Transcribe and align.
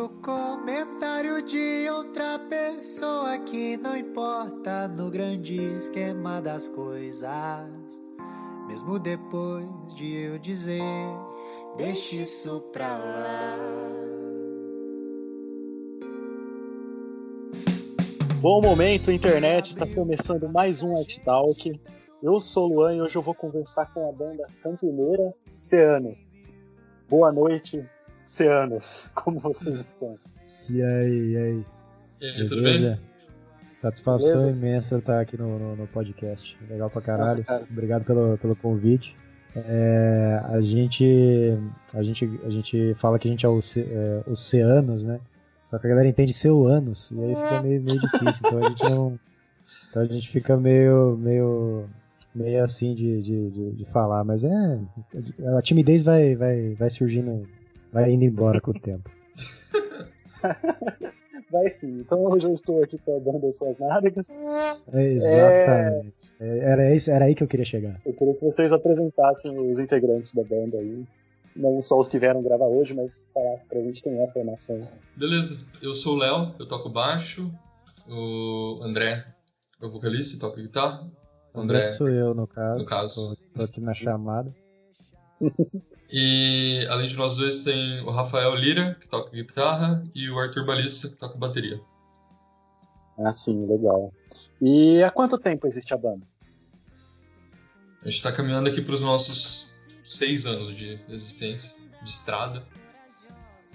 outro 0.00 0.08
comentário 0.22 1.42
de 1.42 1.86
outra 1.90 2.38
pessoa 2.38 3.38
que 3.38 3.76
não 3.76 3.94
importa 3.94 4.88
no 4.88 5.10
grande 5.10 5.56
esquema 5.76 6.40
das 6.40 6.68
coisas. 6.68 8.00
Mesmo 8.66 8.98
depois 8.98 9.66
de 9.96 10.16
eu 10.16 10.38
dizer, 10.38 10.80
deixe 11.76 12.22
isso 12.22 12.60
pra 12.72 12.96
lá. 12.96 13.56
Bom 18.40 18.62
momento, 18.62 19.12
internet, 19.12 19.68
está 19.68 19.86
começando 19.86 20.48
mais 20.48 20.82
um 20.82 20.96
Art 20.96 21.18
Talk. 21.18 21.78
Eu 22.22 22.40
sou 22.40 22.70
o 22.70 22.74
Luan 22.74 22.94
e 22.94 23.02
hoje 23.02 23.16
eu 23.16 23.22
vou 23.22 23.34
conversar 23.34 23.92
com 23.92 24.08
a 24.08 24.12
banda 24.12 24.46
campineira 24.62 25.34
Ceano. 25.54 26.16
Boa 27.06 27.30
noite, 27.32 27.84
Ceanos. 28.30 29.10
Como 29.16 29.40
vocês 29.40 29.80
estão? 29.80 30.14
E 30.68 30.80
aí, 30.80 31.32
e 31.32 31.36
aí? 31.36 31.64
E 32.20 32.26
aí, 32.26 32.48
tudo 32.48 32.62
bem? 32.62 32.96
Satisfação 33.82 34.30
Beleza? 34.30 34.50
imensa 34.50 34.98
estar 34.98 35.20
aqui 35.20 35.36
no, 35.36 35.58
no, 35.58 35.74
no, 35.74 35.86
podcast. 35.88 36.56
Legal 36.68 36.88
pra 36.88 37.02
caralho. 37.02 37.44
Nossa, 37.48 37.66
Obrigado 37.68 38.04
pelo, 38.04 38.38
pelo 38.38 38.54
convite. 38.54 39.16
É, 39.56 40.40
a, 40.44 40.60
gente, 40.60 41.58
a, 41.92 42.02
gente, 42.04 42.40
a 42.44 42.50
gente 42.50 42.94
fala 42.98 43.18
que 43.18 43.26
a 43.26 43.30
gente 43.32 43.44
é, 43.44 43.48
oce, 43.48 43.80
é 43.80 44.22
oceanos, 44.30 45.02
né? 45.02 45.18
Só 45.66 45.76
que 45.78 45.88
a 45.88 45.90
galera 45.90 46.08
entende 46.08 46.32
seu 46.32 46.66
anos, 46.66 47.10
e 47.10 47.20
aí 47.20 47.34
fica 47.34 47.62
meio, 47.62 47.82
meio 47.82 48.00
difícil. 48.00 48.42
Então 48.46 48.58
a 48.58 48.68
gente 48.68 48.90
não. 48.90 49.20
Então 49.90 50.02
a 50.02 50.04
gente 50.04 50.28
fica 50.28 50.56
meio. 50.56 51.16
meio. 51.16 51.88
meio 52.32 52.62
assim 52.62 52.94
de, 52.94 53.22
de, 53.22 53.50
de, 53.50 53.72
de 53.72 53.84
falar. 53.86 54.22
Mas 54.22 54.44
é. 54.44 54.80
A 55.58 55.62
timidez 55.62 56.04
vai, 56.04 56.36
vai, 56.36 56.74
vai 56.74 56.90
surgindo. 56.90 57.44
Vai 57.92 58.12
indo 58.12 58.24
embora 58.24 58.60
com 58.60 58.70
o 58.70 58.80
tempo. 58.80 59.10
Vai 61.50 61.68
sim. 61.68 62.00
Então 62.00 62.24
hoje 62.24 62.46
eu 62.46 62.52
estou 62.52 62.82
aqui 62.82 62.96
com 62.98 63.16
a 63.16 63.20
banda 63.20 63.50
Suas 63.50 63.78
Nádegas. 63.78 64.32
É, 64.92 65.04
exatamente. 65.04 66.14
É... 66.40 66.58
Era, 66.58 66.94
isso, 66.94 67.10
era 67.10 67.26
aí 67.26 67.34
que 67.34 67.42
eu 67.42 67.48
queria 67.48 67.66
chegar. 67.66 68.00
Eu 68.06 68.14
queria 68.14 68.34
que 68.34 68.44
vocês 68.44 68.72
apresentassem 68.72 69.58
os 69.58 69.78
integrantes 69.78 70.32
da 70.32 70.42
banda 70.42 70.78
aí 70.78 71.04
não 71.54 71.80
só 71.82 71.98
os 71.98 72.08
que 72.08 72.18
vieram 72.18 72.42
gravar 72.42 72.66
hoje, 72.66 72.94
mas 72.94 73.26
falasse 73.34 73.68
pra 73.68 73.80
gente 73.80 74.00
quem 74.00 74.18
é 74.18 74.24
a 74.24 74.32
formação. 74.32 74.80
Beleza, 75.16 75.66
eu 75.82 75.94
sou 75.94 76.14
o 76.14 76.18
Léo, 76.18 76.54
eu 76.58 76.66
toco 76.66 76.88
baixo, 76.88 77.52
o 78.08 78.78
André 78.82 79.24
é 79.80 79.86
o 79.86 79.90
vocalista, 79.90 80.40
toca 80.40 80.60
guitarra. 80.60 81.06
O 81.52 81.60
André 81.60 81.92
sou 81.92 82.08
eu, 82.08 82.34
no 82.34 82.46
caso. 82.46 82.78
No 82.78 82.86
caso. 82.86 83.36
Tô, 83.36 83.58
tô 83.58 83.64
aqui 83.64 83.80
na 83.80 83.92
chamada. 83.92 84.54
e 86.12 86.86
além 86.88 87.06
de 87.06 87.16
nós 87.16 87.36
dois 87.36 87.62
tem 87.62 88.00
o 88.00 88.10
Rafael 88.10 88.54
Lira, 88.54 88.92
que 88.92 89.08
toca 89.08 89.30
guitarra, 89.30 90.02
e 90.14 90.28
o 90.28 90.38
Arthur 90.38 90.64
Balista, 90.64 91.08
que 91.08 91.18
toca 91.18 91.38
bateria. 91.38 91.80
Ah, 93.18 93.32
sim, 93.32 93.66
legal. 93.66 94.12
E 94.60 95.02
há 95.02 95.10
quanto 95.10 95.38
tempo 95.38 95.66
existe 95.66 95.92
a 95.94 95.96
banda? 95.96 96.26
A 98.00 98.04
gente 98.04 98.16
está 98.16 98.32
caminhando 98.32 98.68
aqui 98.68 98.80
para 98.80 98.94
os 98.94 99.02
nossos 99.02 99.76
seis 100.04 100.46
anos 100.46 100.74
de 100.74 100.98
existência, 101.08 101.76
de 102.02 102.10
estrada. 102.10 102.62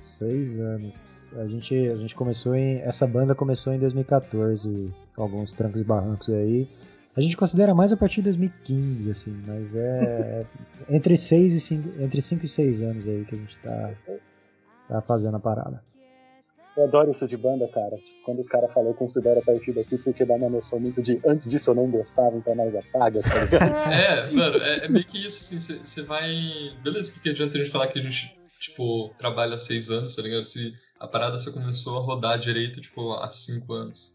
Seis 0.02 0.60
anos. 0.60 1.32
A 1.38 1.48
gente, 1.48 1.76
a 1.76 1.96
gente 1.96 2.16
começou 2.16 2.56
em. 2.56 2.80
Essa 2.80 3.08
banda 3.08 3.34
começou 3.34 3.74
em 3.74 3.80
2014, 3.80 4.94
com 5.16 5.22
alguns 5.22 5.54
trancos 5.54 5.82
e 5.82 5.84
barrancos 5.84 6.30
aí. 6.30 6.68
A 7.16 7.22
gente 7.22 7.38
considera 7.38 7.74
mais 7.74 7.94
a 7.94 7.98
partir 7.98 8.18
de 8.18 8.24
2015, 8.24 9.10
assim, 9.10 9.32
mas 9.48 9.74
é, 9.74 10.46
é 10.90 10.96
entre 10.96 11.18
6 11.18 11.54
e 11.54 11.60
5, 11.60 12.02
entre 12.02 12.22
5 12.22 12.46
e 12.46 12.50
6 12.50 12.82
anos 12.82 13.08
aí 13.08 13.24
que 13.26 13.36
a 13.36 13.38
gente 13.38 13.58
tá, 13.60 13.94
tá 14.90 15.02
fazendo 15.02 15.38
a 15.38 15.40
parada. 15.40 15.82
Eu 16.76 16.84
adoro 16.84 17.10
isso 17.10 17.26
de 17.26 17.38
banda, 17.38 17.66
cara. 17.70 17.96
Tipo, 17.96 18.22
quando 18.26 18.40
os 18.40 18.50
caras 18.50 18.74
falam, 18.74 18.90
eu 18.90 18.96
considero 18.96 19.40
a 19.40 19.44
partir 19.44 19.72
daqui, 19.72 19.98
porque 19.98 20.26
dá 20.26 20.34
uma 20.34 20.50
noção 20.50 20.78
muito 20.78 21.02
de 21.02 21.22
antes 21.26 21.50
disso 21.50 21.72
eu 21.72 21.76
não 21.76 21.90
gostava, 21.90 22.36
então 22.36 22.54
nós 22.54 22.76
apaga, 22.76 23.22
tá 23.22 23.44
ligado? 23.44 23.76
é, 23.94 24.32
mano, 24.32 24.58
é, 24.62 24.86
é, 24.86 24.90
meio 24.90 25.06
que 25.06 25.26
isso, 25.26 25.56
assim, 25.56 25.84
você 25.84 26.02
vai. 26.02 26.30
Beleza, 26.84 27.14
que, 27.14 27.22
que 27.22 27.30
adianta 27.30 27.58
a 27.58 27.64
gente 27.64 27.72
falar 27.72 27.88
que 27.88 27.98
a 27.98 28.02
gente, 28.02 28.38
tipo, 28.60 29.10
trabalha 29.18 29.56
há 29.56 29.58
seis 29.58 29.90
anos, 29.90 30.18
tá 30.18 30.22
ligado? 30.22 30.44
Se 30.44 30.74
a 31.00 31.08
parada 31.08 31.38
só 31.38 31.50
começou 31.54 31.98
a 31.98 32.02
rodar 32.02 32.38
direito, 32.38 32.82
tipo, 32.82 33.14
há 33.14 33.30
cinco 33.30 33.72
anos. 33.72 34.15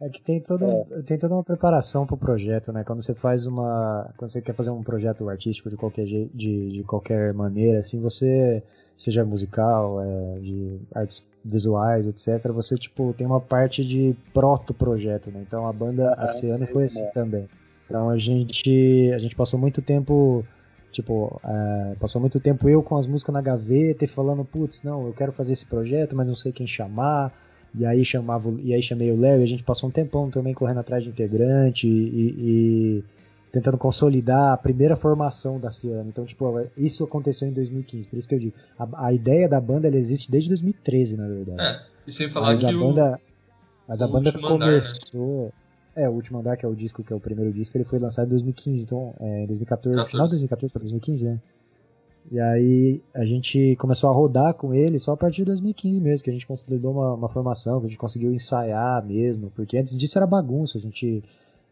É 0.00 0.08
que 0.08 0.20
tem 0.22 0.40
toda, 0.40 0.66
é. 0.66 1.02
tem 1.02 1.18
toda 1.18 1.34
uma 1.34 1.44
preparação 1.44 2.06
pro 2.06 2.16
projeto, 2.16 2.72
né? 2.72 2.82
Quando 2.84 3.02
você 3.02 3.14
faz 3.14 3.44
uma. 3.44 4.10
Quando 4.16 4.30
você 4.30 4.40
quer 4.40 4.54
fazer 4.54 4.70
um 4.70 4.82
projeto 4.82 5.28
artístico 5.28 5.68
de 5.68 5.76
qualquer, 5.76 6.06
de, 6.06 6.26
de 6.32 6.82
qualquer 6.86 7.34
maneira, 7.34 7.80
assim, 7.80 8.00
você. 8.00 8.62
Seja 8.96 9.24
musical, 9.24 9.98
é, 10.02 10.38
de 10.40 10.78
artes 10.94 11.24
visuais, 11.42 12.06
etc., 12.06 12.52
você, 12.52 12.76
tipo, 12.76 13.14
tem 13.16 13.26
uma 13.26 13.40
parte 13.40 13.82
de 13.82 14.14
proto-projeto, 14.34 15.30
né? 15.30 15.42
Então 15.46 15.66
a 15.66 15.72
banda 15.72 16.14
ah, 16.18 16.24
Oceano 16.24 16.66
foi 16.66 16.84
assim 16.84 17.02
é. 17.02 17.06
também. 17.06 17.48
Então 17.86 18.10
a 18.10 18.18
gente, 18.18 19.10
a 19.14 19.18
gente 19.18 19.34
passou 19.34 19.58
muito 19.58 19.80
tempo, 19.80 20.44
tipo, 20.92 21.40
é, 21.42 21.94
passou 21.98 22.20
muito 22.20 22.38
tempo 22.38 22.68
eu 22.68 22.82
com 22.82 22.98
as 22.98 23.06
músicas 23.06 23.32
na 23.32 23.40
gaveta 23.40 24.04
e 24.04 24.08
falando, 24.08 24.44
putz, 24.44 24.82
não, 24.82 25.06
eu 25.06 25.14
quero 25.14 25.32
fazer 25.32 25.54
esse 25.54 25.64
projeto, 25.64 26.14
mas 26.14 26.28
não 26.28 26.36
sei 26.36 26.52
quem 26.52 26.66
chamar. 26.66 27.32
E 27.74 27.86
aí 27.86 28.04
chamava, 28.04 28.52
e 28.62 28.74
aí 28.74 28.82
chamei 28.82 29.10
o 29.12 29.18
Léo 29.18 29.40
e 29.40 29.44
a 29.44 29.46
gente 29.46 29.62
passou 29.62 29.88
um 29.88 29.92
tempão 29.92 30.28
também 30.28 30.52
correndo 30.52 30.80
atrás 30.80 31.04
de 31.04 31.10
integrante 31.10 31.86
e, 31.86 32.34
e 32.38 33.04
tentando 33.52 33.78
consolidar 33.78 34.52
a 34.52 34.56
primeira 34.56 34.96
formação 34.96 35.58
da 35.58 35.70
Ciano. 35.70 36.08
Então, 36.08 36.24
tipo, 36.24 36.44
isso 36.76 37.04
aconteceu 37.04 37.48
em 37.48 37.52
2015. 37.52 38.08
Por 38.08 38.18
isso 38.18 38.28
que 38.28 38.34
eu 38.34 38.38
digo, 38.38 38.54
a, 38.78 39.06
a 39.06 39.12
ideia 39.12 39.48
da 39.48 39.60
banda 39.60 39.86
ela 39.86 39.96
existe 39.96 40.30
desde 40.30 40.48
2013, 40.48 41.16
na 41.16 41.28
verdade. 41.28 41.62
É, 41.62 41.80
e 42.06 42.12
sem 42.12 42.28
falar 42.28 42.48
mas 42.48 42.60
que 42.60 42.66
a 42.66 42.72
banda, 42.72 43.14
o, 43.14 43.20
mas 43.88 44.02
a 44.02 44.08
banda 44.08 44.32
começou. 44.32 44.56
Andar, 44.56 45.44
né? 45.44 45.50
É, 45.96 46.08
o 46.08 46.12
último 46.12 46.38
andar, 46.38 46.56
que 46.56 46.64
é 46.64 46.68
o 46.68 46.74
disco, 46.74 47.02
que 47.02 47.12
é 47.12 47.16
o 47.16 47.20
primeiro 47.20 47.52
disco, 47.52 47.76
ele 47.76 47.84
foi 47.84 47.98
lançado 47.98 48.26
em 48.26 48.30
2015, 48.30 48.84
então, 48.84 49.14
é, 49.20 49.42
em 49.42 49.46
2014, 49.46 49.96
14. 49.96 50.10
final 50.10 50.26
de 50.26 50.30
2014 50.32 50.72
para 50.72 50.80
2015, 50.80 51.26
né? 51.26 51.38
E 52.30 52.40
aí 52.40 53.02
a 53.14 53.24
gente 53.24 53.76
começou 53.76 54.10
a 54.10 54.12
rodar 54.12 54.54
com 54.54 54.74
ele 54.74 54.98
só 54.98 55.12
a 55.12 55.16
partir 55.16 55.38
de 55.38 55.46
2015 55.46 56.00
mesmo, 56.00 56.24
que 56.24 56.30
a 56.30 56.32
gente 56.32 56.46
consolidou 56.46 56.92
uma, 56.92 57.14
uma 57.14 57.28
formação, 57.28 57.80
que 57.80 57.86
a 57.86 57.88
gente 57.88 57.98
conseguiu 57.98 58.32
ensaiar 58.32 59.04
mesmo, 59.04 59.50
porque 59.50 59.76
antes 59.76 59.96
disso 59.96 60.18
era 60.18 60.26
bagunça, 60.26 60.78
a 60.78 60.80
gente 60.80 61.22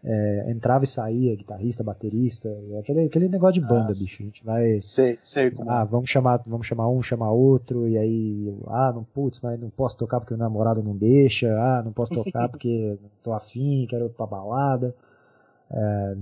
é, 0.03 0.51
entrava 0.51 0.85
e 0.85 0.87
saía, 0.87 1.35
guitarrista, 1.35 1.83
baterista, 1.83 2.49
aquele, 2.79 3.03
aquele 3.03 3.29
negócio 3.29 3.61
de 3.61 3.69
banda, 3.69 3.93
ah, 3.93 3.99
bicho. 3.99 4.23
A 4.23 4.27
gente 4.27 4.45
vai. 4.45 4.81
Sei, 4.81 5.19
sei 5.21 5.51
como. 5.51 5.71
Ah, 5.71 5.85
vamos 5.85 6.09
chamar, 6.09 6.41
vamos 6.47 6.67
chamar 6.67 6.89
um, 6.89 7.03
chamar 7.03 7.31
outro, 7.31 7.89
e 7.89 7.99
aí, 7.99 8.55
ah, 8.69 8.93
não, 8.93 9.05
putz, 9.05 9.41
mas 9.41 9.59
não 9.61 9.71
posso 9.71 9.97
tocar 9.97 10.21
porque 10.21 10.35
o 10.35 10.39
namorado 10.39 10.83
não 10.83 10.97
deixa, 10.97 11.49
ah, 11.61 11.83
não 11.85 11.93
posso 11.93 12.15
tocar 12.15 12.49
porque 12.51 12.97
não 13.03 13.11
tô 13.23 13.33
afim, 13.33 13.87
quero 13.89 14.07
ir 14.07 14.11
pra 14.11 14.27
balada. 14.27 14.95
É, 15.71 16.17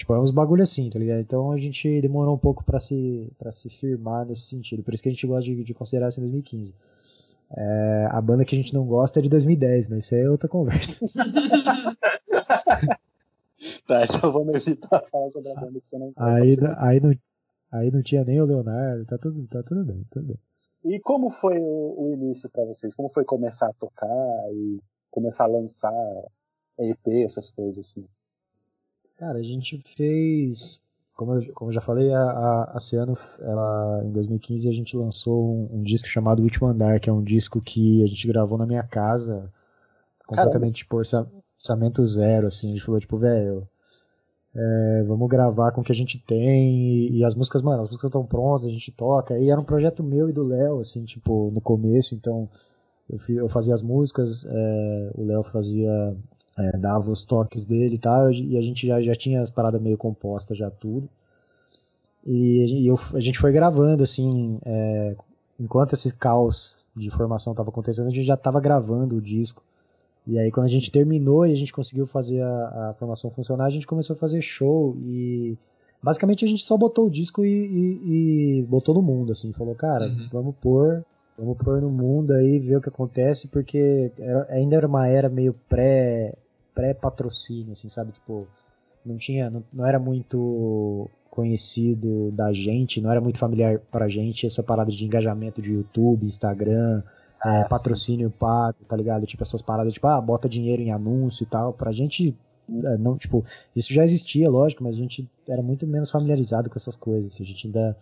tipo, 0.00 0.14
é 0.14 0.20
uns 0.20 0.30
bagulho 0.30 0.62
assim, 0.62 0.88
tá 0.88 0.98
ligado? 0.98 1.20
Então 1.20 1.52
a 1.52 1.58
gente 1.58 2.00
demorou 2.00 2.34
um 2.34 2.38
pouco 2.38 2.64
para 2.64 2.80
se, 2.80 3.30
pra 3.38 3.52
se 3.52 3.68
firmar 3.68 4.24
nesse 4.26 4.46
sentido. 4.46 4.82
Por 4.82 4.94
isso 4.94 5.02
que 5.02 5.10
a 5.10 5.12
gente 5.12 5.26
gosta 5.26 5.44
de, 5.44 5.62
de 5.62 5.74
considerar 5.74 6.08
isso 6.08 6.20
em 6.20 6.24
2015. 6.24 6.74
É, 7.54 8.08
a 8.10 8.20
banda 8.20 8.44
que 8.44 8.54
a 8.54 8.58
gente 8.58 8.72
não 8.72 8.86
gosta 8.86 9.18
é 9.18 9.22
de 9.22 9.28
2010, 9.28 9.88
mas 9.88 10.04
isso 10.04 10.14
aí 10.14 10.22
é 10.22 10.30
outra 10.30 10.48
conversa. 10.48 11.04
Tá, 13.86 14.04
então 14.04 14.32
vamos 14.32 14.54
evitar 14.54 15.04
falar 15.12 15.28
sobre 15.28 15.50
a 15.50 15.54
banda 15.60 15.78
que 15.78 15.86
você 15.86 15.98
não 15.98 16.10
aí, 16.16 16.48
aí, 16.78 16.98
não, 16.98 17.14
aí 17.70 17.90
não 17.90 18.02
tinha 18.02 18.24
nem 18.24 18.40
o 18.40 18.46
Leonardo, 18.46 19.04
tá 19.04 19.18
tudo, 19.18 19.46
tá 19.48 19.62
tudo 19.62 19.84
bem, 19.84 20.02
tudo 20.10 20.28
bem. 20.28 20.38
E 20.82 20.98
como 20.98 21.28
foi 21.28 21.58
o, 21.60 21.94
o 21.98 22.10
início 22.10 22.50
para 22.50 22.64
vocês? 22.64 22.94
Como 22.94 23.10
foi 23.10 23.22
começar 23.22 23.66
a 23.68 23.74
tocar 23.74 24.08
e 24.54 24.80
começar 25.10 25.44
a 25.44 25.48
lançar 25.48 25.92
EP, 26.78 27.06
essas 27.22 27.52
coisas 27.52 27.86
assim? 27.86 28.06
Cara, 29.20 29.38
a 29.38 29.42
gente 29.42 29.76
fez. 29.94 30.80
Como 31.14 31.34
eu, 31.34 31.52
como 31.52 31.70
eu 31.70 31.74
já 31.74 31.82
falei, 31.82 32.10
a, 32.10 32.22
a, 32.22 32.76
a 32.76 32.80
Ciano, 32.80 33.18
ela, 33.40 34.02
em 34.02 34.10
2015 34.10 34.66
a 34.66 34.72
gente 34.72 34.96
lançou 34.96 35.44
um, 35.44 35.76
um, 35.76 35.82
disco 35.82 36.08
chamado 36.08 36.42
Último 36.42 36.66
Andar, 36.66 36.98
que 36.98 37.10
é 37.10 37.12
um 37.12 37.22
disco 37.22 37.60
que 37.60 38.02
a 38.02 38.06
gente 38.06 38.26
gravou 38.26 38.56
na 38.56 38.64
minha 38.64 38.82
casa, 38.82 39.52
completamente 40.26 40.86
por 40.86 41.00
orçamento 41.00 42.06
zero, 42.06 42.46
assim. 42.46 42.68
A 42.68 42.70
gente 42.70 42.82
falou, 42.82 42.98
tipo, 42.98 43.18
velho, 43.18 43.68
é, 44.54 45.02
vamos 45.06 45.28
gravar 45.28 45.72
com 45.72 45.82
o 45.82 45.84
que 45.84 45.92
a 45.92 45.94
gente 45.94 46.18
tem 46.18 46.70
e, 46.70 47.18
e, 47.18 47.24
as 47.24 47.34
músicas, 47.34 47.60
mano, 47.60 47.82
as 47.82 47.88
músicas 47.88 48.08
estão 48.08 48.24
prontas, 48.24 48.64
a 48.64 48.70
gente 48.70 48.90
toca. 48.90 49.38
E 49.38 49.50
era 49.50 49.60
um 49.60 49.64
projeto 49.64 50.02
meu 50.02 50.30
e 50.30 50.32
do 50.32 50.44
Léo, 50.44 50.78
assim, 50.78 51.04
tipo, 51.04 51.50
no 51.52 51.60
começo, 51.60 52.14
então 52.14 52.48
eu, 53.06 53.18
eu 53.36 53.48
fazia 53.50 53.74
as 53.74 53.82
músicas, 53.82 54.46
é, 54.46 55.10
o 55.14 55.24
Léo 55.26 55.42
fazia, 55.42 56.16
é, 56.60 56.76
dava 56.76 57.10
os 57.10 57.22
toques 57.22 57.64
dele 57.64 57.94
e 57.94 57.98
tal, 57.98 58.30
e 58.30 58.56
a 58.56 58.62
gente 58.62 58.86
já, 58.86 59.00
já 59.00 59.14
tinha 59.14 59.42
as 59.42 59.50
paradas 59.50 59.80
meio 59.80 59.96
compostas, 59.96 60.56
já 60.56 60.70
tudo. 60.70 61.08
E, 62.26 62.82
e 62.82 62.86
eu, 62.86 62.98
a 63.14 63.20
gente 63.20 63.38
foi 63.38 63.52
gravando, 63.52 64.02
assim, 64.02 64.58
é, 64.64 65.16
enquanto 65.58 65.94
esse 65.94 66.14
caos 66.14 66.86
de 66.94 67.10
formação 67.10 67.52
estava 67.52 67.70
acontecendo, 67.70 68.06
a 68.06 68.10
gente 68.10 68.22
já 68.22 68.34
estava 68.34 68.60
gravando 68.60 69.16
o 69.16 69.20
disco. 69.20 69.62
E 70.26 70.38
aí 70.38 70.50
quando 70.50 70.66
a 70.66 70.70
gente 70.70 70.90
terminou 70.90 71.46
e 71.46 71.52
a 71.52 71.56
gente 71.56 71.72
conseguiu 71.72 72.06
fazer 72.06 72.42
a, 72.42 72.90
a 72.90 72.94
formação 72.94 73.30
funcionar, 73.30 73.64
a 73.64 73.70
gente 73.70 73.86
começou 73.86 74.14
a 74.14 74.18
fazer 74.18 74.42
show 74.42 74.94
e 74.98 75.56
basicamente 76.02 76.44
a 76.44 76.48
gente 76.48 76.62
só 76.62 76.76
botou 76.76 77.06
o 77.06 77.10
disco 77.10 77.44
e, 77.44 77.48
e, 77.48 78.60
e 78.60 78.62
botou 78.64 78.94
no 78.94 79.00
mundo, 79.00 79.32
assim, 79.32 79.50
falou, 79.52 79.74
cara, 79.74 80.06
uhum. 80.06 80.28
vamos 80.30 80.54
pôr, 80.60 81.04
Vamos 81.40 81.56
pôr 81.56 81.80
no 81.80 81.88
mundo 81.88 82.34
aí, 82.34 82.58
ver 82.58 82.76
o 82.76 82.82
que 82.82 82.90
acontece, 82.90 83.48
porque 83.48 84.12
era, 84.18 84.46
ainda 84.50 84.76
era 84.76 84.86
uma 84.86 85.08
era 85.08 85.26
meio 85.30 85.54
pré, 85.70 86.34
pré-patrocínio, 86.74 87.72
assim, 87.72 87.88
sabe? 87.88 88.12
Tipo, 88.12 88.46
não 89.04 89.16
tinha, 89.16 89.50
não, 89.50 89.64
não 89.72 89.86
era 89.86 89.98
muito 89.98 91.10
conhecido 91.30 92.30
da 92.32 92.52
gente, 92.52 93.00
não 93.00 93.10
era 93.10 93.20
muito 93.20 93.38
familiar 93.38 93.78
pra 93.90 94.08
gente 94.08 94.46
essa 94.46 94.62
parada 94.62 94.90
de 94.90 95.04
engajamento 95.04 95.62
de 95.62 95.72
YouTube, 95.72 96.26
Instagram, 96.26 97.02
é, 97.44 97.64
patrocínio 97.64 98.30
pago, 98.30 98.78
tá 98.86 98.96
ligado? 98.96 99.24
Tipo, 99.26 99.42
essas 99.42 99.62
paradas, 99.62 99.94
tipo, 99.94 100.06
ah, 100.06 100.20
bota 100.20 100.48
dinheiro 100.48 100.82
em 100.82 100.90
anúncio 100.90 101.44
e 101.44 101.46
tal. 101.46 101.72
Pra 101.72 101.92
gente, 101.92 102.36
é, 102.68 102.98
não, 102.98 103.16
tipo, 103.16 103.44
isso 103.74 103.92
já 103.94 104.04
existia, 104.04 104.50
lógico, 104.50 104.82
mas 104.82 104.94
a 104.96 104.98
gente 104.98 105.28
era 105.48 105.62
muito 105.62 105.86
menos 105.86 106.10
familiarizado 106.10 106.68
com 106.68 106.76
essas 106.76 106.96
coisas. 106.96 107.40
A 107.40 107.44
gente 107.44 107.68
ainda 107.68 107.96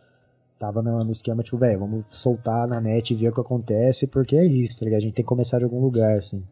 tava 0.58 0.82
no, 0.82 1.04
no 1.04 1.12
esquema, 1.12 1.42
tipo, 1.42 1.58
velho, 1.58 1.78
vamos 1.78 2.04
soltar 2.08 2.66
na 2.66 2.80
net 2.80 3.12
e 3.12 3.16
ver 3.16 3.28
o 3.28 3.32
que 3.32 3.40
acontece, 3.40 4.06
porque 4.08 4.36
é 4.36 4.44
isso, 4.44 4.78
tá 4.78 4.84
ligado? 4.86 4.98
A 4.98 5.02
gente 5.02 5.14
tem 5.14 5.24
que 5.24 5.28
começar 5.28 5.58
de 5.58 5.64
algum 5.64 5.80
lugar, 5.80 6.18
assim. 6.18 6.42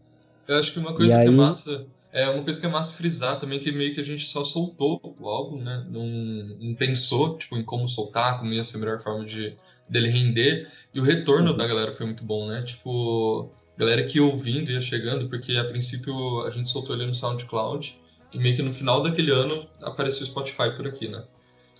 Eu 0.47 0.59
acho 0.59 0.75
que 0.75 0.79
uma 0.79 0.95
coisa 0.95 1.07
e 1.07 1.09
que 1.09 1.17
é 1.17 1.29
aí... 1.29 1.35
é 1.35 1.37
massa 1.37 1.87
é 2.17 2.31
uma 2.31 2.43
coisa 2.43 2.59
que 2.59 2.65
é 2.65 2.69
massa 2.69 2.97
frisar 2.97 3.39
também, 3.39 3.61
que 3.61 3.71
meio 3.71 3.95
que 3.95 4.01
a 4.01 4.05
gente 4.05 4.27
só 4.27 4.43
soltou 4.43 5.15
o 5.21 5.29
álbum, 5.29 5.63
né? 5.63 5.87
Não, 5.91 6.07
não 6.07 6.75
pensou, 6.75 7.37
tipo, 7.37 7.59
em 7.59 7.63
como 7.63 7.87
soltar, 7.87 8.39
como 8.39 8.55
ia 8.55 8.65
ser 8.65 8.79
a 8.79 8.81
melhor 8.81 9.01
forma 9.03 9.23
de 9.27 9.55
dele 9.87 10.09
render. 10.09 10.67
E 10.95 10.99
o 10.99 11.03
retorno 11.03 11.51
uhum. 11.51 11.57
da 11.59 11.67
galera 11.67 11.93
foi 11.93 12.07
muito 12.07 12.25
bom, 12.25 12.49
né? 12.49 12.63
Tipo, 12.63 13.51
galera 13.77 14.03
que 14.03 14.19
ouvindo 14.19 14.73
ia 14.73 14.81
chegando, 14.81 15.29
porque 15.29 15.59
a 15.59 15.65
princípio 15.65 16.41
a 16.47 16.51
gente 16.51 16.71
soltou 16.71 16.97
ele 16.97 17.05
no 17.05 17.15
SoundCloud, 17.15 18.01
e 18.33 18.39
meio 18.39 18.57
que 18.57 18.63
no 18.63 18.73
final 18.73 19.03
daquele 19.03 19.31
ano 19.31 19.69
apareceu 19.83 20.23
o 20.23 20.27
Spotify 20.27 20.71
por 20.75 20.89
aqui, 20.89 21.09
né? 21.09 21.23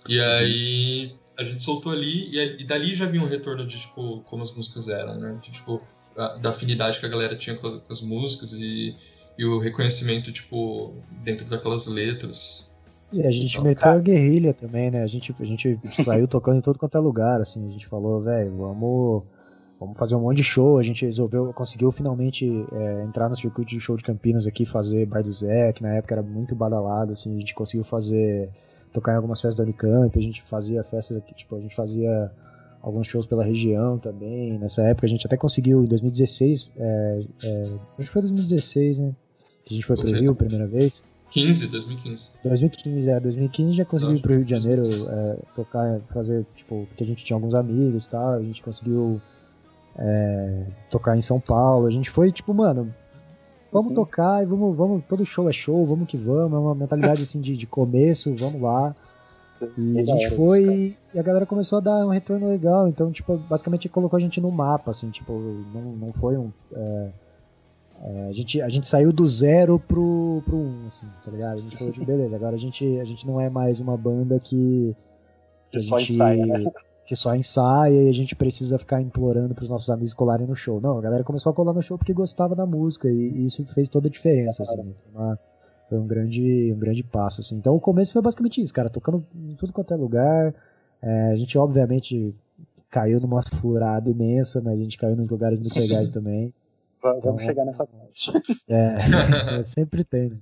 E 0.07 0.19
uhum. 0.19 0.25
aí 0.25 1.15
a 1.35 1.43
gente 1.43 1.63
soltou 1.63 1.91
ali, 1.91 2.29
e, 2.31 2.61
e 2.61 2.63
dali 2.63 2.93
já 2.93 3.07
vinha 3.07 3.23
um 3.23 3.27
retorno 3.27 3.65
de, 3.65 3.79
tipo, 3.79 4.21
como 4.21 4.43
as 4.43 4.53
músicas 4.53 4.87
eram, 4.87 5.15
né? 5.17 5.39
De, 5.41 5.51
tipo, 5.51 5.83
da 6.15 6.51
afinidade 6.51 6.99
que 6.99 7.07
a 7.07 7.09
galera 7.09 7.35
tinha 7.35 7.55
com 7.55 7.75
as 7.89 8.01
músicas 8.01 8.53
e 8.53 8.95
e 9.37 9.45
o 9.45 9.59
reconhecimento, 9.59 10.31
tipo, 10.31 10.93
dentro 11.23 11.45
daquelas 11.45 11.87
letras. 11.87 12.71
E 13.11 13.25
a 13.25 13.31
gente 13.31 13.53
então, 13.53 13.63
meteu 13.63 13.83
cara... 13.83 13.97
a 13.97 14.01
guerrilha 14.01 14.53
também, 14.53 14.91
né? 14.91 15.03
A 15.03 15.07
gente, 15.07 15.33
a 15.39 15.45
gente 15.45 15.79
saiu 16.03 16.27
tocando 16.27 16.57
em 16.57 16.61
todo 16.61 16.77
quanto 16.77 16.97
é 16.97 16.99
lugar, 16.99 17.39
assim. 17.39 17.65
A 17.67 17.71
gente 17.71 17.87
falou, 17.87 18.19
velho, 18.19 18.51
vamos, 18.57 19.23
vamos 19.79 19.97
fazer 19.97 20.15
um 20.15 20.21
monte 20.21 20.37
de 20.37 20.43
show. 20.43 20.77
A 20.77 20.83
gente 20.83 21.05
resolveu, 21.05 21.53
conseguiu 21.53 21.91
finalmente 21.91 22.45
é, 22.73 23.03
entrar 23.03 23.29
no 23.29 23.35
circuito 23.35 23.69
de 23.69 23.79
show 23.79 23.95
de 23.95 24.03
Campinas 24.03 24.47
aqui, 24.47 24.65
fazer 24.65 25.05
Bar 25.05 25.23
do 25.23 25.31
Zé, 25.31 25.71
que 25.71 25.83
na 25.83 25.93
época 25.95 26.15
era 26.15 26.23
muito 26.23 26.53
badalado, 26.55 27.13
assim. 27.13 27.35
A 27.35 27.39
gente 27.39 27.53
conseguiu 27.53 27.85
fazer, 27.85 28.49
tocar 28.91 29.13
em 29.13 29.15
algumas 29.15 29.39
festas 29.39 29.57
da 29.57 29.63
Unicamp, 29.63 30.17
a 30.17 30.21
gente 30.21 30.41
fazia 30.41 30.83
festas 30.83 31.15
aqui, 31.15 31.33
tipo, 31.33 31.55
a 31.55 31.61
gente 31.61 31.75
fazia 31.75 32.29
alguns 32.81 33.07
shows 33.07 33.25
pela 33.25 33.43
região 33.43 33.97
também. 33.97 34.57
Nessa 34.59 34.81
época 34.81 35.05
a 35.05 35.09
gente 35.09 35.25
até 35.25 35.37
conseguiu, 35.37 35.83
em 35.83 35.85
2016, 35.85 36.71
é, 36.75 37.23
é, 37.43 37.61
acho 37.61 37.79
que 37.99 38.05
foi 38.07 38.21
2016, 38.21 38.99
né? 38.99 39.15
Que 39.67 39.73
a 39.73 39.75
gente 39.75 39.85
foi 39.85 39.97
pro 39.97 40.07
Rio 40.07 40.31
a 40.31 40.35
primeira 40.35 40.65
vez. 40.65 41.03
15, 41.29 41.67
2015. 41.67 42.33
2015, 42.41 43.09
é. 43.09 43.19
2015 43.19 43.73
já 43.73 43.83
conseguiu 43.83 44.15
ir 44.15 44.21
pro 44.21 44.33
Rio 44.33 44.45
de 44.45 44.51
Janeiro 44.51 44.87
é, 44.87 45.37
tocar, 45.53 45.99
fazer, 46.13 46.45
tipo, 46.55 46.85
porque 46.87 47.03
a 47.03 47.07
gente 47.07 47.25
tinha 47.25 47.35
alguns 47.35 47.53
amigos 47.53 48.05
e 48.05 48.09
tal, 48.09 48.29
a 48.29 48.41
gente 48.41 48.61
conseguiu 48.61 49.21
é, 49.97 50.63
tocar 50.89 51.17
em 51.17 51.21
São 51.21 51.37
Paulo. 51.37 51.85
A 51.85 51.91
gente 51.91 52.09
foi, 52.09 52.31
tipo, 52.31 52.53
mano, 52.53 52.93
vamos 53.73 53.89
uhum. 53.89 53.95
tocar 53.95 54.41
e 54.41 54.45
vamos, 54.45 54.73
vamos, 54.73 55.03
todo 55.05 55.25
show 55.25 55.49
é 55.49 55.51
show, 55.51 55.85
vamos 55.85 56.07
que 56.07 56.15
vamos, 56.15 56.53
é 56.53 56.57
uma 56.57 56.73
mentalidade 56.73 57.23
assim 57.23 57.41
de, 57.41 57.57
de 57.57 57.67
começo, 57.67 58.33
vamos 58.37 58.61
lá. 58.61 58.95
E 59.77 59.99
a 59.99 60.05
gente 60.05 60.29
foi 60.29 60.95
e 61.13 61.19
a 61.19 61.23
galera 61.23 61.45
começou 61.45 61.79
a 61.79 61.81
dar 61.81 62.05
um 62.05 62.09
retorno 62.09 62.47
legal, 62.47 62.87
então, 62.87 63.11
tipo, 63.11 63.35
basicamente 63.37 63.89
colocou 63.89 64.15
a 64.15 64.19
gente 64.19 64.39
no 64.39 64.49
mapa, 64.49 64.91
assim, 64.91 65.09
tipo, 65.09 65.33
não, 65.73 65.81
não 65.81 66.13
foi 66.13 66.37
um. 66.37 66.53
É, 66.71 67.09
é, 68.01 68.27
a, 68.29 68.31
gente, 68.31 68.61
a 68.61 68.69
gente 68.69 68.85
saiu 68.85 69.11
do 69.11 69.27
zero 69.27 69.79
pro, 69.79 70.43
pro 70.45 70.55
um, 70.55 70.85
assim, 70.85 71.07
tá 71.23 71.31
ligado? 71.31 71.55
A 71.55 71.61
gente 71.61 71.77
falou, 71.77 71.91
tipo, 71.91 72.05
beleza, 72.05 72.35
agora 72.35 72.55
a 72.55 72.59
gente, 72.59 72.99
a 72.99 73.03
gente 73.03 73.25
não 73.25 73.41
é 73.41 73.49
mais 73.49 73.79
uma 73.79 73.97
banda 73.97 74.39
que. 74.39 74.95
Que, 75.71 75.77
que 75.77 75.79
só 75.79 75.99
gente, 75.99 76.13
ensaia, 76.13 76.45
né? 76.45 76.71
Que 77.05 77.15
só 77.15 77.35
ensaia 77.35 78.03
e 78.03 78.09
a 78.09 78.13
gente 78.13 78.35
precisa 78.35 78.77
ficar 78.77 79.01
implorando 79.01 79.55
pros 79.55 79.69
nossos 79.69 79.89
amigos 79.89 80.13
colarem 80.13 80.45
no 80.45 80.55
show. 80.55 80.79
Não, 80.79 80.97
a 80.97 81.01
galera 81.01 81.23
começou 81.23 81.51
a 81.51 81.53
colar 81.53 81.73
no 81.73 81.81
show 81.81 81.97
porque 81.97 82.13
gostava 82.13 82.55
da 82.55 82.65
música 82.65 83.09
e, 83.09 83.13
e 83.13 83.45
isso 83.45 83.65
fez 83.65 83.89
toda 83.89 84.07
a 84.07 84.11
diferença, 84.11 84.61
assim. 84.63 84.75
Foi, 84.75 85.11
uma, 85.13 85.39
foi, 85.89 85.97
um, 85.97 86.07
grande, 86.07 86.71
um 86.73 86.79
grande 86.79 87.03
passo, 87.03 87.41
assim. 87.41 87.55
Então 87.55 87.75
o 87.75 87.79
começo 87.79 88.13
foi 88.13 88.21
basicamente 88.21 88.61
isso, 88.61 88.73
cara, 88.73 88.89
tocando 88.89 89.25
em 89.35 89.55
tudo 89.55 89.73
quanto 89.73 89.93
é 89.93 89.97
lugar. 89.97 90.53
É, 91.01 91.31
a 91.31 91.35
gente, 91.35 91.57
obviamente, 91.57 92.33
caiu 92.89 93.19
numa 93.19 93.41
furada 93.55 94.09
imensa, 94.09 94.61
mas 94.61 94.79
a 94.79 94.83
gente 94.83 94.97
caiu 94.97 95.15
nos 95.15 95.27
lugares 95.27 95.59
muito 95.59 95.77
legais 95.79 96.09
também. 96.11 96.53
Vamos 97.13 97.25
então, 97.25 97.39
chegar 97.39 97.65
nessa 97.65 97.85
parte. 97.85 98.31
É, 98.69 99.63
sempre 99.63 100.03
tem, 100.03 100.29
né? 100.29 100.39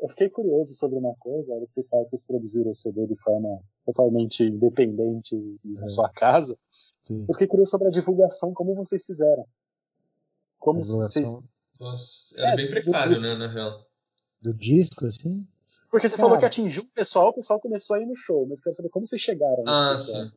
Eu 0.00 0.08
fiquei 0.10 0.28
curioso 0.28 0.74
sobre 0.74 0.98
uma 0.98 1.14
coisa, 1.16 1.54
que 1.66 1.74
vocês 1.74 1.88
falaram 1.88 2.04
que 2.04 2.10
vocês 2.10 2.24
produziram 2.24 2.70
o 2.70 2.74
CD 2.74 3.06
de 3.06 3.16
forma 3.16 3.60
totalmente 3.84 4.44
independente 4.44 5.34
na 5.64 5.84
é. 5.84 5.88
sua 5.88 6.08
casa. 6.10 6.56
Sim. 7.06 7.24
Eu 7.28 7.34
fiquei 7.34 7.46
curioso 7.46 7.70
sobre 7.70 7.88
a 7.88 7.90
divulgação, 7.90 8.52
como 8.52 8.74
vocês 8.74 9.04
fizeram. 9.04 9.46
Como 10.58 10.82
vocês. 10.84 11.28
Nossa, 11.80 12.40
era 12.40 12.52
é, 12.52 12.56
bem 12.56 12.70
precário, 12.70 13.20
né, 13.20 13.34
na 13.34 13.48
real. 13.48 13.84
Do 14.40 14.54
disco, 14.54 15.06
assim? 15.06 15.46
Porque 15.90 16.08
você 16.08 16.16
Cara, 16.16 16.26
falou 16.26 16.38
que 16.38 16.44
atingiu 16.44 16.82
o 16.82 16.88
pessoal, 16.88 17.28
o 17.30 17.34
pessoal 17.34 17.60
começou 17.60 17.96
a 17.96 18.00
ir 18.00 18.06
no 18.06 18.16
show, 18.16 18.46
mas 18.48 18.60
quero 18.60 18.76
saber 18.76 18.88
como 18.88 19.06
vocês 19.06 19.20
chegaram. 19.20 19.64
Ah, 19.66 19.96
sim. 19.98 20.30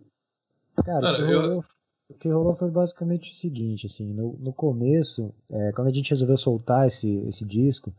Cara, 0.84 1.02
Cara 1.02 1.20
eu, 1.20 1.44
eu, 1.44 1.64
o 2.10 2.14
que 2.14 2.30
rolou 2.30 2.56
foi 2.56 2.70
basicamente 2.70 3.32
o 3.32 3.36
seguinte, 3.36 3.86
assim, 3.86 4.14
no, 4.14 4.38
no 4.40 4.54
começo, 4.54 5.34
é, 5.50 5.72
quando 5.72 5.88
a 5.88 5.94
gente 5.94 6.12
resolveu 6.12 6.38
soltar 6.38 6.88
esse, 6.88 7.24
esse 7.28 7.44
disco, 7.46 7.94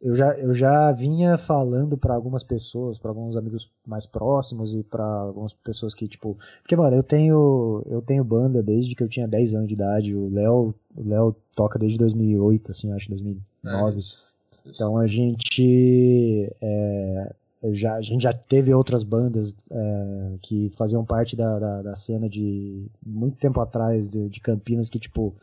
eu 0.00 0.14
já, 0.14 0.34
eu 0.34 0.52
já 0.52 0.92
vinha 0.92 1.38
falando 1.38 1.96
para 1.96 2.14
algumas 2.14 2.42
pessoas, 2.42 2.98
para 2.98 3.10
alguns 3.10 3.36
amigos 3.36 3.70
mais 3.86 4.06
próximos 4.06 4.74
e 4.74 4.82
para 4.82 5.04
algumas 5.04 5.52
pessoas 5.54 5.94
que, 5.94 6.06
tipo, 6.06 6.38
porque, 6.62 6.76
mano, 6.76 6.96
eu 6.96 7.02
tenho, 7.02 7.82
eu 7.86 8.02
tenho 8.02 8.22
banda 8.22 8.62
desde 8.62 8.94
que 8.94 9.02
eu 9.02 9.08
tinha 9.08 9.26
10 9.26 9.54
anos 9.54 9.68
de 9.68 9.74
idade, 9.74 10.14
o 10.14 10.28
Léo, 10.28 10.74
o 10.94 11.08
Léo 11.08 11.34
toca 11.54 11.78
desde 11.78 11.98
2008, 11.98 12.70
assim, 12.70 12.92
acho, 12.92 13.08
2009. 13.08 13.94
É 13.94 13.96
isso. 13.96 14.26
Então 14.66 14.98
a 14.98 15.06
gente, 15.06 16.52
é, 16.60 17.34
já, 17.72 17.94
a 17.94 18.02
gente 18.02 18.22
já 18.22 18.32
teve 18.32 18.72
outras 18.72 19.02
bandas 19.02 19.54
é, 19.70 20.32
que 20.42 20.70
faziam 20.70 21.04
parte 21.04 21.36
da, 21.36 21.58
da, 21.58 21.82
da, 21.82 21.94
cena 21.94 22.28
de 22.28 22.86
muito 23.04 23.36
tempo 23.38 23.60
atrás 23.60 24.08
de, 24.08 24.28
de, 24.28 24.40
Campinas 24.40 24.90
que 24.90 24.98
tipo 24.98 25.34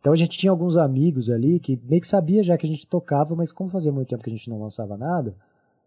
então 0.00 0.12
a 0.12 0.16
gente 0.16 0.38
tinha 0.38 0.50
alguns 0.50 0.76
amigos 0.76 1.30
ali 1.30 1.60
que 1.60 1.78
meio 1.84 2.00
que 2.00 2.08
sabia 2.08 2.42
já 2.42 2.56
que 2.56 2.66
a 2.66 2.68
gente 2.68 2.86
tocava 2.86 3.34
mas 3.34 3.52
como 3.52 3.70
fazia 3.70 3.92
muito 3.92 4.08
tempo 4.08 4.22
que 4.22 4.30
a 4.30 4.32
gente 4.32 4.48
não 4.48 4.60
lançava 4.60 4.96
nada 4.96 5.34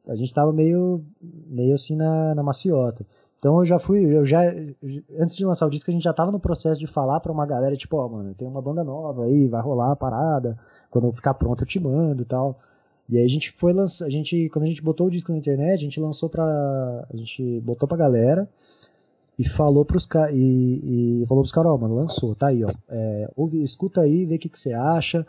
a 0.08 0.16
gente 0.16 0.34
tava 0.34 0.54
meio 0.54 1.04
meio 1.48 1.74
assim 1.74 1.96
na, 1.96 2.36
na 2.36 2.44
maciota. 2.44 3.06
Então 3.38 3.60
eu 3.60 3.66
já 3.66 3.80
fui 3.80 4.06
eu 4.06 4.24
já 4.24 4.42
antes 5.20 5.36
de 5.36 5.46
lançar 5.46 5.68
o 5.68 5.70
disco 5.70 5.90
a 5.90 5.94
gente 5.94 6.04
já 6.04 6.14
tava 6.14 6.32
no 6.32 6.40
processo 6.40 6.80
de 6.80 6.88
falar 6.88 7.20
para 7.20 7.32
uma 7.32 7.46
galera 7.46 7.76
tipo 7.76 7.98
ó 7.98 8.06
oh, 8.06 8.10
mano 8.10 8.34
tem 8.34 8.48
uma 8.48 8.62
banda 8.62 8.84
nova 8.84 9.26
aí 9.26 9.48
vai 9.48 9.62
rolar 9.62 9.92
a 9.92 9.96
parada 9.96 10.58
quando 10.90 11.12
ficar 11.12 11.34
pronto 11.34 11.64
eu 11.64 11.68
te 11.68 11.80
mando 11.80 12.22
e 12.22 12.26
tal 12.26 12.60
e 13.08 13.18
aí 13.18 13.24
a 13.24 13.30
gente 13.30 13.52
foi 13.52 13.72
lançar, 13.74 14.06
a 14.06 14.10
gente 14.10 14.50
quando 14.50 14.66
a 14.66 14.68
gente 14.68 14.82
botou 14.82 15.08
o 15.08 15.10
disco 15.10 15.32
na 15.32 15.38
internet, 15.38 15.80
a 15.80 15.84
gente 15.84 16.00
lançou 16.00 16.30
para 16.30 16.44
a 17.12 17.18
gente 17.18 17.60
botou 17.62 17.88
pra 17.88 17.98
galera 17.98 18.50
e 19.38 19.48
falou 19.48 19.86
pros 19.86 20.06
caras 20.06 20.36
e, 20.36 21.22
e 21.22 21.26
falou 21.28 21.44
pros 21.44 21.52
caras, 21.52 21.72
ó, 21.72 21.78
mano, 21.78 21.96
lançou, 21.96 22.34
tá 22.36 22.48
aí, 22.48 22.64
ó. 22.64 22.70
É, 22.90 23.30
ouve, 23.36 23.62
escuta 23.62 24.02
aí, 24.02 24.26
vê 24.26 24.36
o 24.36 24.40
que, 24.40 24.50
que 24.50 24.60
você 24.60 24.74
acha. 24.74 25.26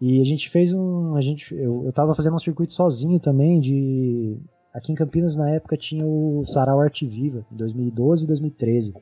E 0.00 0.20
a 0.20 0.24
gente 0.24 0.48
fez 0.48 0.72
um, 0.72 1.14
a 1.14 1.20
gente 1.20 1.54
eu, 1.54 1.84
eu 1.84 1.92
tava 1.92 2.14
fazendo 2.14 2.36
um 2.36 2.38
circuito 2.38 2.72
sozinho 2.72 3.20
também 3.20 3.60
de 3.60 4.36
aqui 4.72 4.92
em 4.92 4.94
Campinas 4.94 5.36
na 5.36 5.50
época 5.50 5.76
tinha 5.76 6.06
o 6.06 6.44
Sarau 6.46 6.80
Arte 6.80 7.06
Viva, 7.06 7.44
em 7.52 7.56
2012 7.56 8.24
e 8.24 8.26
2013. 8.26 8.94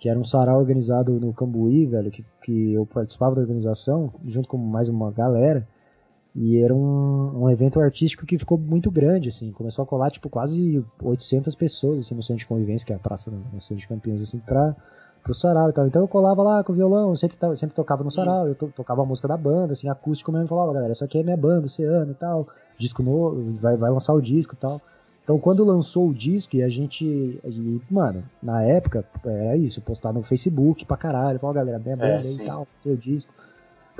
Que 0.00 0.08
era 0.08 0.18
um 0.18 0.24
sarau 0.24 0.58
organizado 0.58 1.20
no 1.20 1.32
Cambuí, 1.34 1.84
velho, 1.84 2.10
que, 2.10 2.24
que 2.42 2.72
eu 2.72 2.86
participava 2.86 3.34
da 3.34 3.42
organização, 3.42 4.10
junto 4.26 4.48
com 4.48 4.56
mais 4.56 4.88
uma 4.88 5.12
galera. 5.12 5.68
E 6.34 6.58
era 6.58 6.74
um, 6.74 7.42
um 7.42 7.50
evento 7.50 7.80
artístico 7.80 8.24
que 8.24 8.38
ficou 8.38 8.56
muito 8.56 8.90
grande, 8.90 9.28
assim. 9.28 9.50
Começou 9.50 9.82
a 9.82 9.86
colar, 9.86 10.10
tipo, 10.10 10.28
quase 10.28 10.84
800 11.02 11.54
pessoas, 11.54 12.00
assim, 12.00 12.14
no 12.14 12.22
centro 12.22 12.38
de 12.38 12.46
convivência, 12.46 12.86
que 12.86 12.92
é 12.92 12.96
a 12.96 13.00
praça 13.00 13.30
no 13.30 13.60
centro 13.60 13.80
de 13.82 13.88
Campinas, 13.88 14.22
assim, 14.22 14.38
pra, 14.38 14.76
pro 15.22 15.34
sarau 15.34 15.70
e 15.70 15.72
tal. 15.72 15.86
Então 15.86 16.02
eu 16.02 16.08
colava 16.08 16.42
lá 16.42 16.62
com 16.62 16.72
o 16.72 16.74
violão, 16.74 17.10
eu 17.10 17.16
sempre, 17.16 17.36
sempre 17.56 17.74
tocava 17.74 18.04
no 18.04 18.10
sarau, 18.10 18.46
eu 18.46 18.54
to, 18.54 18.72
tocava 18.74 19.02
a 19.02 19.04
música 19.04 19.26
da 19.26 19.36
banda, 19.36 19.72
assim, 19.72 19.88
acústico 19.88 20.30
mesmo, 20.30 20.46
falava, 20.46 20.72
galera, 20.72 20.92
essa 20.92 21.04
aqui 21.04 21.18
é 21.18 21.22
minha 21.22 21.36
banda, 21.36 21.64
Oceano 21.64 22.12
e 22.12 22.14
tal, 22.14 22.46
disco 22.78 23.02
novo, 23.02 23.52
vai, 23.60 23.76
vai 23.76 23.90
lançar 23.90 24.14
o 24.14 24.20
disco 24.20 24.54
e 24.54 24.58
tal. 24.58 24.80
Então 25.24 25.38
quando 25.38 25.64
lançou 25.64 26.08
o 26.08 26.14
disco 26.14 26.56
e 26.56 26.62
a 26.62 26.68
gente, 26.68 27.04
e, 27.04 27.80
mano, 27.90 28.22
na 28.42 28.62
época, 28.62 29.04
era 29.24 29.56
isso, 29.56 29.80
postar 29.80 30.12
no 30.12 30.22
Facebook 30.22 30.84
pra 30.84 30.96
caralho, 30.96 31.38
falar, 31.38 31.54
galera, 31.54 31.78
minha 31.78 31.94
é, 31.94 31.96
banda 31.96 32.26
é, 32.26 32.30
e 32.30 32.46
tal, 32.46 32.66
seu 32.78 32.96
disco 32.96 33.32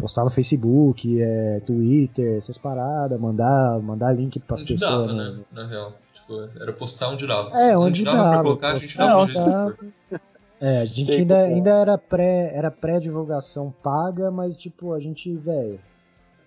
postar 0.00 0.25
no 0.25 0.30
Facebook, 0.30 1.21
é, 1.21 1.61
Twitter, 1.66 2.37
essas 2.37 2.59
paradas, 2.59 3.21
mandar, 3.21 3.78
mandar 3.80 4.12
link 4.12 4.38
pras 4.40 4.62
onde 4.62 4.75
pessoas. 4.75 5.12
Dava, 5.12 5.30
né? 5.30 5.40
Na 5.52 5.66
real. 5.66 5.92
Tipo, 6.14 6.62
era 6.62 6.73
postar 6.73 7.09
onde 7.09 7.26
dava. 7.26 7.50
É, 7.59 7.76
onde, 7.76 7.88
onde 7.88 8.04
dava. 8.04 8.16
dava 8.16 8.30
pra 8.33 8.42
colocar, 8.42 8.73
a 8.73 8.76
gente 8.76 8.97
dava 8.97 9.25
um 9.25 9.28
jeito 9.28 9.95
É, 10.61 10.80
a 10.80 10.85
gente 10.85 11.12
ainda, 11.12 11.38
é. 11.38 11.45
ainda 11.45 11.71
era 11.71 11.97
pré 11.97 12.52
era 12.54 12.71
pré-divulgação 12.71 13.73
paga, 13.83 14.30
mas 14.30 14.57
tipo, 14.57 14.92
a 14.92 15.00
gente, 15.00 15.35
velho. 15.37 15.80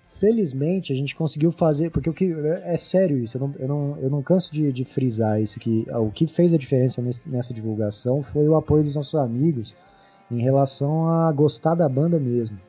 Felizmente 0.09 0.93
a 0.93 0.95
gente 0.95 1.15
conseguiu 1.15 1.51
fazer, 1.51 1.89
porque 1.89 2.07
o 2.07 2.13
que 2.13 2.31
é 2.63 2.77
sério 2.77 3.17
isso, 3.17 3.35
eu 3.35 3.41
não, 3.41 3.55
eu 3.57 3.67
não, 3.67 3.97
eu 3.97 4.09
não 4.11 4.21
canso 4.21 4.53
de, 4.53 4.71
de 4.71 4.85
frisar 4.85 5.41
isso 5.41 5.59
que 5.59 5.87
o 5.89 6.11
que 6.11 6.27
fez 6.27 6.53
a 6.53 6.57
diferença 6.57 7.01
nesse, 7.01 7.27
nessa 7.27 7.51
divulgação 7.51 8.21
foi 8.21 8.47
o 8.47 8.55
apoio 8.55 8.83
dos 8.83 8.95
nossos 8.95 9.15
amigos 9.15 9.73
em 10.29 10.39
relação 10.39 11.09
a 11.09 11.31
gostar 11.31 11.73
da 11.73 11.89
banda 11.89 12.19
mesmo. 12.19 12.59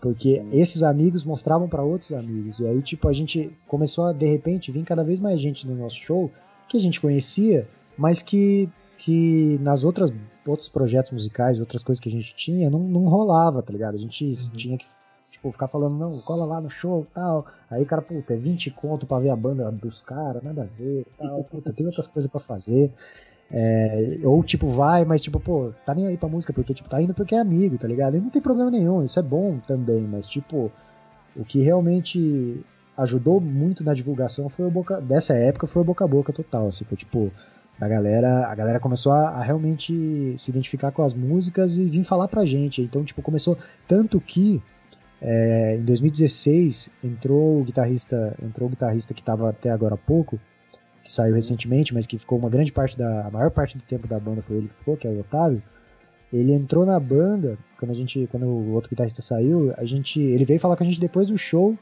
Porque 0.00 0.42
esses 0.52 0.82
amigos 0.82 1.24
mostravam 1.24 1.68
para 1.68 1.82
outros 1.82 2.12
amigos. 2.12 2.60
E 2.60 2.66
aí, 2.66 2.80
tipo, 2.82 3.08
a 3.08 3.12
gente 3.12 3.50
começou 3.66 4.04
a, 4.06 4.12
de 4.12 4.26
repente, 4.26 4.70
vir 4.70 4.84
cada 4.84 5.02
vez 5.02 5.18
mais 5.18 5.40
gente 5.40 5.66
no 5.66 5.74
nosso 5.74 5.96
show 5.96 6.30
que 6.68 6.76
a 6.76 6.80
gente 6.80 7.00
conhecia, 7.00 7.66
mas 7.96 8.22
que, 8.22 8.68
que 8.98 9.58
nas 9.60 9.82
outras 9.84 10.12
outros 10.46 10.68
projetos 10.68 11.12
musicais, 11.12 11.60
outras 11.60 11.82
coisas 11.82 12.00
que 12.00 12.08
a 12.08 12.12
gente 12.12 12.34
tinha, 12.34 12.70
não, 12.70 12.80
não 12.80 13.04
rolava, 13.04 13.62
tá 13.62 13.72
ligado? 13.72 13.96
A 13.96 13.98
gente 13.98 14.24
uhum. 14.24 14.56
tinha 14.56 14.78
que 14.78 14.86
tipo, 15.30 15.52
ficar 15.52 15.68
falando, 15.68 15.96
não, 15.96 16.18
cola 16.20 16.44
lá 16.44 16.60
no 16.60 16.70
show 16.70 17.06
tal. 17.14 17.46
Aí, 17.70 17.84
cara, 17.84 18.02
puta, 18.02 18.34
é 18.34 18.36
20 18.36 18.70
conto 18.72 19.06
pra 19.06 19.18
ver 19.18 19.30
a 19.30 19.36
banda 19.36 19.70
dos 19.70 20.02
caras, 20.02 20.42
nada 20.42 20.62
a 20.62 20.64
ver 20.64 21.06
tal. 21.16 21.44
Puta, 21.44 21.72
tem 21.72 21.86
outras 21.86 22.06
coisas 22.06 22.30
para 22.30 22.40
fazer. 22.40 22.92
É, 23.50 24.18
ou 24.24 24.42
tipo, 24.44 24.68
vai, 24.68 25.04
mas 25.04 25.22
tipo, 25.22 25.40
pô, 25.40 25.72
tá 25.86 25.94
nem 25.94 26.06
aí 26.06 26.16
pra 26.16 26.28
música, 26.28 26.52
porque 26.52 26.74
tipo, 26.74 26.88
tá 26.88 27.00
indo 27.00 27.14
porque 27.14 27.34
é 27.34 27.38
amigo, 27.38 27.78
tá 27.78 27.88
ligado? 27.88 28.16
E 28.16 28.20
não 28.20 28.30
tem 28.30 28.42
problema 28.42 28.70
nenhum, 28.70 29.02
isso 29.04 29.18
é 29.18 29.22
bom 29.22 29.58
também, 29.66 30.02
mas 30.02 30.28
tipo, 30.28 30.70
o 31.34 31.44
que 31.44 31.60
realmente 31.60 32.60
ajudou 32.96 33.40
muito 33.40 33.82
na 33.82 33.94
divulgação 33.94 34.48
foi 34.48 34.66
o 34.66 34.70
boca 34.70 35.00
dessa 35.00 35.34
época 35.34 35.66
foi 35.66 35.82
o 35.82 35.84
boca 35.84 36.04
a 36.04 36.08
boca 36.08 36.32
total, 36.32 36.68
assim, 36.68 36.84
foi 36.84 36.96
tipo, 36.96 37.32
a 37.80 37.88
galera, 37.88 38.46
a 38.48 38.54
galera 38.54 38.80
começou 38.80 39.12
a, 39.12 39.28
a, 39.30 39.42
realmente 39.42 40.34
se 40.36 40.50
identificar 40.50 40.90
com 40.90 41.02
as 41.02 41.14
músicas 41.14 41.78
e 41.78 41.84
vir 41.84 42.02
falar 42.02 42.26
pra 42.26 42.44
gente. 42.44 42.82
Então, 42.82 43.04
tipo, 43.04 43.22
começou 43.22 43.56
tanto 43.86 44.20
que 44.20 44.60
é, 45.22 45.76
em 45.76 45.84
2016 45.84 46.90
entrou 47.04 47.60
o 47.60 47.64
guitarrista, 47.64 48.36
entrou 48.42 48.68
o 48.68 48.70
guitarrista 48.70 49.14
que 49.14 49.20
estava 49.20 49.50
até 49.50 49.70
agora 49.70 49.94
há 49.94 49.98
pouco, 49.98 50.40
que 51.08 51.12
saiu 51.12 51.34
recentemente, 51.34 51.94
mas 51.94 52.06
que 52.06 52.18
ficou 52.18 52.38
uma 52.38 52.50
grande 52.50 52.70
parte 52.70 52.96
da. 52.96 53.26
A 53.26 53.30
maior 53.30 53.50
parte 53.50 53.78
do 53.78 53.82
tempo 53.82 54.06
da 54.06 54.20
banda 54.20 54.42
foi 54.42 54.58
ele 54.58 54.68
que 54.68 54.74
ficou, 54.74 54.94
que 54.94 55.08
é 55.08 55.10
o 55.10 55.20
Otávio. 55.20 55.62
Ele 56.30 56.52
entrou 56.52 56.84
na 56.84 57.00
banda, 57.00 57.56
quando 57.78 57.92
a 57.92 57.94
gente. 57.94 58.28
Quando 58.30 58.44
o 58.44 58.72
outro 58.74 58.90
guitarrista 58.90 59.22
saiu, 59.22 59.72
a 59.78 59.86
gente. 59.86 60.20
Ele 60.20 60.44
veio 60.44 60.60
falar 60.60 60.76
com 60.76 60.84
a 60.84 60.86
gente 60.86 61.00
depois 61.00 61.26
do 61.26 61.38
show 61.38 61.74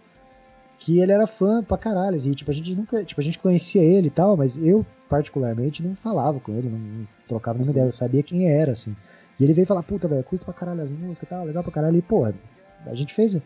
que 0.78 1.00
ele 1.00 1.10
era 1.10 1.26
fã 1.26 1.60
pra 1.60 1.76
caralho. 1.76 2.16
E 2.16 2.34
tipo, 2.36 2.48
a 2.50 2.54
gente 2.54 2.72
nunca. 2.76 3.04
Tipo, 3.04 3.20
a 3.20 3.24
gente 3.24 3.38
conhecia 3.40 3.82
ele 3.82 4.06
e 4.06 4.10
tal, 4.10 4.36
mas 4.36 4.56
eu, 4.56 4.86
particularmente, 5.08 5.82
não 5.82 5.96
falava 5.96 6.38
com 6.38 6.52
ele, 6.52 6.68
não, 6.68 6.78
não 6.78 7.08
trocava 7.26 7.58
nenhuma 7.58 7.72
ideia, 7.72 7.86
eu 7.86 7.92
sabia 7.92 8.22
quem 8.22 8.48
era, 8.48 8.72
assim. 8.72 8.94
E 9.40 9.44
ele 9.44 9.52
veio 9.52 9.66
falar, 9.66 9.82
puta, 9.82 10.06
velho, 10.06 10.22
curto 10.22 10.44
pra 10.44 10.54
caralho 10.54 10.82
as 10.82 10.88
músicas 10.88 11.24
e 11.24 11.26
tal, 11.26 11.44
legal 11.44 11.64
pra 11.64 11.72
caralho. 11.72 11.96
E, 11.96 12.02
pô, 12.02 12.24
a 12.24 12.94
gente 12.94 13.12
fez 13.12 13.36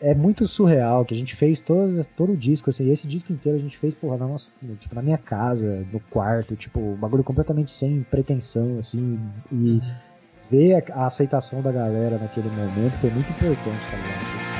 é 0.00 0.14
muito 0.14 0.46
surreal 0.46 1.04
que 1.04 1.14
a 1.14 1.16
gente 1.16 1.34
fez 1.34 1.60
todo, 1.60 2.04
todo 2.16 2.32
o 2.32 2.36
disco, 2.36 2.70
assim, 2.70 2.90
esse 2.90 3.06
disco 3.06 3.32
inteiro 3.32 3.58
a 3.58 3.60
gente 3.60 3.76
fez, 3.76 3.94
porra, 3.94 4.16
na, 4.16 4.26
nossa, 4.26 4.52
tipo, 4.78 4.94
na 4.94 5.02
minha 5.02 5.18
casa, 5.18 5.86
no 5.92 6.00
quarto, 6.00 6.54
tipo, 6.56 6.80
um 6.80 6.96
bagulho 6.96 7.24
completamente 7.24 7.72
sem 7.72 8.02
pretensão, 8.02 8.78
assim, 8.78 9.18
e 9.50 9.70
uhum. 9.70 9.80
ver 10.50 10.74
a, 10.74 11.02
a, 11.02 11.06
aceitação 11.06 11.62
da 11.62 11.72
galera 11.72 12.18
naquele 12.18 12.48
momento 12.50 12.92
foi 12.98 13.10
muito 13.10 13.30
importante, 13.30 13.86
tá 13.90 13.96
ligado? 13.96 14.55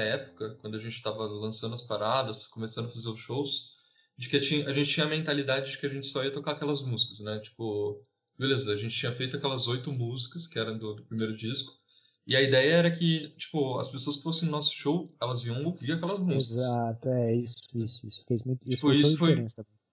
Época, 0.00 0.56
quando 0.60 0.76
a 0.76 0.78
gente 0.78 0.94
estava 0.94 1.24
lançando 1.24 1.74
as 1.74 1.82
paradas, 1.82 2.46
começando 2.46 2.86
a 2.86 2.90
fazer 2.90 3.08
os 3.08 3.20
shows, 3.20 3.74
de 4.16 4.28
que 4.28 4.36
a 4.36 4.72
gente 4.72 4.90
tinha 4.90 5.06
a 5.06 5.08
mentalidade 5.08 5.70
de 5.70 5.78
que 5.78 5.86
a 5.86 5.88
gente 5.88 6.06
só 6.06 6.22
ia 6.22 6.30
tocar 6.30 6.52
aquelas 6.52 6.82
músicas, 6.82 7.20
né? 7.20 7.38
Tipo, 7.38 8.02
beleza, 8.38 8.72
a 8.72 8.76
gente 8.76 8.94
tinha 8.94 9.12
feito 9.12 9.36
aquelas 9.36 9.66
oito 9.66 9.90
músicas 9.92 10.46
que 10.46 10.58
eram 10.58 10.76
do, 10.76 10.94
do, 10.94 11.04
primeiro 11.04 11.36
disco, 11.36 11.78
e 12.26 12.36
a 12.36 12.42
ideia 12.42 12.74
era 12.74 12.90
que, 12.90 13.28
tipo, 13.38 13.78
as 13.78 13.88
pessoas 13.88 14.16
que 14.16 14.22
fossem 14.22 14.46
no 14.46 14.52
nosso 14.52 14.72
show, 14.74 15.04
elas 15.20 15.44
iam 15.44 15.64
ouvir 15.64 15.92
aquelas 15.92 16.18
músicas. 16.18 16.60
Exato, 16.60 17.08
é 17.08 17.34
isso, 17.34 17.56
isso, 17.74 18.06
isso 18.06 18.24
fez 18.28 18.42
muito 18.42 18.60
isso, 18.66 18.76
tipo, 18.76 18.92
isso 18.92 19.18
foi, 19.18 19.46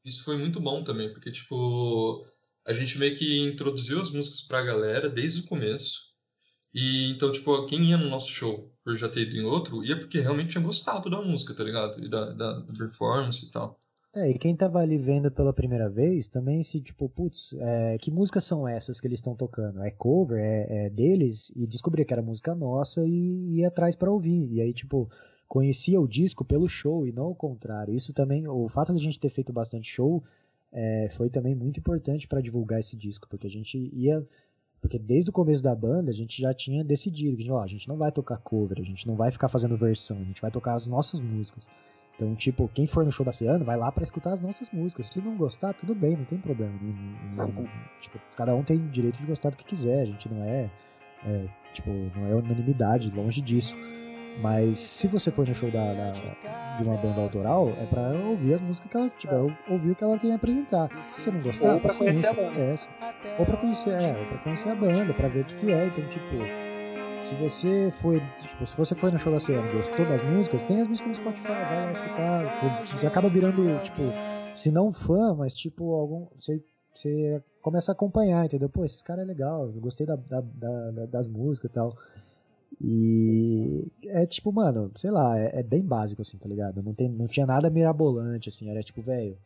isso 0.04 0.24
foi 0.24 0.38
muito 0.38 0.60
bom 0.60 0.84
também, 0.84 1.12
porque, 1.12 1.32
tipo, 1.32 2.26
a 2.66 2.74
gente 2.74 2.98
meio 3.00 3.16
que 3.16 3.40
introduziu 3.42 4.00
as 4.00 4.12
músicas 4.12 4.42
pra 4.42 4.62
galera 4.62 5.10
desde 5.10 5.40
o 5.40 5.46
começo, 5.46 6.07
e 6.74 7.12
então, 7.12 7.32
tipo, 7.32 7.66
quem 7.66 7.84
ia 7.86 7.98
no 7.98 8.10
nosso 8.10 8.32
show 8.32 8.56
por 8.84 8.96
já 8.96 9.10
ter 9.10 9.22
ido 9.22 9.38
em 9.38 9.44
outro, 9.44 9.84
ia 9.84 10.00
porque 10.00 10.20
realmente 10.20 10.52
tinha 10.52 10.64
gostado 10.64 11.10
da 11.10 11.22
música, 11.22 11.54
tá 11.54 11.64
ligado? 11.64 12.04
E 12.04 12.08
da, 12.08 12.32
da, 12.32 12.60
da 12.60 12.74
performance 12.74 13.46
e 13.46 13.52
tal. 13.52 13.78
É, 14.16 14.32
e 14.32 14.38
quem 14.38 14.56
tava 14.56 14.80
ali 14.80 14.98
vendo 14.98 15.30
pela 15.30 15.54
primeira 15.54 15.90
vez 15.90 16.28
também 16.28 16.64
se, 16.64 16.80
tipo, 16.80 17.08
putz, 17.08 17.54
é, 17.60 17.98
que 18.00 18.10
músicas 18.10 18.46
são 18.46 18.68
essas 18.68 19.00
que 19.00 19.08
eles 19.08 19.20
estão 19.20 19.36
tocando? 19.36 19.84
É 19.84 19.92
cover, 19.92 20.40
é, 20.40 20.86
é, 20.86 20.90
deles? 20.90 21.52
E 21.56 21.68
descobria 21.68 22.06
que 22.06 22.14
era 22.14 22.22
música 22.22 22.56
nossa 22.56 23.04
e 23.06 23.58
ia 23.58 23.68
atrás 23.68 23.96
para 23.96 24.10
ouvir. 24.10 24.52
E 24.52 24.62
aí, 24.62 24.74
tipo, 24.74 25.10
conhecia 25.48 26.02
o 26.02 26.08
disco 26.08 26.44
pelo 26.44 26.68
show 26.68 27.06
e 27.06 27.12
não 27.12 27.30
o 27.30 27.36
contrário. 27.36 27.94
Isso 27.94 28.14
também, 28.14 28.48
o 28.48 28.68
fato 28.68 28.92
de 28.94 29.00
a 29.00 29.04
gente 29.04 29.20
ter 29.20 29.30
feito 29.30 29.54
bastante 29.54 29.88
show 29.88 30.24
é, 30.72 31.10
foi 31.12 31.30
também 31.30 31.54
muito 31.54 31.80
importante 31.80 32.28
para 32.28 32.42
divulgar 32.42 32.80
esse 32.80 32.96
disco, 32.96 33.28
porque 33.30 33.48
a 33.48 33.50
gente 33.50 33.78
ia 33.94 34.26
porque 34.82 35.00
desde 35.00 35.30
o 35.30 35.34
começo 35.34 35.64
da 35.64 35.76
banda 35.76 36.12
a 36.12 36.14
gente 36.14 36.42
já 36.42 36.54
tinha 36.54 36.84
decidido 36.84 37.38
que 37.38 37.52
ó, 37.52 37.62
a 37.62 37.68
gente 37.68 37.88
não 37.88 37.98
vai 37.98 38.12
tocar 38.12 38.38
cover, 38.38 38.80
a 38.80 38.84
gente 38.84 39.08
não 39.08 39.16
vai 39.16 39.32
ficar 39.32 39.48
fazendo 39.48 39.78
versão, 39.78 40.18
a 40.18 40.24
gente 40.24 40.42
vai 40.42 40.52
tocar 40.52 40.74
as 40.74 40.86
nossas 40.86 41.20
músicas. 41.20 41.68
Então, 42.18 42.34
tipo, 42.36 42.68
quem 42.74 42.88
for 42.88 43.06
no 43.06 43.12
show 43.12 43.24
da 43.24 43.32
Ciano 43.32 43.64
vai 43.64 43.78
lá 43.78 43.92
para 43.92 44.04
escutar 44.04 44.34
as 44.34 44.42
nossas 44.42 44.72
músicas. 44.72 45.06
Se 45.06 45.22
não 45.22 45.38
gostar, 45.38 45.74
tudo 45.74 45.94
bem, 45.94 46.18
não 46.18 46.26
tem 46.26 46.40
problema. 46.40 46.74
Não, 47.36 47.48
não, 47.48 47.70
tipo, 48.02 48.20
cada 48.36 48.56
um 48.56 48.64
tem 48.64 48.88
direito 48.88 49.20
de 49.20 49.26
gostar 49.26 49.52
do 49.52 49.58
que 49.58 49.64
quiser. 49.64 50.02
A 50.02 50.06
gente 50.06 50.28
não 50.28 50.44
é, 50.44 50.68
é 51.24 51.48
tipo, 51.74 51.92
não 51.92 52.26
é 52.26 52.34
unanimidade, 52.34 53.12
longe 53.12 53.40
disso. 53.40 53.76
Mas 54.42 54.78
se 54.80 55.08
você 55.08 55.32
for 55.32 55.48
no 55.48 55.56
show 55.56 55.70
da, 55.72 55.94
da, 55.94 56.12
de 56.12 56.84
uma 56.84 56.98
banda 56.98 57.22
autoral, 57.22 57.70
é 57.82 57.86
pra 57.86 58.10
ouvir 58.30 58.54
as 58.54 58.62
músicas 58.62 58.90
que 58.92 58.98
ela, 58.98 59.10
tipo, 59.10 59.34
é 59.34 59.74
ouvir 59.74 59.92
o 59.92 59.96
que 59.96 60.04
ela 60.04 60.18
tem 60.18 60.32
a 60.32 60.36
apresentar. 60.36 60.90
Se 61.04 61.22
você 61.22 61.32
não 61.32 61.42
gostar, 61.42 61.74
ou 61.74 61.80
pra 61.80 61.94
conhecer 61.94 62.28
a 62.28 62.34
banda. 62.34 62.60
É, 62.60 62.76
ou 63.40 63.46
pra 63.46 63.58
conhecer, 63.58 63.90
é, 63.90 64.18
ou 64.20 64.26
pra 64.28 64.38
conhecer 64.38 64.70
a 64.70 64.76
banda, 64.76 65.14
pra 65.14 65.28
ver 65.28 65.42
o 65.42 65.46
que, 65.46 65.56
que 65.56 65.72
é. 65.72 65.88
Então, 65.88 66.04
tipo, 66.10 66.68
se 67.24 67.36
você 67.36 67.92
foi, 68.00 68.22
tipo, 68.40 68.66
se 68.66 68.78
você 68.78 68.96
foi 68.96 69.12
no 69.12 69.20
show 69.20 69.34
da 69.34 69.40
Ciano 69.40 69.72
gostou 69.74 70.06
das 70.06 70.24
músicas, 70.24 70.64
tem 70.64 70.82
as 70.82 70.88
músicas 70.88 71.10
no 71.10 71.16
Spotify, 71.16 71.48
vai 71.48 71.86
lá 71.86 71.92
escutar. 71.92 72.86
Você, 72.86 72.98
você 72.98 73.08
acaba 73.08 73.30
virando, 73.30 73.84
tipo, 73.84 74.02
se 74.54 74.72
não 74.72 74.94
fã, 74.94 75.34
mas 75.34 75.54
tipo, 75.54 75.94
algum. 75.94 76.28
Você, 76.38 76.64
você 76.94 77.44
começa 77.62 77.92
a 77.92 77.94
acompanhar, 77.94 78.46
entendeu? 78.46 78.70
Pô, 78.70 78.86
esse 78.86 79.04
cara 79.04 79.24
é 79.24 79.26
legal, 79.26 79.66
eu 79.66 79.82
gostei 79.82 80.06
da, 80.06 80.16
da, 80.16 80.42
da 80.42 81.06
das 81.08 81.28
músicas 81.28 81.72
e 81.72 81.74
tal. 81.74 81.98
E 82.82 83.86
é 84.06 84.26
tipo, 84.26 84.52
mano, 84.52 84.92
sei 84.96 85.10
lá, 85.10 85.40
é, 85.40 85.60
é, 85.60 85.64
bem 85.64 85.84
básico 85.84 86.22
assim, 86.22 86.38
tá 86.38 86.48
ligado? 86.48 86.84
Não, 86.84 86.94
tem, 86.94 87.10
não 87.10 87.28
tinha 87.28 87.46
nada 87.46 87.70
mirabolante, 87.70 88.50
assim, 88.50 88.70
era 88.70 88.84
tipo, 88.84 89.02
velho, 89.02 89.38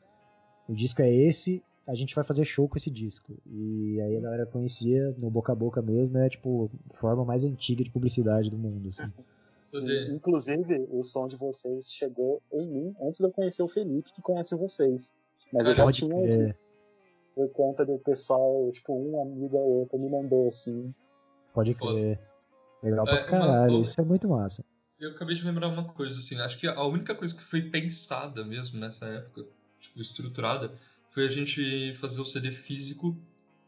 o 0.68 0.74
disco 0.74 1.01
é 1.01 1.10
esse, 1.10 1.63
a 1.88 1.96
gente 1.96 2.13
vai 2.13 2.24
fazer 2.24 2.44
show 2.44 2.68
com 2.68 2.78
esse 2.78 2.90
disco. 2.90 3.34
E 3.46 4.01
aí 4.01 4.18
a 4.18 4.22
galera 4.22 4.46
conhecia 4.46 5.16
no 5.18 5.30
boca 5.30 5.51
a 5.51 5.56
boca 5.56 5.82
mesmo, 5.82 6.18
é 6.18 6.30
tipo, 6.30 6.70
a 6.94 6.98
forma 6.98 7.24
mais 7.24 7.46
antiga 7.46 7.84
de 7.84 7.92
publicidade 7.92 8.50
do 8.50 8.58
mundo, 8.58 8.90
assim. 8.90 9.12
Inclusive, 10.13 10.86
o 10.92 11.01
som 11.01 11.28
de 11.28 11.38
vocês 11.38 11.92
chegou 11.92 12.42
em 12.51 12.68
mim 12.68 12.96
antes 13.01 13.20
de 13.20 13.25
eu 13.25 13.32
conhecer 13.32 13.63
o 13.63 13.68
Felipe, 13.68 14.12
que 14.12 14.22
conhece 14.22 14.56
vocês. 14.56 15.13
Mas 15.51 15.68
eu 15.68 15.75
já 15.75 15.84
Pode 15.84 15.98
tinha 15.98 16.13
ouvido. 16.13 16.56
Por 17.34 17.50
conta 17.51 17.86
do 17.86 17.98
pessoal, 17.98 18.70
tipo, 18.74 18.94
um 18.94 19.22
amigo 19.22 19.56
ou 19.56 19.80
outro 19.80 19.98
me 19.98 20.10
mandou 20.10 20.48
assim. 20.48 20.94
Pode 21.54 21.74
crer. 21.75 22.20
Legal 22.84 23.06
pra 23.06 23.16
é, 23.16 23.24
caralho, 23.24 23.76
uma, 23.76 23.82
isso 23.82 24.00
é 24.00 24.04
muito 24.04 24.28
massa. 24.28 24.64
Eu 25.00 25.12
acabei 25.12 25.36
de 25.36 25.46
lembrar 25.46 25.68
uma 25.68 25.84
coisa, 25.84 26.20
assim, 26.20 26.40
acho 26.40 26.58
que 26.58 26.68
a 26.68 26.84
única 26.84 27.16
coisa 27.16 27.36
que 27.36 27.44
foi 27.44 27.62
pensada 27.62 28.44
mesmo 28.44 28.80
nessa 28.80 29.06
época, 29.08 29.46
tipo, 29.80 30.00
estruturada, 30.00 30.72
foi 31.10 31.26
a 31.26 31.30
gente 31.30 31.94
fazer 31.96 32.22
o 32.22 32.26
CD 32.26 32.52
físico 32.52 33.18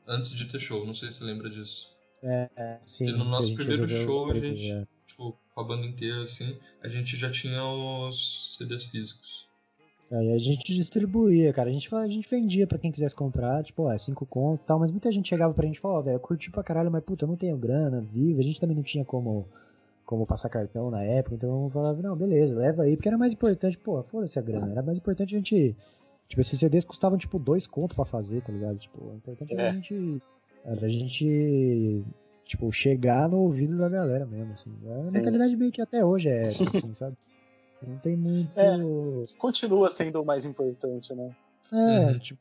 antes 0.08 0.32
de 0.36 0.46
ter 0.46 0.60
show. 0.60 0.86
Não 0.86 0.94
sei 0.94 1.12
se 1.12 1.20
você 1.20 1.26
lembra 1.26 1.50
disso. 1.50 1.96
É, 2.22 2.50
é 2.56 2.80
sim. 2.86 3.12
no 3.12 3.26
nosso 3.26 3.54
primeiro 3.56 3.88
show, 3.90 4.32
a 4.32 4.36
gente, 4.36 4.88
tipo, 5.06 5.38
com 5.54 5.62
a 5.62 5.64
banda 5.64 5.86
inteira, 5.86 6.22
assim, 6.22 6.58
a 6.82 6.88
gente 6.88 7.18
já 7.18 7.30
tinha 7.30 7.64
os 7.66 8.56
CDs 8.58 8.86
físicos. 8.86 9.48
Aí 10.12 10.32
a 10.32 10.38
gente 10.38 10.74
distribuía, 10.74 11.52
cara. 11.52 11.70
A 11.70 11.74
gente, 11.74 11.94
a 11.94 12.08
gente 12.08 12.30
vendia 12.30 12.68
pra 12.68 12.78
quem 12.78 12.92
quisesse 12.92 13.16
comprar, 13.16 13.64
tipo, 13.64 13.84
ó, 13.84 13.92
é 13.92 13.98
5 13.98 14.26
conto 14.26 14.62
e 14.62 14.66
tal, 14.66 14.80
mas 14.80 14.92
muita 14.92 15.12
gente 15.12 15.30
chegava 15.30 15.54
pra 15.54 15.66
gente 15.66 15.78
e 15.78 15.80
falava, 15.80 16.00
ó, 16.00 16.04
velho, 16.04 16.16
eu 16.16 16.20
curti 16.20 16.52
pra 16.52 16.64
caralho, 16.64 16.92
mas 16.92 17.04
puta, 17.04 17.26
eu 17.26 17.30
não 17.30 17.36
tenho 17.36 17.58
grana, 17.58 18.02
vivo. 18.02 18.40
A 18.40 18.44
gente 18.44 18.60
também 18.60 18.76
não 18.76 18.84
tinha 18.84 19.04
como, 19.04 19.48
como 20.06 20.26
passar 20.26 20.50
cartão 20.50 20.92
na 20.92 21.04
época, 21.04 21.36
então 21.36 21.66
eu 21.66 21.70
falava, 21.70 22.02
não, 22.02 22.16
beleza, 22.16 22.56
leva 22.56 22.84
aí, 22.84 22.96
porque 22.96 23.08
era 23.08 23.18
mais 23.18 23.34
importante, 23.34 23.78
pô, 23.78 24.04
foda-se 24.04 24.38
a 24.38 24.42
grana, 24.42 24.72
era 24.72 24.84
mais 24.84 24.98
importante 24.98 25.34
a 25.34 25.38
gente. 25.38 25.76
Tipo, 26.28 26.42
esses 26.42 26.60
CDs 26.60 26.86
custavam 26.86 27.18
tipo 27.18 27.38
dois 27.38 27.68
contos 27.68 27.96
pra 27.96 28.06
fazer, 28.06 28.42
tá 28.42 28.52
ligado? 28.52 28.78
Tipo, 28.78 29.04
o 29.04 29.16
importante 29.16 29.54
era 29.54 29.64
é. 29.64 29.70
a 29.70 29.74
gente. 29.74 30.22
Era 30.64 30.86
a 30.86 30.90
gente. 30.90 32.04
Tipo, 32.46 32.72
chegar 32.72 33.30
no 33.30 33.40
ouvido 33.40 33.78
da 33.78 33.90
galera 33.90 34.26
mesmo, 34.26 34.54
assim. 34.54 34.70
A 34.86 35.12
mentalidade 35.12 35.56
meio 35.56 35.72
que 35.72 35.82
até 35.82 36.04
hoje 36.04 36.30
é 36.30 36.48
essa, 36.48 36.64
assim, 36.64 36.94
sabe? 36.94 37.18
Não 37.88 37.98
tem 37.98 38.16
muito. 38.16 38.52
É, 38.58 38.78
continua 39.38 39.90
sendo 39.90 40.22
o 40.22 40.26
mais 40.26 40.46
importante, 40.46 41.14
né? 41.14 41.36
É, 41.72 42.08
uhum. 42.08 42.20
tipo, 42.20 42.40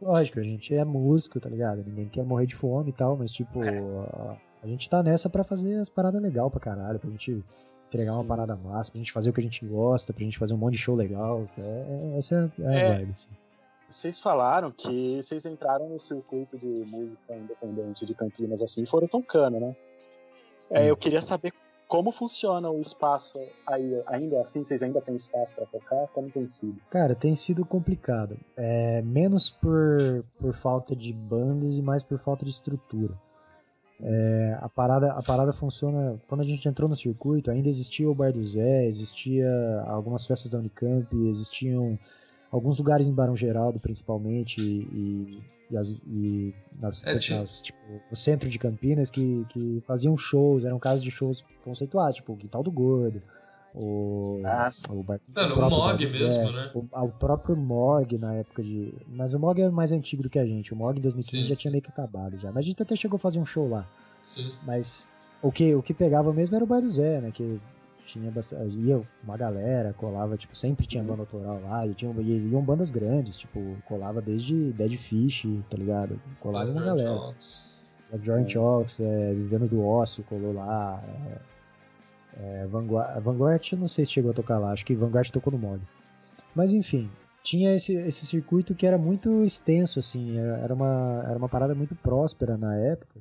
lógico, 0.00 0.40
a 0.40 0.42
gente 0.42 0.74
é 0.74 0.84
músico, 0.84 1.40
tá 1.40 1.48
ligado? 1.48 1.84
Ninguém 1.84 2.08
quer 2.08 2.24
morrer 2.24 2.46
de 2.46 2.54
fome 2.54 2.90
e 2.90 2.92
tal, 2.92 3.16
mas 3.16 3.32
tipo, 3.32 3.62
é. 3.62 3.78
a, 3.78 4.36
a, 4.62 4.66
gente 4.66 4.88
tá 4.88 5.02
nessa 5.02 5.28
pra 5.28 5.44
fazer 5.44 5.76
as 5.76 5.88
paradas 5.88 6.20
legais 6.20 6.50
pra 6.50 6.60
caralho, 6.60 6.98
pra 6.98 7.10
gente 7.10 7.42
entregar 7.88 8.12
Sim. 8.12 8.18
uma 8.18 8.24
parada 8.24 8.56
massa, 8.56 8.90
pra 8.90 8.98
gente 8.98 9.12
fazer 9.12 9.30
o 9.30 9.32
que 9.32 9.40
a 9.40 9.44
gente 9.44 9.64
gosta, 9.66 10.12
pra 10.12 10.24
gente 10.24 10.38
fazer 10.38 10.54
um 10.54 10.58
monte 10.58 10.74
de 10.74 10.78
show 10.78 10.94
legal. 10.94 11.46
É, 11.58 11.60
é 12.14 12.18
essa 12.18 12.52
é 12.58 12.66
a 12.66 12.72
é. 12.72 12.88
vibe. 12.88 13.12
Assim. 13.12 13.28
Vocês 13.88 14.18
falaram 14.18 14.70
que 14.70 15.22
vocês 15.22 15.44
entraram 15.44 15.88
no 15.88 16.00
circuito 16.00 16.56
de 16.56 16.66
música 16.88 17.36
independente 17.36 18.06
de 18.06 18.14
Campinas 18.14 18.62
assim 18.62 18.84
e 18.84 18.86
foram 18.86 19.06
tocando, 19.06 19.60
né? 19.60 19.76
É, 20.70 20.90
eu 20.90 20.96
queria 20.96 21.20
saber 21.20 21.52
como 21.92 22.10
funciona 22.10 22.70
o 22.70 22.80
espaço 22.80 23.38
aí? 23.66 24.02
Ainda 24.06 24.40
assim, 24.40 24.64
vocês 24.64 24.82
ainda 24.82 24.98
têm 25.02 25.14
espaço 25.14 25.54
para 25.54 25.66
tocar? 25.66 26.08
Como 26.14 26.30
tem 26.30 26.48
sido? 26.48 26.80
Cara, 26.88 27.14
tem 27.14 27.34
sido 27.36 27.66
complicado. 27.66 28.38
É, 28.56 29.02
menos 29.02 29.50
por, 29.50 30.24
por 30.40 30.54
falta 30.54 30.96
de 30.96 31.12
bandas 31.12 31.76
e 31.76 31.82
mais 31.82 32.02
por 32.02 32.18
falta 32.18 32.46
de 32.46 32.50
estrutura. 32.50 33.12
É, 34.00 34.56
a, 34.62 34.70
parada, 34.70 35.12
a 35.12 35.22
parada 35.22 35.52
funciona. 35.52 36.18
Quando 36.26 36.40
a 36.40 36.44
gente 36.44 36.66
entrou 36.66 36.88
no 36.88 36.96
circuito, 36.96 37.50
ainda 37.50 37.68
existia 37.68 38.08
o 38.08 38.14
Bar 38.14 38.32
do 38.32 38.42
Zé, 38.42 38.86
existia 38.86 39.50
algumas 39.86 40.24
festas 40.24 40.50
da 40.50 40.60
Unicamp, 40.60 41.14
existiam 41.28 41.98
alguns 42.50 42.78
lugares 42.78 43.06
em 43.06 43.12
Barão 43.12 43.36
Geraldo, 43.36 43.78
principalmente, 43.78 44.62
e, 44.62 45.42
e, 45.72 45.76
as, 45.76 45.88
e 45.88 46.54
nas, 46.78 47.02
é, 47.04 47.14
nas, 47.14 47.62
tipo, 47.62 47.78
no 48.10 48.16
centro 48.16 48.48
de 48.48 48.58
Campinas 48.58 49.10
que, 49.10 49.46
que 49.48 49.82
faziam 49.86 50.16
shows, 50.16 50.64
eram 50.64 50.78
casas 50.78 51.02
de 51.02 51.10
shows 51.10 51.44
conceituados, 51.64 52.16
tipo 52.16 52.32
o 52.32 52.36
Quintal 52.36 52.62
do 52.62 52.70
Gordo, 52.70 53.22
o, 53.74 54.38
Nossa. 54.42 54.92
o, 54.92 55.02
bar, 55.02 55.18
Mano, 55.34 55.54
o, 55.54 55.66
o 55.66 55.70
Mog 55.70 56.06
mesmo, 56.06 56.52
né? 56.52 56.70
O, 56.74 56.86
o, 56.92 57.08
próprio 57.08 57.56
Mog 57.56 58.18
na 58.18 58.34
época 58.34 58.62
de. 58.62 58.92
Mas 59.08 59.32
o 59.32 59.40
Mog 59.40 59.60
é 59.60 59.70
mais 59.70 59.92
antigo 59.92 60.22
do 60.22 60.28
que 60.28 60.38
a 60.38 60.44
gente. 60.44 60.74
O 60.74 60.76
Mog 60.76 60.98
em 60.98 61.02
2015 61.02 61.42
sim, 61.42 61.48
já 61.48 61.54
sim. 61.54 61.60
tinha 61.62 61.70
meio 61.72 61.82
que 61.82 61.88
acabado 61.88 62.38
já. 62.38 62.52
Mas 62.52 62.66
a 62.66 62.68
gente 62.68 62.82
até 62.82 62.94
chegou 62.94 63.16
a 63.16 63.20
fazer 63.20 63.38
um 63.38 63.46
show 63.46 63.66
lá. 63.66 63.88
Sim. 64.20 64.52
Mas 64.64 65.08
o 65.40 65.50
que, 65.50 65.74
o 65.74 65.82
que 65.82 65.94
pegava 65.94 66.34
mesmo 66.34 66.54
era 66.54 66.64
o 66.64 66.66
Bar 66.66 66.82
do 66.82 66.90
Zé, 66.90 67.20
né? 67.22 67.30
Que 67.30 67.58
tinha 68.06 68.30
bastante, 68.30 68.76
ia 68.78 69.00
uma 69.22 69.36
galera, 69.36 69.92
colava, 69.94 70.36
tipo, 70.36 70.56
sempre 70.56 70.86
tinha 70.86 71.02
banda 71.02 71.22
autoral 71.22 71.60
lá, 71.62 71.86
e, 71.86 71.94
tinha, 71.94 72.12
e 72.20 72.48
iam 72.48 72.62
bandas 72.62 72.90
grandes, 72.90 73.36
tipo, 73.36 73.76
colava 73.86 74.20
desde 74.20 74.72
Dead 74.72 74.96
Fish, 74.96 75.46
tá 75.70 75.76
ligado? 75.76 76.20
Colava 76.40 76.70
uma 76.70 76.82
galera. 76.82 77.34
A 78.12 78.18
Joint 78.18 78.56
Ox, 78.56 79.00
é, 79.00 79.32
Vivendo 79.32 79.68
do 79.68 79.84
Ócio, 79.84 80.22
colou 80.24 80.52
lá. 80.52 81.02
É, 81.06 81.52
é, 82.34 82.66
Vanguard, 82.66 83.22
Vanguard, 83.22 83.72
eu 83.72 83.78
não 83.78 83.88
sei 83.88 84.04
se 84.04 84.12
chegou 84.12 84.30
a 84.30 84.34
tocar 84.34 84.58
lá, 84.58 84.72
acho 84.72 84.84
que 84.84 84.94
Vanguard 84.94 85.30
tocou 85.30 85.52
no 85.52 85.58
mod. 85.58 85.82
Mas 86.54 86.72
enfim, 86.72 87.10
tinha 87.42 87.74
esse, 87.74 87.94
esse 87.94 88.24
circuito 88.26 88.74
que 88.74 88.86
era 88.86 88.96
muito 88.96 89.42
extenso, 89.44 89.98
assim, 89.98 90.38
era 90.38 90.72
uma, 90.72 91.24
era 91.26 91.38
uma 91.38 91.48
parada 91.48 91.74
muito 91.74 91.94
próspera 91.94 92.56
na 92.56 92.76
época. 92.76 93.20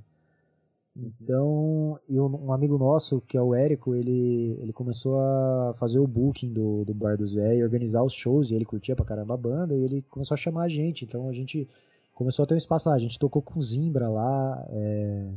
Então, 0.96 1.98
eu, 2.10 2.26
um 2.26 2.52
amigo 2.52 2.78
nosso, 2.78 3.22
que 3.22 3.38
é 3.38 3.42
o 3.42 3.56
Érico, 3.56 3.96
ele, 3.96 4.58
ele 4.62 4.74
começou 4.74 5.20
a 5.20 5.74
fazer 5.76 6.00
o 6.00 6.08
booking 6.08 6.52
do, 6.52 6.84
do 6.84 6.94
Bar 6.94 7.18
do 7.18 7.26
Zé 7.26 7.56
e 7.56 7.64
organizar 7.64 8.04
os 8.04 8.14
shows, 8.14 8.52
e 8.52 8.56
ele 8.56 8.66
curtia 8.66 8.96
pra 8.96 9.06
caramba 9.06 9.34
a 9.34 9.38
banda, 9.38 9.76
e 9.76 9.84
ele 9.84 10.02
começou 10.10 10.36
a 10.36 10.38
chamar 10.38 10.64
a 10.64 10.70
gente. 10.70 11.06
Então 11.06 11.30
a 11.30 11.34
gente 11.34 11.68
começou 12.14 12.44
a 12.44 12.46
ter 12.46 12.56
um 12.56 12.58
espaço 12.58 12.90
lá. 12.90 12.96
A 12.96 13.00
gente 13.00 13.18
tocou 13.18 13.42
com 13.42 13.62
Zimbra 13.62 14.10
lá, 14.10 14.68
é, 14.70 15.30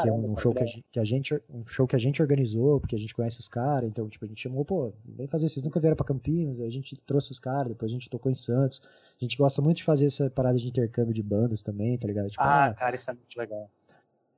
que 0.00 0.08
é 0.08 0.12
um 0.12 0.36
show 0.36 0.54
que 0.54 0.62
a, 0.62 0.66
gente, 0.66 0.84
que 0.90 0.98
a, 0.98 1.04
gente, 1.04 1.34
um 1.50 1.66
show 1.66 1.86
que 1.86 1.94
a 1.94 1.98
gente 1.98 2.22
organizou, 2.22 2.80
porque 2.80 2.96
a 2.96 2.98
gente 2.98 3.14
conhece 3.14 3.38
os 3.38 3.48
caras, 3.48 3.88
então 3.88 4.08
tipo, 4.08 4.24
a 4.24 4.28
gente 4.28 4.40
chamou, 4.40 4.64
pô, 4.64 4.90
vem 5.04 5.26
fazer, 5.26 5.50
vocês 5.50 5.62
nunca 5.62 5.78
vieram 5.78 5.96
pra 5.96 6.06
Campinas, 6.06 6.62
a 6.62 6.70
gente 6.70 6.96
trouxe 6.96 7.30
os 7.30 7.38
caras, 7.38 7.68
depois 7.68 7.90
a 7.90 7.94
gente 7.94 8.08
tocou 8.08 8.32
em 8.32 8.34
Santos. 8.34 8.80
A 9.20 9.24
gente 9.24 9.36
gosta 9.36 9.60
muito 9.60 9.76
de 9.76 9.84
fazer 9.84 10.06
essa 10.06 10.30
parada 10.30 10.56
de 10.56 10.66
intercâmbio 10.66 11.12
de 11.12 11.22
bandas 11.22 11.62
também, 11.62 11.96
tá 11.98 12.06
ligado? 12.06 12.30
Tipo, 12.30 12.42
ah, 12.42 12.66
ah, 12.66 12.74
cara, 12.74 12.96
isso 12.96 13.10
é 13.10 13.14
muito 13.14 13.36
legal. 13.36 13.70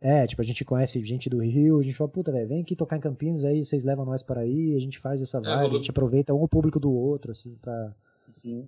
É, 0.00 0.26
tipo, 0.26 0.42
a 0.42 0.44
gente 0.44 0.64
conhece 0.64 1.02
gente 1.04 1.30
do 1.30 1.38
Rio, 1.38 1.80
a 1.80 1.82
gente 1.82 1.94
fala, 1.94 2.10
puta, 2.10 2.30
velho, 2.30 2.48
vem 2.48 2.60
aqui 2.60 2.76
tocar 2.76 2.96
em 2.96 3.00
Campinas, 3.00 3.44
aí 3.44 3.64
vocês 3.64 3.82
levam 3.82 4.04
nós 4.04 4.22
para 4.22 4.42
aí, 4.42 4.74
a 4.76 4.78
gente 4.78 4.98
faz 4.98 5.22
essa 5.22 5.38
é, 5.38 5.40
vibe, 5.40 5.72
é, 5.72 5.74
a 5.74 5.76
gente 5.76 5.90
aproveita 5.90 6.34
um 6.34 6.42
o 6.42 6.48
público 6.48 6.78
do 6.78 6.92
outro, 6.92 7.32
assim, 7.32 7.56
pra, 7.62 7.94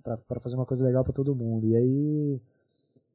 pra, 0.03 0.17
pra, 0.17 0.39
fazer 0.39 0.55
uma 0.55 0.65
coisa 0.65 0.83
legal 0.83 1.03
para 1.03 1.13
todo 1.13 1.35
mundo. 1.35 1.67
E 1.67 1.75
aí. 1.75 2.41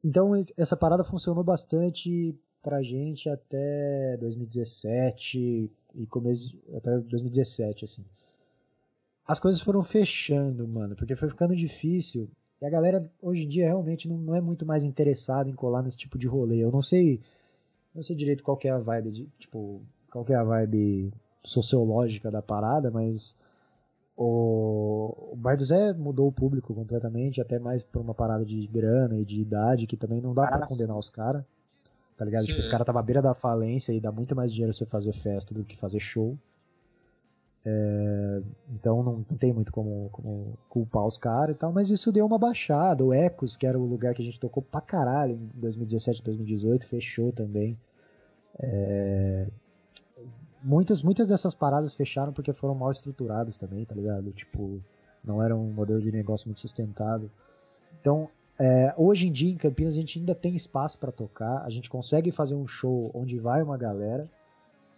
Então, 0.03 0.33
essa 0.57 0.77
parada 0.77 1.03
funcionou 1.03 1.43
bastante 1.43 2.35
pra 2.63 2.83
gente 2.83 3.29
até 3.29 4.17
2017 4.19 5.71
e 5.95 6.07
começo. 6.07 6.57
até 6.75 6.99
2017, 6.99 7.85
assim. 7.85 8.05
As 9.27 9.39
coisas 9.39 9.61
foram 9.61 9.83
fechando, 9.83 10.69
mano, 10.69 10.95
porque 10.95 11.17
foi 11.17 11.29
ficando 11.29 11.57
difícil. 11.57 12.29
E 12.61 12.67
a 12.67 12.71
galera, 12.71 13.11
hoje 13.21 13.45
em 13.45 13.49
dia, 13.49 13.67
realmente 13.67 14.07
não, 14.07 14.19
não 14.19 14.35
é 14.35 14.41
muito 14.41 14.65
mais 14.67 14.85
interessada 14.85 15.51
em 15.51 15.55
colar 15.55 15.83
nesse 15.83 15.97
tipo 15.97 16.19
de 16.19 16.27
rolê. 16.27 16.59
Eu 16.59 16.71
não 16.71 16.83
sei 16.83 17.21
não 17.95 18.03
sei 18.03 18.17
direito 18.17 18.43
qual 18.43 18.59
é 18.65 18.71
a 18.71 18.79
vibe 18.79 19.11
de, 19.11 19.27
tipo, 19.39 19.81
qual 20.11 20.25
é 20.29 20.35
a 20.35 20.43
vibe 20.43 21.13
sociológica 21.43 22.31
da 22.31 22.43
parada, 22.43 22.91
mas 22.91 23.37
o, 24.17 25.33
o 25.33 25.37
Bar 25.37 25.57
do 25.57 25.65
Zé 25.65 25.93
mudou 25.93 26.29
o 26.29 26.33
público 26.33 26.75
completamente, 26.75 27.41
até 27.41 27.59
mais 27.59 27.85
por 27.85 28.01
uma 28.01 28.15
parada 28.15 28.45
de 28.45 28.67
grana 28.67 29.17
e 29.19 29.25
de 29.25 29.41
idade, 29.41 29.87
que 29.87 29.97
também 29.97 30.21
não 30.21 30.35
dá 30.35 30.47
para 30.47 30.67
condenar 30.67 30.97
os 30.97 31.11
caras. 31.11 31.45
Tá 32.17 32.25
ligado? 32.25 32.45
Tipo, 32.45 32.61
os 32.61 32.69
caras 32.69 32.85
estavam 32.85 33.01
à 33.01 33.03
beira 33.03 33.21
da 33.21 33.35
falência 33.35 33.93
e 33.93 34.01
dá 34.01 34.13
muito 34.13 34.37
mais 34.37 34.53
dinheiro 34.53 34.73
você 34.73 34.87
fazer 34.87 35.13
festa 35.13 35.53
do 35.53 35.65
que 35.65 35.77
fazer 35.77 35.99
show. 35.99 36.39
É, 37.67 38.43
então 38.69 39.03
não, 39.03 39.25
não, 39.29 39.39
tem 39.39 39.53
muito 39.53 39.73
como, 39.73 40.11
como 40.13 40.59
culpar 40.69 41.07
os 41.07 41.17
caras 41.17 41.57
e 41.57 41.59
tal, 41.59 41.73
mas 41.73 41.91
isso 41.91 42.13
deu 42.13 42.27
uma 42.27 42.39
baixada. 42.39 43.05
O 43.05 43.13
Ecos, 43.13 43.57
que 43.57 43.67
era 43.67 43.79
o 43.79 43.87
lugar 43.87 44.15
que 44.15 44.21
a 44.21 44.25
gente 44.25 44.39
tocou 44.39 44.63
pra 44.63 44.81
caralho 44.81 45.35
em 45.35 45.51
2017, 45.55 46.23
2018, 46.23 46.87
fechou 46.87 47.33
também. 47.33 47.79
É, 48.59 49.47
muitas, 50.63 51.03
muitas 51.03 51.27
dessas 51.27 51.55
paradas 51.55 51.95
fecharam 51.95 52.33
porque 52.33 52.53
foram 52.53 52.75
mal 52.75 52.91
estruturadas 52.91 53.57
também, 53.57 53.85
tá 53.85 53.95
ligado? 53.95 54.31
Tipo, 54.33 54.81
não 55.25 55.43
era 55.43 55.57
um 55.57 55.73
modelo 55.73 56.01
de 56.01 56.13
negócio 56.13 56.47
muito 56.47 56.61
sustentável. 56.61 57.31
Então, 58.01 58.29
é, 58.59 58.95
hoje 58.97 59.29
em 59.29 59.33
dia 59.33 59.51
em 59.51 59.57
Campinas 59.57 59.95
a 59.95 59.97
gente 59.97 60.19
ainda 60.19 60.35
tem 60.35 60.55
espaço 60.55 60.99
para 60.99 61.11
tocar, 61.11 61.65
a 61.65 61.71
gente 61.71 61.89
consegue 61.89 62.31
fazer 62.31 62.55
um 62.55 62.69
show 62.69 63.11
onde 63.15 63.39
vai 63.39 63.63
uma 63.63 63.77
galera 63.77 64.29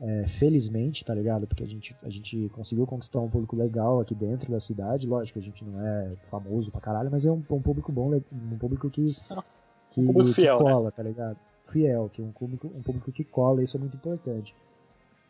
é, 0.01 0.27
felizmente, 0.27 1.05
tá 1.05 1.15
ligado? 1.15 1.47
Porque 1.47 1.63
a 1.63 1.67
gente, 1.67 1.97
a 2.03 2.11
gente 2.11 2.51
conseguiu 2.51 2.87
conquistar 2.87 3.21
um 3.21 3.29
público 3.29 3.57
legal 3.57 4.01
aqui 4.01 4.15
dentro 4.15 4.51
da 4.51 4.61
cidade. 4.61 5.07
Lógico, 5.07 5.39
a 5.39 5.43
gente 5.43 5.65
não 5.65 5.81
é 5.81 6.17
famoso 6.31 6.71
pra 6.71 6.81
caralho, 6.81 7.11
mas 7.11 7.25
é 7.25 7.31
um, 7.31 7.43
um 7.51 7.63
público 7.63 7.91
bom, 7.91 8.15
um 8.33 8.59
público 8.59 8.91
que, 8.91 9.07
que, 9.91 10.01
um 10.01 10.27
fiel, 10.27 10.59
que 10.59 10.65
né? 10.65 10.71
cola, 10.71 10.85
né? 10.87 10.93
tá 10.95 11.03
ligado? 11.03 11.39
Fiel, 11.65 12.11
que 12.13 12.23
é 12.23 12.25
um 12.25 12.33
público, 12.33 12.71
um 12.75 12.83
público 12.83 13.11
que 13.11 13.25
cola, 13.25 13.63
isso 13.63 13.77
é 13.77 13.81
muito 13.81 13.97
importante. 13.97 14.55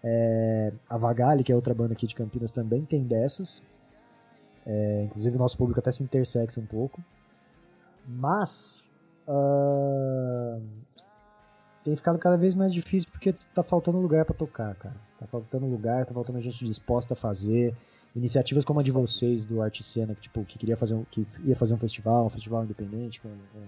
É, 0.03 0.73
a 0.89 0.97
Vagali, 0.97 1.43
que 1.43 1.53
é 1.53 1.57
outra 1.57 1.75
banda 1.75 1.95
aqui 1.95 2.07
de 2.07 2.15
Campinas, 2.15 2.51
também 2.51 2.85
tem 2.85 3.03
dessas. 3.03 3.63
É, 4.67 5.05
inclusive, 5.05 5.37
o 5.37 5.39
nosso 5.39 5.57
público 5.57 5.81
até 5.81 5.93
se 5.93 6.03
intersexa 6.03 6.61
um 6.61 6.67
pouco. 6.67 7.03
Mas. 8.07 8.85
Uh, 9.29 10.63
tem 11.87 11.95
ficado 11.95 12.19
cada 12.19 12.37
vez 12.37 12.53
mais 12.53 12.75
difícil 12.75 13.09
porque 13.13 13.33
tá 13.33 13.63
faltando 13.63 13.99
lugar 13.99 14.25
para 14.25 14.35
tocar, 14.35 14.75
cara. 14.75 14.97
Tá 15.21 15.27
faltando 15.29 15.67
lugar, 15.67 16.05
tá 16.05 16.13
faltando 16.13 16.41
gente 16.41 16.65
disposta 16.65 17.15
a 17.15 17.17
fazer. 17.17 17.77
Iniciativas 18.13 18.65
como 18.65 18.81
a 18.81 18.83
de 18.83 18.91
vocês 18.91 19.45
do 19.45 19.63
Arte 19.63 19.85
Cena, 19.85 20.13
que, 20.13 20.23
tipo, 20.23 20.45
que 20.45 20.59
queria 20.59 20.77
fazer 20.77 20.95
um, 20.95 21.05
que 21.05 21.25
ia 21.45 21.55
fazer 21.55 21.75
um 21.75 21.79
festival, 21.79 22.27
um 22.27 22.29
festival 22.29 22.65
independente 22.65 23.21
com, 23.21 23.29
com, 23.29 23.63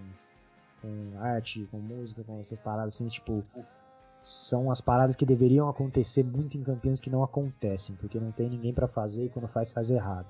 com 0.83 1.23
arte, 1.23 1.69
com 1.71 1.79
música, 1.79 2.25
com 2.25 2.41
essas 2.41 2.59
paradas 2.59 2.95
assim, 2.95 3.07
tipo, 3.07 3.45
são 4.21 4.69
as 4.69 4.81
paradas 4.81 5.15
que 5.15 5.25
deveriam 5.25 5.69
acontecer 5.69 6.25
muito 6.25 6.57
em 6.57 6.65
Campinas 6.65 7.01
que 7.01 7.11
não 7.11 7.23
acontecem, 7.23 7.95
porque 7.95 8.19
não 8.19 8.33
tem 8.33 8.51
ninguém 8.51 8.75
para 8.75 8.89
fazer 8.89 9.27
e 9.27 9.29
quando 9.29 9.47
faz 9.47 9.71
faz 9.71 9.93
errado. 9.93 10.27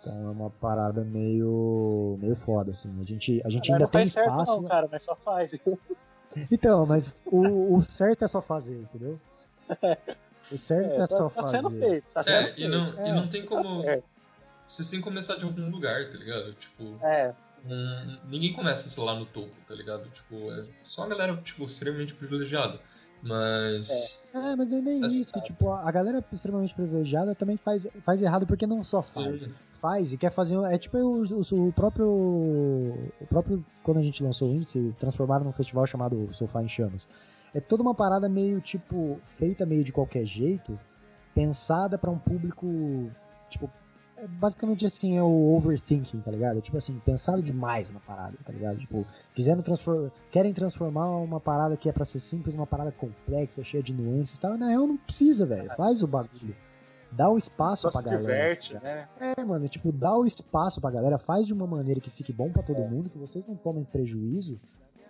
Então 0.00 0.26
é 0.26 0.30
uma 0.30 0.50
parada 0.50 1.04
meio 1.04 2.16
meio 2.18 2.34
foda 2.34 2.72
assim. 2.72 2.92
A 3.00 3.04
gente 3.04 3.40
a 3.44 3.48
gente 3.48 3.70
ainda 3.70 3.84
não 3.84 3.90
tem 3.90 4.02
espaço. 4.02 4.46
Certo, 4.46 4.62
não, 4.62 4.68
cara, 4.68 4.88
mas 4.90 5.04
só 5.04 5.14
faz. 5.14 5.56
Então, 6.50 6.86
mas 6.86 7.14
o, 7.24 7.76
o 7.76 7.84
certo 7.84 8.24
é 8.24 8.28
só 8.28 8.40
fazer, 8.40 8.76
entendeu? 8.76 9.20
O 10.50 10.58
certo 10.58 10.92
é, 10.92 10.96
é 11.02 11.06
só 11.06 11.28
tá 11.28 11.42
fazer. 11.42 11.56
Sendo 11.56 11.70
feito, 11.70 12.12
tá 12.12 12.22
sendo 12.22 12.36
é, 12.36 12.42
feito. 12.44 12.60
E, 12.60 12.68
não, 12.68 12.98
é, 12.98 13.08
e 13.08 13.12
não 13.12 13.26
tem 13.26 13.42
tá 13.42 13.48
como. 13.48 13.82
Tá 13.82 13.98
vocês 14.66 14.88
têm 14.88 14.98
que 14.98 15.04
começar 15.04 15.36
de 15.36 15.44
algum 15.44 15.70
lugar, 15.70 16.10
tá 16.10 16.18
ligado? 16.18 16.52
Tipo. 16.52 16.84
É. 17.02 17.34
Um, 17.66 18.18
ninguém 18.28 18.52
começa, 18.52 18.88
sei 18.90 19.02
lá, 19.02 19.14
no 19.14 19.24
topo, 19.24 19.50
tá 19.66 19.74
ligado? 19.74 20.08
Tipo, 20.10 20.52
é 20.52 20.64
só 20.84 21.04
a 21.04 21.06
galera, 21.06 21.36
tipo, 21.38 21.64
extremamente 21.64 22.14
privilegiada. 22.14 22.78
Mas. 23.22 24.26
É, 24.34 24.38
é 24.38 24.56
mas 24.56 24.72
é 24.72 24.80
nem 24.80 25.00
isso. 25.06 25.40
Tipo, 25.40 25.72
a 25.72 25.90
galera 25.90 26.24
extremamente 26.32 26.74
privilegiada 26.74 27.34
também 27.34 27.56
faz, 27.56 27.86
faz 28.04 28.20
errado 28.20 28.46
porque 28.46 28.66
não 28.66 28.84
só 28.84 29.02
faz. 29.02 29.42
Sim. 29.42 29.54
Faz 29.84 30.14
e 30.14 30.16
quer 30.16 30.30
fazer. 30.30 30.56
É 30.72 30.78
tipo 30.78 30.96
o, 30.96 31.24
o, 31.24 31.68
o, 31.68 31.72
próprio. 31.74 32.08
O 32.08 33.26
próprio. 33.28 33.62
Quando 33.82 33.98
a 33.98 34.02
gente 34.02 34.24
lançou 34.24 34.48
o 34.48 34.54
índice, 34.54 34.94
transformaram 34.98 35.44
num 35.44 35.52
festival 35.52 35.86
chamado 35.86 36.26
Sofá 36.32 36.62
em 36.62 36.68
Chamas. 36.68 37.06
É 37.52 37.60
toda 37.60 37.82
uma 37.82 37.94
parada 37.94 38.26
meio, 38.26 38.62
tipo, 38.62 39.20
feita 39.36 39.66
meio 39.66 39.84
de 39.84 39.92
qualquer 39.92 40.24
jeito, 40.24 40.78
pensada 41.34 41.98
para 41.98 42.10
um 42.10 42.18
público. 42.18 42.66
Tipo, 43.50 43.70
é 44.16 44.26
basicamente 44.26 44.86
assim, 44.86 45.18
é 45.18 45.22
o 45.22 45.54
overthinking, 45.54 46.20
tá 46.20 46.30
ligado? 46.30 46.62
Tipo 46.62 46.78
assim, 46.78 46.98
pensado 47.04 47.42
demais 47.42 47.90
na 47.90 48.00
parada, 48.00 48.38
tá 48.42 48.54
ligado? 48.54 48.78
Tipo, 48.78 49.06
quiseram 49.34 49.60
transformar, 49.60 50.10
querem 50.30 50.54
transformar 50.54 51.10
uma 51.10 51.40
parada 51.40 51.76
que 51.76 51.90
é 51.90 51.92
para 51.92 52.06
ser 52.06 52.20
simples, 52.20 52.54
uma 52.54 52.66
parada 52.66 52.90
complexa, 52.90 53.62
cheia 53.62 53.82
de 53.82 53.92
nuances 53.92 54.38
e 54.38 54.40
tal. 54.40 54.56
Na 54.56 54.68
real, 54.68 54.86
não 54.86 54.96
precisa, 54.96 55.44
velho. 55.44 55.70
Faz 55.76 56.02
o 56.02 56.06
bagulho. 56.06 56.56
Dá 57.16 57.30
o 57.30 57.38
espaço 57.38 57.82
Só 57.82 57.90
pra 57.90 58.02
se 58.02 58.14
galera. 58.14 58.22
Diverte, 58.22 58.74
né? 58.74 59.08
É, 59.20 59.44
mano, 59.44 59.68
tipo, 59.68 59.92
dá 59.92 60.16
o 60.16 60.26
espaço 60.26 60.80
pra 60.80 60.90
galera, 60.90 61.18
faz 61.18 61.46
de 61.46 61.52
uma 61.52 61.66
maneira 61.66 62.00
que 62.00 62.10
fique 62.10 62.32
bom 62.32 62.50
para 62.50 62.62
todo 62.62 62.82
é. 62.82 62.88
mundo, 62.88 63.08
que 63.08 63.18
vocês 63.18 63.46
não 63.46 63.54
tomem 63.54 63.84
prejuízo, 63.84 64.60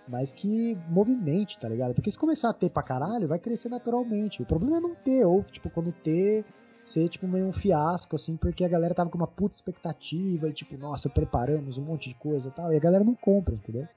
mas 0.07 0.33
que 0.33 0.77
movimente, 0.88 1.59
tá 1.59 1.69
ligado? 1.69 1.95
Porque 1.95 2.11
se 2.11 2.19
começar 2.19 2.51
a 2.51 2.53
ter 2.53 2.69
pra 2.71 2.83
caralho, 2.83 3.27
vai 3.27 3.38
crescer 3.38 3.69
naturalmente. 3.69 4.43
O 4.43 4.47
problema 4.47 4.77
é 4.77 4.81
não 4.81 4.95
ter, 4.95 5.25
ou, 5.25 5.43
tipo, 5.45 5.71
quando 5.71 5.93
ter 5.93 6.45
ser, 6.85 7.09
tipo, 7.09 7.27
meio 7.27 7.47
um 7.47 7.53
fiasco, 7.53 8.14
assim, 8.14 8.37
porque 8.37 8.62
a 8.62 8.69
galera 8.69 8.95
tava 8.95 9.09
com 9.09 9.17
uma 9.17 9.27
puta 9.27 9.57
expectativa 9.57 10.49
e, 10.49 10.53
tipo, 10.53 10.77
nossa, 10.77 11.09
preparamos 11.09 11.79
um 11.79 11.83
monte 11.83 12.11
de 12.11 12.14
coisa 12.17 12.49
e 12.49 12.51
tal, 12.51 12.73
e 12.73 12.77
a 12.77 12.81
galera 12.81 13.03
não 13.03 13.14
compra, 13.14 13.55
entendeu? 13.55 13.88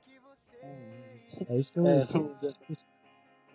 É 1.50 1.58
isso 1.58 1.74
que 1.74 1.80
eu, 1.80 1.86
é, 1.86 1.98
isso, 1.98 2.32
isso, 2.70 2.86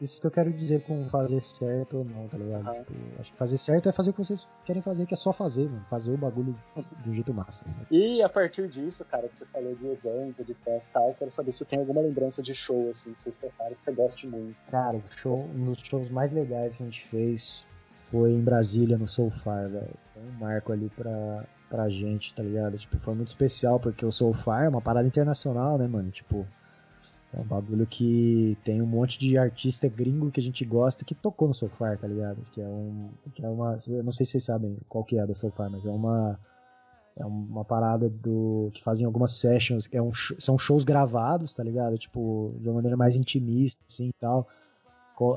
isso, 0.03 0.21
que 0.21 0.27
eu 0.27 0.31
quero 0.31 0.53
dizer 0.53 0.83
com 0.83 1.09
fazer 1.09 1.41
certo 1.41 1.99
ou 1.99 2.05
não, 2.05 2.27
tá 2.27 2.37
ligado? 2.37 2.69
Ah. 2.69 2.75
Tipo, 2.75 2.93
acho 3.21 3.33
que 3.33 3.39
fazer 3.39 3.57
certo 3.57 3.89
é 3.89 3.93
fazer 3.93 4.11
o 4.11 4.13
que 4.13 4.19
vocês 4.19 4.49
querem 4.65 4.83
fazer, 4.83 5.07
que 5.07 5.15
é 5.15 5.17
só 5.17 5.33
fazer, 5.33 5.69
mano. 5.69 5.85
Fazer 5.89 6.13
o 6.13 6.17
bagulho 6.17 6.55
de 7.03 7.11
um 7.11 7.15
jeito 7.15 7.33
massa. 7.33 7.65
Sabe? 7.65 7.87
E 7.91 8.23
a 8.23 8.29
partir 8.29 8.69
disso, 8.69 9.05
cara, 9.05 9.29
que 9.29 9.39
você 9.39 9.47
falou 9.47 9.75
de 9.75 9.87
evento, 9.87 10.45
de 10.45 10.55
festa 10.55 10.89
e 10.89 10.93
tal, 10.93 11.09
eu 11.09 11.15
quero 11.15 11.31
saber 11.31 11.53
se 11.53 11.65
tem 11.65 11.79
alguma 11.79 12.01
lembrança 12.01 12.43
de 12.43 12.55
show, 12.55 12.91
assim, 12.91 13.13
que 13.13 13.23
vocês 13.23 13.39
tocaram, 13.39 13.75
que 13.75 13.85
você 13.85 13.93
goste 13.93 14.27
muito. 14.27 14.57
Cara, 14.71 14.97
o 14.97 15.03
show, 15.07 15.49
um 15.55 15.65
dos 15.67 15.79
shows 15.79 16.11
mais 16.11 16.31
legais 16.31 16.77
que 16.77 16.83
a 16.83 16.87
gente 16.87 17.07
fez 17.07 17.65
foi 17.97 18.33
em 18.33 18.43
Brasília, 18.43 18.99
no 18.99 19.07
Soulfire, 19.09 19.69
velho. 19.69 19.95
Foi 20.13 20.23
um 20.23 20.33
marco 20.33 20.73
ali 20.73 20.91
pra, 20.91 21.45
pra 21.71 21.89
gente, 21.89 22.35
tá 22.35 22.43
ligado? 22.43 22.77
Tipo, 22.77 22.99
foi 22.99 23.15
muito 23.15 23.29
especial, 23.29 23.79
porque 23.79 24.05
o 24.05 24.11
Soulfire 24.11 24.65
é 24.65 24.69
uma 24.69 24.83
parada 24.83 25.07
internacional, 25.07 25.79
né, 25.79 25.87
mano? 25.87 26.11
Tipo, 26.11 26.47
é 27.35 27.41
um 27.41 27.45
bagulho 27.45 27.87
que 27.87 28.57
tem 28.65 28.83
um 28.83 28.87
monte 28.87 29.19
de 29.19 29.39
artista 29.39 29.89
gringo 29.89 30.31
que 30.31 30.41
a 30.41 30.43
gente 30.43 30.65
gosta 30.65 31.05
que 31.05 31.15
tocou 31.15 31.49
no 31.49 31.55
Soulfire, 31.55 31.97
tá 31.97 32.07
ligado? 32.07 32.43
Que 32.53 32.61
é 32.61 32.67
um. 32.67 33.09
Que 33.35 33.45
é 33.45 33.49
uma. 33.49 33.79
Não 34.05 34.13
sei 34.13 34.27
se 34.27 34.33
vocês 34.33 34.45
sabem 34.45 34.77
qual 34.89 35.03
que 35.03 35.19
é 35.19 35.27
do 35.27 35.35
Soulfire, 35.35 35.71
mas 35.71 35.87
é 35.87 35.91
uma. 35.91 36.39
É 37.17 37.25
uma 37.25 37.65
parada 37.65 38.09
do. 38.09 38.71
que 38.73 38.83
fazem 38.83 39.07
algumas 39.07 39.33
sessions. 39.33 39.89
É 39.93 40.01
um, 40.01 40.13
são 40.15 40.59
shows 40.59 40.85
gravados, 40.85 41.53
tá 41.53 41.63
ligado? 41.63 41.97
Tipo, 41.97 42.55
de 42.59 42.69
uma 42.69 42.77
maneira 42.77 42.97
mais 42.97 43.17
intimista, 43.17 43.83
assim 43.89 44.09
e 44.09 44.13
tal 44.15 44.47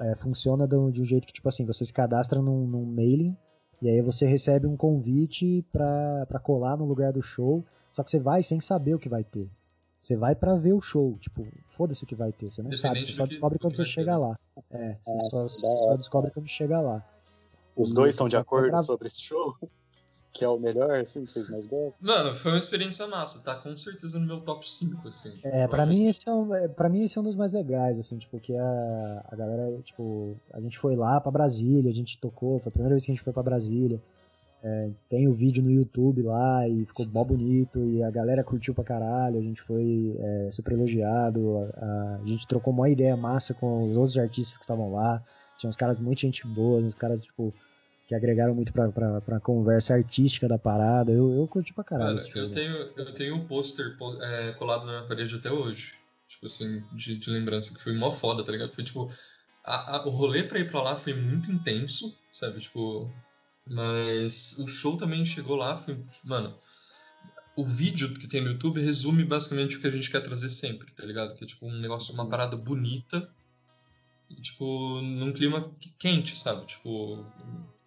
é, 0.01 0.15
funciona 0.15 0.67
de 0.67 0.75
um, 0.75 0.91
jeito 1.05 1.27
que, 1.27 1.34
tipo 1.34 1.47
assim, 1.47 1.65
você 1.65 1.86
se 1.86 1.93
cadastra 1.93 2.41
num, 2.41 2.65
num 2.65 2.86
mailing 2.86 3.36
e 3.81 3.89
aí 3.89 4.01
você 4.01 4.25
recebe 4.25 4.65
um 4.65 4.75
convite 4.75 5.63
pra, 5.71 6.39
colar 6.41 6.77
no 6.77 6.86
lugar 6.86 7.13
do 7.13 7.21
show, 7.21 7.63
só 7.91 8.03
que 8.03 8.10
você 8.10 8.19
vai 8.19 8.41
sem 8.41 8.60
saber 8.60 8.95
o 8.95 8.99
que 8.99 9.10
vai 9.10 9.23
ter. 9.23 9.49
Você 10.06 10.15
vai 10.15 10.36
para 10.36 10.54
ver 10.54 10.74
o 10.74 10.80
show, 10.80 11.18
tipo, 11.20 11.48
foda-se 11.76 12.04
o 12.04 12.06
que 12.06 12.13
vai 12.13 12.32
ter, 12.32 12.52
você 12.52 12.62
não 12.62 12.72
sabe, 12.74 13.02
você 13.02 13.12
só 13.12 13.26
descobre 13.26 13.58
quando 13.58 13.76
você 13.76 13.86
chega 13.88 14.15
lá. 14.15 14.38
É, 14.70 14.96
você 15.04 15.12
é, 15.12 15.30
só, 15.32 15.48
só 15.48 15.98
descobre 15.98 16.30
quando 16.30 16.48
chega 16.48 16.80
lá. 16.80 17.04
Os 17.76 17.91
dois 17.91 18.12
estão 18.12 18.30
de 18.30 18.38
acordo 18.38 18.80
sobre 18.84 19.08
esse 19.08 19.20
show? 19.20 19.56
que 20.32 20.46
é 20.46 20.48
o 20.48 20.60
melhor, 20.60 20.91
assim, 21.00 21.26
que 21.26 21.32
vocês 21.32 21.50
mais 21.50 21.65
gostam? 21.65 21.96
Mano, 22.00 22.36
foi 22.36 22.52
uma 22.52 22.60
experiência 22.60 23.08
massa, 23.08 23.44
tá 23.44 23.56
com 23.56 23.76
certeza 23.76 24.20
no 24.20 24.28
meu 24.28 24.39
top 24.39 24.70
5, 24.70 25.08
assim. 25.08 25.39
É, 25.41 25.68
pra 25.68 25.88
mim, 25.88 26.06
esse 26.06 26.20
é 26.28 26.32
um, 26.32 26.54
é, 26.54 26.68
pra 26.68 26.88
mim 26.88 27.02
esse 27.02 27.18
é 27.18 27.22
um 27.22 27.24
dos 27.24 27.36
mais 27.36 27.52
legais, 27.52 27.98
assim, 27.98 28.20
tipo, 28.20 28.39
que 28.39 28.56
a, 28.56 29.26
a 29.28 29.36
galera, 29.36 29.76
tipo, 29.82 30.39
a 30.54 30.62
gente 30.62 30.78
foi 30.78 30.96
lá 30.96 31.20
pra 31.20 31.32
Brasília, 31.32 31.89
a 31.89 31.96
gente 31.96 32.20
tocou, 32.20 32.60
foi 32.60 32.70
a 32.70 32.72
primeira 32.72 32.94
vez 32.94 33.04
que 33.04 33.12
a 33.12 33.15
gente 33.15 33.24
foi 33.24 33.34
pra 33.34 33.41
Brasília. 33.41 34.00
É, 34.67 34.89
tem 35.08 35.28
o 35.28 35.32
vídeo 35.32 35.62
no 35.62 35.69
YouTube 35.69 36.23
lá 36.23 36.67
e 36.67 36.86
ficou 36.86 37.06
mó 37.06 37.23
bonito 37.23 37.80
e 37.91 38.01
a 38.01 38.10
galera 38.10 38.43
curtiu 38.43 38.73
pra 38.73 38.84
caralho, 38.84 39.38
a 39.38 39.41
gente 39.41 39.62
foi 39.62 40.17
é, 40.17 40.49
super 40.51 40.73
elogiado, 40.73 41.69
a, 41.78 42.19
a, 42.23 42.25
gente 42.25 42.47
trocou 42.47 42.73
uma 42.73 42.89
ideia 42.89 43.15
massa 43.15 43.54
com 43.54 43.88
os 43.88 43.95
outros 43.95 44.17
artistas 44.17 44.58
que 44.58 44.63
estavam 44.63 44.91
lá, 44.91 45.23
tinha 45.56 45.69
uns 45.69 45.75
caras 45.75 45.99
muito 45.99 46.21
gente 46.21 46.47
boa, 46.47 46.82
uns 46.82 46.95
caras, 46.95 47.23
tipo, 47.23 47.54
que 48.08 48.15
agregaram 48.15 48.56
muito 48.56 48.73
pra, 48.73 48.89
pra, 48.91 49.21
pra 49.21 49.39
conversa 49.39 49.93
artística 49.93 50.47
da 50.47 50.58
parada. 50.58 51.12
Eu, 51.12 51.32
eu 51.36 51.47
curti 51.47 51.71
pra 51.71 51.84
caralho. 51.84 52.17
Cara, 52.17 52.39
eu 52.39 52.49
tenho, 52.49 52.75
eu 52.97 53.13
tenho 53.13 53.36
um 53.36 53.45
pôster 53.45 53.95
é, 54.21 54.51
colado 54.54 54.88
na 54.88 54.93
minha 54.93 55.04
parede 55.04 55.36
até 55.36 55.51
hoje. 55.51 55.93
Tipo 56.28 56.47
assim, 56.47 56.84
de, 56.93 57.17
de 57.17 57.30
lembrança, 57.30 57.71
que 57.71 57.84
foi 57.84 57.93
mó 57.93 58.10
foda, 58.10 58.43
tá 58.43 58.51
ligado? 58.51 58.71
Foi 58.71 58.84
tipo. 58.84 59.12
A, 59.63 59.97
a, 59.97 60.08
o 60.08 60.10
rolê 60.10 60.43
pra 60.43 60.60
ir 60.60 60.69
pra 60.69 60.82
lá 60.82 60.95
foi 60.95 61.13
muito 61.13 61.51
intenso, 61.51 62.15
sabe? 62.32 62.60
Tipo. 62.60 63.12
Mas 63.67 64.58
o 64.60 64.67
show 64.67 64.95
também 64.95 65.25
chegou 65.25 65.56
lá, 65.56 65.78
foi. 65.78 65.97
Mano, 66.23 66.56
o 67.56 67.65
vídeo 67.65 68.13
que 68.13 68.28
tem 68.28 68.41
no 68.41 68.51
YouTube 68.51 68.82
resume 68.82 69.23
basicamente 69.23 69.78
o 69.78 69.82
que 69.82 69.88
a 69.88 69.91
gente 69.91 70.12
quer 70.12 70.21
trazer 70.21 70.49
sempre, 70.49 70.91
tá 70.91 71.06
ligado? 71.06 71.34
Que 71.36 71.43
é 71.43 71.47
tipo 71.47 71.65
um 71.65 71.80
negócio, 71.80 72.13
uma 72.13 72.28
parada 72.28 72.56
bonita, 72.58 73.25
tipo, 74.41 75.01
num 75.01 75.32
clima 75.32 75.71
quente, 75.97 76.38
sabe? 76.38 76.65
Tipo, 76.65 77.23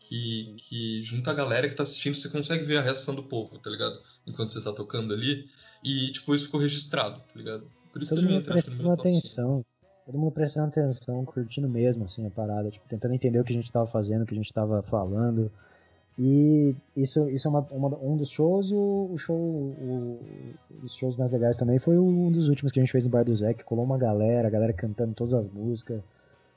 que, 0.01 0.55
que 0.57 1.03
junta 1.03 1.31
a 1.31 1.35
galera 1.35 1.69
que 1.69 1.75
tá 1.75 1.83
assistindo, 1.83 2.17
você 2.17 2.31
consegue 2.31 2.64
ver 2.64 2.79
a 2.79 2.83
reação 2.83 3.14
do 3.14 3.23
povo, 3.23 3.59
tá 3.59 3.69
ligado? 3.69 3.99
Enquanto 4.27 4.53
você 4.53 4.62
tá 4.62 4.73
tocando 4.73 5.12
ali. 5.12 5.49
E, 5.85 6.11
tipo, 6.11 6.35
isso 6.35 6.47
ficou 6.47 6.61
registrado, 6.61 7.21
tá 7.21 7.35
ligado? 7.37 7.71
Por 7.93 8.03
isso 8.03 8.14
Todo 8.14 8.29
mundo 8.29 8.43
prestando 8.43 8.91
atenção. 8.91 9.64
Todo 10.07 10.19
mundo 10.19 10.33
prestando 10.33 10.69
atenção, 10.69 11.25
curtindo 11.25 11.69
mesmo, 11.69 12.05
assim, 12.05 12.27
a 12.27 12.31
parada. 12.31 12.71
Tipo, 12.71 12.88
tentando 12.88 13.14
entender 13.14 13.38
o 13.38 13.45
que 13.45 13.53
a 13.53 13.57
gente 13.57 13.71
tava 13.71 13.87
fazendo, 13.87 14.23
o 14.23 14.27
que 14.27 14.35
a 14.35 14.37
gente 14.37 14.53
tava 14.53 14.83
falando. 14.83 15.53
E 16.19 16.75
isso, 16.97 17.29
isso 17.29 17.47
é 17.47 17.51
uma, 17.51 17.61
uma, 17.71 17.97
um 17.99 18.17
dos 18.17 18.29
shows, 18.29 18.71
e 18.71 18.75
o, 18.75 19.11
o 19.13 19.17
show, 19.19 19.37
o, 19.37 20.21
os 20.83 20.93
shows 20.95 21.17
mais 21.17 21.31
legais 21.31 21.57
também 21.57 21.79
foi 21.79 21.97
um 21.97 22.33
dos 22.33 22.49
últimos 22.49 22.73
que 22.73 22.81
a 22.81 22.83
gente 22.83 22.91
fez 22.91 23.05
no 23.05 23.11
Bar 23.11 23.25
do 23.25 23.37
Zé, 23.37 23.55
que 23.55 23.65
colou 23.65 23.85
uma 23.85 23.97
galera, 23.97 24.49
a 24.49 24.51
galera 24.51 24.73
cantando 24.73 25.15
todas 25.15 25.35
as 25.35 25.49
músicas 25.49 26.03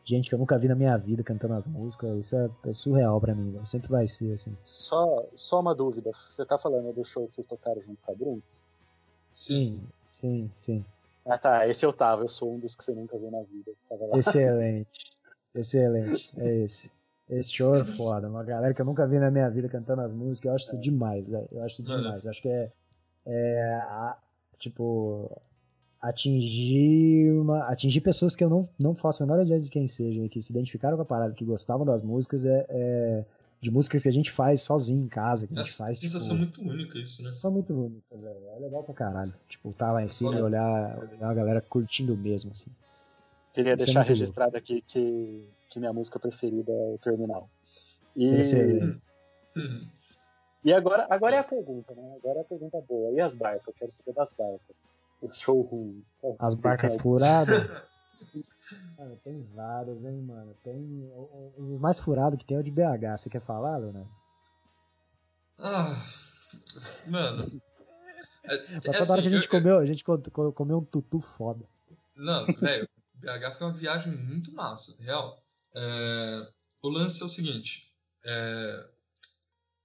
gente 0.04 0.30
que 0.30 0.36
eu 0.36 0.40
nunca 0.40 0.58
vi 0.58 0.68
na 0.68 0.76
minha 0.76 0.98
vida 0.98 1.24
cantando 1.24 1.54
as 1.54 1.68
músicas. 1.68 2.26
Isso 2.26 2.36
é, 2.36 2.50
é 2.66 2.74
surreal 2.74 3.20
para 3.20 3.36
mim, 3.36 3.60
sempre 3.66 3.90
vai 3.90 4.08
ser 4.08 4.34
assim. 4.34 4.56
Só, 4.64 5.26
só 5.36 5.60
uma 5.60 5.76
dúvida: 5.76 6.12
você 6.14 6.46
tá 6.46 6.58
falando 6.58 6.94
do 6.94 7.04
show 7.04 7.28
que 7.28 7.36
vocês 7.36 7.48
tocaram 7.48 7.82
junto 7.82 8.02
com 8.02 8.12
a 8.12 8.16
Brunx? 8.16 8.66
Sim, 9.34 9.76
sim, 10.12 10.52
sim. 10.60 10.86
Ah 11.26 11.38
tá, 11.38 11.68
esse 11.68 11.86
eu 11.86 11.94
tava, 11.94 12.24
eu 12.24 12.28
sou 12.28 12.52
um 12.54 12.60
dos 12.60 12.76
que 12.76 12.84
você 12.84 12.94
nunca 12.94 13.18
viu 13.18 13.32
na 13.32 13.44
vida. 13.44 13.72
Excelente, 14.16 15.14
excelente, 15.54 16.40
é 16.40 16.64
esse. 16.64 16.92
Esse 17.32 17.54
show 17.54 17.76
é 17.76 17.86
foda, 17.86 18.28
uma 18.28 18.44
galera 18.44 18.74
que 18.74 18.82
eu 18.82 18.86
nunca 18.86 19.08
vi 19.08 19.18
na 19.18 19.32
minha 19.32 19.50
vida 19.50 19.70
cantando 19.70 20.02
as 20.02 20.12
músicas, 20.12 20.50
eu 20.50 20.56
acho 20.56 20.66
isso 20.66 20.78
demais, 20.78 21.26
velho. 21.26 21.48
Eu 21.50 21.64
acho 21.64 21.82
isso 21.82 21.84
demais. 21.84 22.26
Eu 22.26 22.30
acho 22.30 22.42
que 22.42 22.50
é, 22.50 22.70
é 23.26 23.74
a, 23.76 24.18
tipo, 24.60 25.32
atingir 26.02 27.32
uma, 27.32 27.64
atingir 27.68 28.02
pessoas 28.02 28.36
que 28.36 28.44
eu 28.44 28.50
não, 28.50 28.68
não 28.78 28.94
faço 28.94 29.24
a 29.24 29.26
menor 29.26 29.46
ideia 29.46 29.62
de 29.62 29.70
quem 29.70 29.88
sejam, 29.88 30.28
que 30.28 30.42
se 30.42 30.52
identificaram 30.52 30.98
com 30.98 31.04
a 31.04 31.06
parada, 31.06 31.34
que 31.34 31.46
gostavam 31.46 31.86
das 31.86 32.02
músicas, 32.02 32.46
é, 32.46 32.66
é 32.70 33.26
de 33.62 33.72
músicas 33.72 34.02
que 34.02 34.10
a 34.10 34.12
gente 34.12 34.30
faz 34.30 34.62
sozinho 34.62 35.06
em 35.06 35.08
casa, 35.08 35.48
que 35.48 35.54
a 35.54 35.64
gente 35.64 35.74
faz. 35.74 36.00
Sensação 36.00 36.38
tipo, 36.38 36.62
muito 36.64 36.74
única 36.74 36.98
isso, 36.98 37.22
né? 37.22 37.30
Sensação 37.30 37.52
muito 37.52 37.74
única, 37.74 38.18
velho. 38.18 38.46
É 38.58 38.60
legal 38.60 38.84
pra 38.84 38.94
caralho. 38.94 39.34
Tipo, 39.48 39.72
tá 39.72 39.92
lá 39.92 40.04
em 40.04 40.08
cima 40.10 40.36
e 40.36 40.42
olhar, 40.42 40.98
olhar 40.98 41.30
a 41.30 41.34
galera 41.34 41.62
curtindo 41.62 42.18
mesmo, 42.18 42.52
assim. 42.52 42.72
Queria 43.54 43.74
Isso 43.74 43.84
é 43.84 43.86
deixar 43.86 44.02
é 44.02 44.08
registrado 44.08 44.58
aqui 44.58 44.82
que, 44.82 45.48
que 45.72 45.80
minha 45.80 45.94
música 45.94 46.20
preferida 46.20 46.72
é 46.72 46.94
o 46.94 46.98
Terminal. 46.98 47.50
E, 48.16 48.30
e 50.66 50.74
agora, 50.74 51.08
agora 51.10 51.38
é 51.38 51.40
a 51.40 51.44
pergunta, 51.44 51.96
né? 51.96 52.14
Agora 52.18 52.40
é 52.40 52.42
a 52.42 52.46
pergunta 52.46 52.82
boa. 52.82 53.12
E 53.14 53.22
as 53.22 53.34
barcas? 53.34 53.68
Eu 53.68 53.74
quero 53.74 53.92
saber 53.92 54.14
das 54.14 54.34
barcas. 54.34 54.76
Esse 55.24 55.40
show 55.40 55.62
ruim. 55.62 56.04
As 56.40 56.54
barcas 56.56 57.02
furadas. 57.02 57.58
Cara, 58.98 59.16
tem 59.24 59.42
vários, 59.54 60.06
hein, 60.06 60.22
mano. 60.28 60.54
Tem. 60.64 61.12
Os 61.58 61.80
mais 61.80 62.00
furados 62.00 62.38
que 62.38 62.46
tem 62.46 62.58
é 62.58 62.60
o 62.60 62.64
de 62.64 62.72
BH. 62.72 63.18
Você 63.18 63.30
quer 63.30 63.42
falar, 63.42 63.78
Leonardo? 63.78 64.12
Ah. 65.58 65.96
Mano. 67.08 67.62
É, 68.44 68.58
Só 68.58 68.92
toda 68.92 69.00
assim, 69.00 69.12
hora 69.12 69.22
que 69.22 69.28
a 69.28 69.32
gente 69.32 69.46
eu, 69.46 69.50
comeu, 69.52 69.78
a 69.78 69.86
gente 69.86 70.04
comeu 70.04 70.78
um 70.78 70.84
tutu 70.84 71.22
foda. 71.22 71.66
Não, 72.16 72.46
velho, 72.46 72.88
BH 73.16 73.56
foi 73.56 73.68
uma 73.68 73.74
viagem 73.74 74.16
muito 74.16 74.54
massa, 74.54 75.02
real. 75.04 75.32
É, 75.76 76.48
o 76.84 76.90
lance 76.90 77.22
é 77.22 77.26
o 77.26 77.30
seguinte. 77.30 77.92
É, 78.24 78.88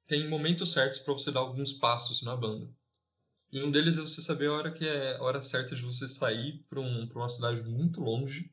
tem 0.07 0.29
momentos 0.29 0.73
certos 0.73 1.01
para 1.01 1.15
você 1.15 1.31
dar 1.31 1.41
alguns 1.41 1.73
passos 1.73 2.23
na 2.23 2.37
banda. 2.37 2.69
E 3.53 3.63
um 3.63 3.71
deles 3.71 3.97
é 3.97 4.01
você 4.01 4.21
saber 4.21 4.49
a 4.49 4.53
hora 4.53 4.71
que 4.71 4.87
é 4.87 5.17
a 5.17 5.23
hora 5.23 5.41
certa 5.41 5.75
de 5.75 5.83
você 5.83 6.09
sair 6.09 6.61
para 6.69 6.81
um, 6.81 7.09
uma 7.15 7.29
cidade 7.29 7.63
muito 7.63 8.01
longe 8.01 8.53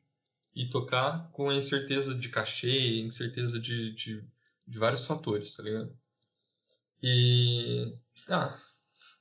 e 0.54 0.68
tocar 0.68 1.30
com 1.32 1.50
a 1.50 1.54
incerteza 1.54 2.14
de 2.14 2.28
cachê, 2.28 2.98
incerteza 3.00 3.60
de, 3.60 3.90
de, 3.90 4.24
de 4.66 4.78
vários 4.78 5.04
fatores, 5.04 5.56
tá 5.56 5.62
ligado? 5.62 5.96
E. 7.02 7.98
Ah, 8.28 8.56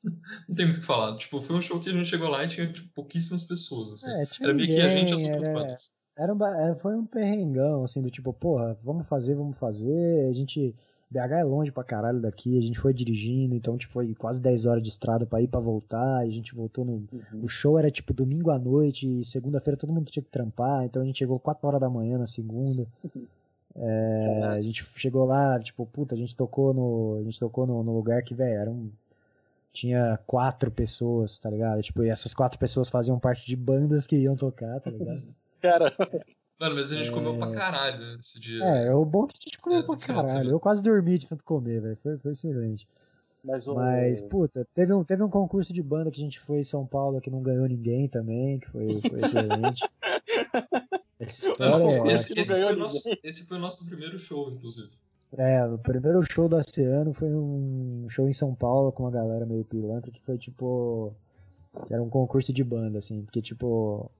não 0.47 0.55
tem 0.55 0.65
muito 0.65 0.77
o 0.77 0.81
que 0.81 0.87
falar. 0.87 1.17
Tipo, 1.17 1.41
foi 1.41 1.55
um 1.55 1.61
show 1.61 1.79
que 1.81 1.89
a 1.89 1.93
gente 1.93 2.07
chegou 2.07 2.29
lá 2.29 2.43
e 2.43 2.47
tinha 2.47 2.71
tipo, 2.71 2.87
pouquíssimas 2.93 3.43
pessoas. 3.43 3.93
Assim. 3.93 4.09
É, 4.09 4.27
era 4.41 4.53
meio 4.53 4.69
que 4.69 4.81
a 4.81 4.89
gente 4.89 5.11
e 5.11 5.15
as 5.15 5.23
outras 5.23 5.47
bandas. 5.49 5.93
Era 6.15 6.33
um, 6.33 6.45
é, 6.45 6.75
foi 6.75 6.95
um 6.95 7.05
perrengão, 7.05 7.83
assim, 7.83 8.01
do 8.01 8.09
tipo, 8.09 8.31
porra, 8.31 8.77
vamos 8.83 9.07
fazer, 9.07 9.35
vamos 9.35 9.57
fazer. 9.57 10.29
A 10.29 10.33
gente. 10.33 10.75
BH 11.09 11.31
é 11.31 11.43
longe 11.43 11.71
pra 11.71 11.83
caralho 11.83 12.19
daqui, 12.19 12.57
a 12.57 12.61
gente 12.61 12.79
foi 12.79 12.91
dirigindo, 12.91 13.53
então, 13.53 13.77
tipo, 13.77 13.93
foi 13.93 14.15
quase 14.15 14.41
10 14.41 14.65
horas 14.65 14.81
de 14.81 14.89
estrada 14.89 15.27
pra 15.27 15.39
ir 15.39 15.47
pra 15.47 15.59
voltar, 15.59 16.25
e 16.25 16.29
a 16.29 16.31
gente 16.31 16.55
voltou 16.55 16.83
no. 16.83 16.93
Uhum. 16.93 17.43
O 17.43 17.47
show 17.47 17.77
era 17.77 17.91
tipo 17.91 18.13
domingo 18.15 18.49
à 18.49 18.57
noite, 18.57 19.21
e 19.21 19.23
segunda-feira 19.23 19.77
todo 19.77 19.93
mundo 19.93 20.09
tinha 20.09 20.23
que 20.23 20.31
trampar, 20.31 20.83
então 20.85 21.03
a 21.03 21.05
gente 21.05 21.19
chegou 21.19 21.39
4 21.39 21.67
horas 21.67 21.79
da 21.79 21.89
manhã 21.89 22.17
na 22.17 22.27
segunda. 22.27 22.87
É, 23.75 24.43
a 24.43 24.61
gente 24.61 24.85
chegou 24.95 25.25
lá, 25.25 25.59
tipo, 25.59 25.83
puta, 25.87 26.13
a 26.13 26.17
gente 26.17 26.35
tocou 26.35 26.73
no. 26.73 27.17
A 27.19 27.23
gente 27.23 27.39
tocou 27.39 27.65
no, 27.65 27.83
no 27.83 27.91
lugar 27.91 28.21
que, 28.21 28.33
velho, 28.35 28.59
era 28.59 28.71
um. 28.71 28.91
Tinha 29.71 30.19
quatro 30.27 30.69
pessoas, 30.69 31.39
tá 31.39 31.49
ligado? 31.49 31.81
Tipo, 31.81 32.03
e 32.03 32.09
essas 32.09 32.35
quatro 32.35 32.59
pessoas 32.59 32.87
faziam 32.87 33.17
parte 33.17 33.47
de 33.47 33.55
bandas 33.55 34.05
que 34.05 34.15
iam 34.15 34.35
tocar, 34.35 34.79
tá 34.79 34.91
ligado? 34.91 35.23
Cara. 35.63 35.95
Mano, 36.59 36.75
mas 36.75 36.91
a 36.91 36.95
gente 36.95 37.09
é... 37.09 37.13
comeu 37.13 37.37
pra 37.37 37.51
caralho 37.51 38.19
esse 38.19 38.39
dia. 38.39 38.63
É, 38.63 38.93
o 38.93 39.05
bom 39.05 39.23
é 39.23 39.27
que 39.27 39.37
a 39.37 39.43
gente 39.45 39.57
comeu 39.57 39.79
é, 39.79 39.83
pra 39.83 39.95
caralho. 39.95 40.51
Eu 40.51 40.59
quase 40.59 40.83
dormi 40.83 41.17
de 41.17 41.27
tanto 41.27 41.43
comer, 41.43 41.81
velho. 41.81 41.97
Foi, 42.03 42.17
foi 42.17 42.31
excelente. 42.31 42.87
Mas, 43.43 43.67
o... 43.67 43.75
Mas, 43.75 44.21
puta, 44.21 44.67
teve 44.73 44.93
um, 44.93 45.03
teve 45.03 45.23
um 45.23 45.29
concurso 45.29 45.73
de 45.73 45.81
banda 45.81 46.11
que 46.11 46.21
a 46.21 46.23
gente 46.23 46.39
foi 46.39 46.59
em 46.59 46.63
São 46.63 46.85
Paulo 46.85 47.19
que 47.19 47.29
não 47.29 47.41
ganhou 47.41 47.67
ninguém 47.67 48.07
também, 48.07 48.59
que 48.59 48.69
foi, 48.69 49.01
foi 49.01 49.19
excelente. 49.21 49.89
Essa 51.19 51.51
história 51.51 51.79
não, 51.79 52.09
é 52.09 52.13
esse, 52.13 52.37
esse, 52.37 52.51
foi 52.51 52.75
nosso, 52.75 53.09
esse 53.23 53.47
foi 53.47 53.57
o 53.57 53.59
nosso 53.61 53.85
primeiro 53.87 54.19
show, 54.19 54.49
inclusive. 54.49 54.91
É, 55.37 55.65
o 55.65 55.77
primeiro 55.77 56.21
show 56.29 56.49
do 56.49 56.57
oceano 56.57 57.13
foi 57.13 57.33
um 57.33 58.07
show 58.09 58.27
em 58.27 58.33
São 58.33 58.53
Paulo 58.53 58.91
com 58.91 59.03
uma 59.03 59.11
galera 59.11 59.45
meio 59.45 59.63
pilantra 59.63 60.11
que 60.11 60.21
foi 60.21 60.37
tipo. 60.37 61.13
Que 61.87 61.93
era 61.93 62.03
um 62.03 62.09
concurso 62.09 62.53
de 62.53 62.63
banda, 62.63 62.99
assim, 62.99 63.23
porque 63.23 63.41
tipo. 63.41 64.11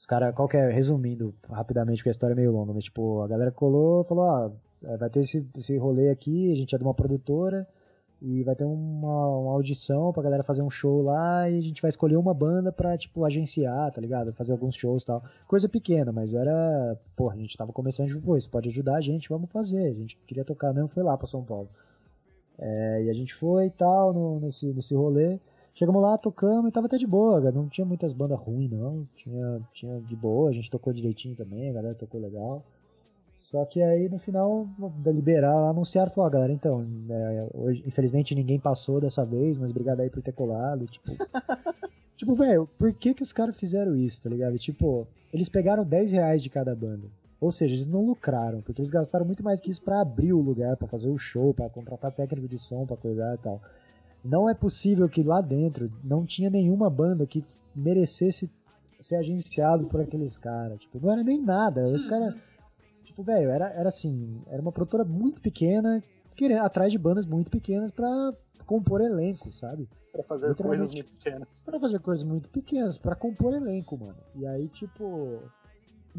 Os 0.00 0.06
caras, 0.06 0.34
qual 0.34 0.48
é, 0.54 0.70
resumindo 0.70 1.34
rapidamente, 1.46 1.98
porque 1.98 2.08
a 2.08 2.10
história 2.10 2.32
é 2.32 2.34
meio 2.34 2.50
longa, 2.50 2.72
mas 2.72 2.84
tipo, 2.84 3.20
a 3.20 3.28
galera 3.28 3.52
colou 3.52 4.02
falou, 4.02 4.24
ah, 4.24 4.50
vai 4.96 5.10
ter 5.10 5.20
esse, 5.20 5.46
esse 5.54 5.76
rolê 5.76 6.08
aqui, 6.08 6.50
a 6.50 6.56
gente 6.56 6.74
é 6.74 6.78
de 6.78 6.82
uma 6.82 6.94
produtora, 6.94 7.68
e 8.18 8.42
vai 8.42 8.56
ter 8.56 8.64
uma, 8.64 9.28
uma 9.28 9.52
audição 9.52 10.10
pra 10.10 10.22
galera 10.22 10.42
fazer 10.42 10.62
um 10.62 10.70
show 10.70 11.02
lá 11.02 11.50
e 11.50 11.58
a 11.58 11.60
gente 11.60 11.82
vai 11.82 11.90
escolher 11.90 12.16
uma 12.16 12.32
banda 12.32 12.72
pra, 12.72 12.96
tipo, 12.96 13.26
agenciar, 13.26 13.92
tá 13.92 14.00
ligado? 14.00 14.32
Fazer 14.32 14.52
alguns 14.52 14.74
shows 14.74 15.02
e 15.02 15.06
tal. 15.06 15.22
Coisa 15.46 15.68
pequena, 15.68 16.10
mas 16.12 16.32
era. 16.32 16.98
Porra, 17.14 17.34
a 17.34 17.38
gente 17.38 17.54
tava 17.54 17.70
começando, 17.70 18.08
tipo, 18.08 18.22
pô, 18.22 18.38
isso 18.38 18.48
pode 18.48 18.70
ajudar 18.70 18.96
a 18.96 19.00
gente, 19.02 19.28
vamos 19.28 19.50
fazer. 19.50 19.86
A 19.86 19.94
gente 19.94 20.16
queria 20.26 20.46
tocar 20.46 20.72
mesmo, 20.72 20.88
foi 20.88 21.02
lá 21.02 21.14
pra 21.14 21.26
São 21.26 21.44
Paulo. 21.44 21.68
É, 22.58 23.04
e 23.04 23.10
a 23.10 23.12
gente 23.12 23.34
foi 23.34 23.66
e 23.66 23.70
tal, 23.70 24.14
no, 24.14 24.40
nesse, 24.40 24.72
nesse 24.72 24.94
rolê. 24.94 25.38
Chegamos 25.74 26.02
lá, 26.02 26.18
tocamos 26.18 26.68
e 26.68 26.72
tava 26.72 26.86
até 26.86 26.98
de 26.98 27.06
boa, 27.06 27.40
não 27.52 27.68
tinha 27.68 27.84
muitas 27.84 28.12
bandas 28.12 28.38
ruins, 28.38 28.70
não. 28.70 29.06
Tinha, 29.14 29.60
tinha 29.72 30.00
de 30.00 30.16
boa, 30.16 30.50
a 30.50 30.52
gente 30.52 30.70
tocou 30.70 30.92
direitinho 30.92 31.34
também, 31.34 31.70
a 31.70 31.72
galera 31.72 31.94
tocou 31.94 32.20
legal. 32.20 32.62
Só 33.36 33.64
que 33.64 33.80
aí 33.80 34.06
no 34.08 34.18
final 34.18 34.68
da 34.98 35.10
liberar, 35.10 35.70
anunciaram, 35.70 36.10
falou, 36.10 36.28
ah, 36.28 36.30
galera, 36.30 36.52
então, 36.52 36.86
é, 37.08 37.48
hoje, 37.54 37.82
infelizmente 37.86 38.34
ninguém 38.34 38.60
passou 38.60 39.00
dessa 39.00 39.24
vez, 39.24 39.56
mas 39.56 39.70
obrigado 39.70 40.00
aí 40.00 40.10
por 40.10 40.22
ter 40.22 40.32
colado, 40.32 40.84
tipo. 40.86 41.10
tipo, 42.18 42.34
velho, 42.34 42.68
por 42.78 42.92
que 42.92 43.14
que 43.14 43.22
os 43.22 43.32
caras 43.32 43.56
fizeram 43.56 43.96
isso, 43.96 44.22
tá 44.22 44.28
ligado? 44.28 44.58
Tipo, 44.58 45.08
eles 45.32 45.48
pegaram 45.48 45.84
10 45.84 46.12
reais 46.12 46.42
de 46.42 46.50
cada 46.50 46.74
banda. 46.74 47.08
Ou 47.40 47.50
seja, 47.50 47.74
eles 47.74 47.86
não 47.86 48.04
lucraram, 48.04 48.60
porque 48.60 48.82
eles 48.82 48.90
gastaram 48.90 49.24
muito 49.24 49.42
mais 49.42 49.58
que 49.58 49.70
isso 49.70 49.82
para 49.82 50.02
abrir 50.02 50.34
o 50.34 50.40
lugar, 50.42 50.76
para 50.76 50.86
fazer 50.86 51.08
o 51.08 51.16
show, 51.16 51.54
para 51.54 51.70
contratar 51.70 52.12
técnico 52.12 52.46
de 52.46 52.58
som, 52.58 52.84
pra 52.84 52.98
coisar 52.98 53.34
e 53.34 53.38
tal. 53.38 53.62
Não 54.24 54.48
é 54.48 54.54
possível 54.54 55.08
que 55.08 55.22
lá 55.22 55.40
dentro 55.40 55.90
não 56.04 56.24
tinha 56.26 56.50
nenhuma 56.50 56.90
banda 56.90 57.26
que 57.26 57.44
merecesse 57.74 58.50
ser 58.98 59.16
agenciado 59.16 59.86
por 59.86 60.00
aqueles 60.00 60.36
caras. 60.36 60.78
Tipo, 60.78 61.00
não 61.00 61.12
era 61.12 61.22
nem 61.22 61.40
nada. 61.40 61.86
Os 61.86 62.04
caras 62.04 62.34
Tipo, 63.20 63.24
velho, 63.24 63.50
era, 63.50 63.68
era 63.70 63.88
assim, 63.88 64.40
era 64.46 64.62
uma 64.62 64.72
produtora 64.72 65.04
muito 65.04 65.40
pequena, 65.40 66.02
querendo, 66.34 66.62
atrás 66.62 66.92
de 66.92 66.98
bandas 66.98 67.26
muito 67.26 67.50
pequenas 67.50 67.90
pra 67.90 68.32
compor 68.64 69.00
elenco, 69.00 69.52
sabe? 69.52 69.88
Pra 70.12 70.22
fazer 70.22 70.54
coisas 70.54 70.90
muito 70.90 71.10
pequenas. 71.10 71.64
Pra 71.64 71.80
fazer 71.80 71.98
coisas 71.98 72.24
muito 72.24 72.48
pequenas, 72.48 72.96
pra 72.96 73.14
compor 73.14 73.52
elenco, 73.52 73.98
mano. 73.98 74.16
E 74.36 74.46
aí, 74.46 74.68
tipo. 74.68 75.42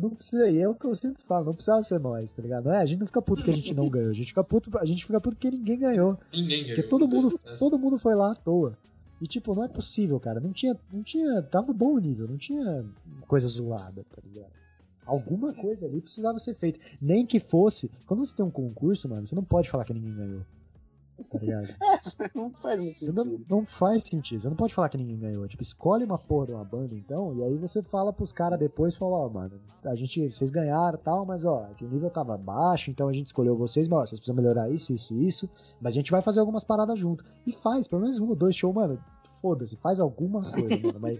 Não 0.02 0.10
precisa, 0.10 0.50
e 0.50 0.60
é 0.60 0.68
o 0.68 0.74
que 0.74 0.86
eu 0.86 0.96
sempre 0.96 1.22
falo, 1.24 1.46
não 1.46 1.54
precisava 1.54 1.84
ser 1.84 2.00
nós, 2.00 2.32
tá 2.32 2.42
ligado? 2.42 2.66
Não 2.66 2.74
é, 2.74 2.82
a 2.82 2.86
gente 2.86 3.00
não 3.00 3.08
fica 3.08 3.22
puto 3.22 3.44
que 3.44 3.52
a 3.52 3.54
gente 3.54 3.74
não 3.74 3.90
ganhou, 3.90 4.10
a 4.10 4.14
gente 4.14 4.28
fica 4.28 4.44
puto, 4.44 4.78
a 4.78 4.86
gente 4.86 5.06
fica 5.06 5.22
puto 5.22 5.36
porque 5.36 5.52
ninguém 5.52 5.80
ganhou. 5.80 6.18
Ninguém 6.34 6.64
ganhou. 6.64 6.76
Porque 6.76 6.84
todo 6.84 7.08
mundo, 7.08 7.40
todo 7.60 7.80
mundo 7.80 7.98
foi 8.00 8.16
lá 8.16 8.32
à 8.32 8.36
toa. 8.36 8.78
E 9.22 9.28
tipo, 9.28 9.54
não 9.54 9.64
é 9.64 9.68
possível, 9.68 10.20
cara. 10.20 10.40
Não 10.40 10.52
tinha, 10.52 10.76
não 10.92 11.04
tinha, 11.04 11.44
tava 11.44 11.72
bom 11.72 11.94
o 11.94 12.00
nível, 12.00 12.28
não 12.28 12.38
tinha 12.38 12.84
coisa 13.28 13.48
zoada, 13.48 14.04
tá 14.04 14.22
ligado? 14.26 14.52
Alguma 15.06 15.54
coisa 15.54 15.86
ali 15.86 16.02
precisava 16.02 16.40
ser 16.40 16.56
feita. 16.56 16.80
Nem 17.02 17.26
que 17.26 17.40
fosse. 17.40 17.90
Quando 18.08 18.26
você 18.26 18.36
tem 18.36 18.46
um 18.46 18.52
concurso, 18.52 19.08
mano, 19.08 19.28
você 19.28 19.36
não 19.36 19.44
pode 19.44 19.70
falar 19.70 19.86
que 19.86 19.94
ninguém 19.94 20.16
ganhou. 20.16 20.42
Tá 21.30 21.40
ligado? 21.40 21.68
é, 22.20 22.32
não 22.36 22.52
faz 22.52 22.84
sentido. 22.84 23.26
Não, 23.26 23.40
não, 23.50 23.66
faz 23.66 24.04
sentido. 24.04 24.42
Você 24.42 24.50
não 24.50 24.56
pode 24.56 24.74
falar 24.74 24.90
que 24.90 24.98
ninguém 24.98 25.18
ganhou. 25.18 25.48
Tipo, 25.48 25.64
escolhe 25.64 26.06
uma 26.06 26.18
porra 26.18 26.48
de 26.48 26.54
uma 26.54 26.64
banda, 26.64 26.96
então, 26.96 27.36
e 27.36 27.44
aí 27.44 27.58
você 27.58 27.82
fala 27.82 28.14
pros 28.14 28.32
caras 28.32 28.60
depois, 28.60 28.96
fala, 28.96 29.18
ó, 29.18 29.28
oh, 29.28 29.30
mano, 29.30 29.60
a 29.84 29.96
gente, 29.96 30.32
vocês 30.32 30.50
ganharam 30.50 30.98
tal, 30.98 31.26
mas 31.26 31.46
ó, 31.46 31.68
que 31.78 31.86
o 31.86 31.90
nível 31.90 32.10
tava 32.10 32.38
baixo, 32.38 32.92
então 32.92 33.08
a 33.08 33.14
gente 33.14 33.28
escolheu 33.28 33.56
vocês, 33.56 33.88
mas 33.88 34.00
ó, 34.00 34.06
vocês 34.06 34.20
precisam 34.20 34.36
melhorar 34.36 34.70
isso, 34.70 34.94
isso, 34.94 35.14
isso, 35.16 35.50
mas 35.80 35.94
a 35.94 35.96
gente 35.96 36.12
vai 36.12 36.22
fazer 36.22 36.40
algumas 36.40 36.64
paradas 36.64 36.98
junto. 36.98 37.24
E 37.46 37.52
faz, 37.52 37.88
pelo 37.88 38.02
menos 38.02 38.20
um 38.20 38.30
ou 38.30 38.36
dois 38.36 38.56
shows, 38.56 38.74
mano, 38.74 39.00
foda-se, 39.42 39.76
faz 39.78 40.00
alguma 40.00 40.42
coisa, 40.42 40.80
mano, 40.84 41.00
mas 41.00 41.20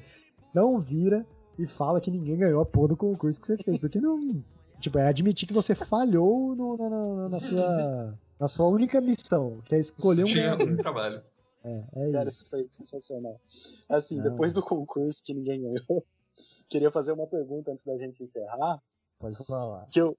não 0.54 0.80
vira 0.80 1.26
e 1.58 1.66
fala 1.66 2.02
que 2.02 2.12
ninguém 2.12 2.38
ganhou 2.38 2.62
a 2.62 2.66
porra 2.66 2.90
do 2.90 2.98
concurso 2.98 3.40
que 3.40 3.48
você 3.48 3.58
fez. 3.58 3.78
Porque 3.78 4.00
não. 4.00 4.44
Tipo, 4.80 4.98
é 4.98 5.08
admitir 5.08 5.48
que 5.48 5.54
você 5.54 5.76
falhou 5.76 6.56
no, 6.56 6.76
na, 6.76 7.30
na, 7.30 7.40
sua, 7.40 8.18
na 8.42 8.48
sua 8.48 8.66
única 8.66 9.00
missão, 9.00 9.62
que 9.64 9.76
é 9.76 9.80
escolher 9.80 10.26
um. 10.26 10.74
um 10.74 10.76
trabalho. 10.76 11.22
É, 11.64 11.84
é 11.94 12.12
Cara, 12.12 12.28
isso. 12.28 12.44
foi 12.50 12.68
sensacional. 12.72 13.40
Assim, 13.88 14.16
não. 14.16 14.24
depois 14.24 14.52
do 14.52 14.64
concurso 14.64 15.22
que 15.24 15.32
ninguém 15.32 15.62
ganhou, 15.62 16.04
queria 16.68 16.90
fazer 16.90 17.12
uma 17.12 17.28
pergunta 17.28 17.72
antes 17.72 17.86
da 17.86 17.96
gente 18.00 18.24
encerrar. 18.24 18.82
Pode 19.20 19.36
falar. 19.46 19.88
Que 19.92 20.02
eu, 20.02 20.18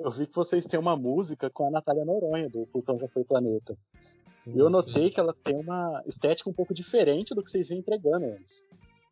eu 0.00 0.10
vi 0.10 0.26
que 0.26 0.34
vocês 0.34 0.66
têm 0.66 0.80
uma 0.80 0.96
música 0.96 1.48
com 1.48 1.68
a 1.68 1.70
Natália 1.70 2.04
Noronha, 2.04 2.48
do 2.48 2.66
Plutão 2.66 2.98
Já 2.98 3.06
Foi 3.06 3.22
Planeta. 3.22 3.78
E 4.44 4.58
eu 4.58 4.68
notei 4.68 5.06
sim. 5.06 5.10
que 5.10 5.20
ela 5.20 5.32
tem 5.32 5.54
uma 5.54 6.02
estética 6.06 6.50
um 6.50 6.52
pouco 6.52 6.74
diferente 6.74 7.36
do 7.36 7.44
que 7.44 7.52
vocês 7.52 7.68
vêm 7.68 7.78
entregando 7.78 8.26
antes. 8.26 8.64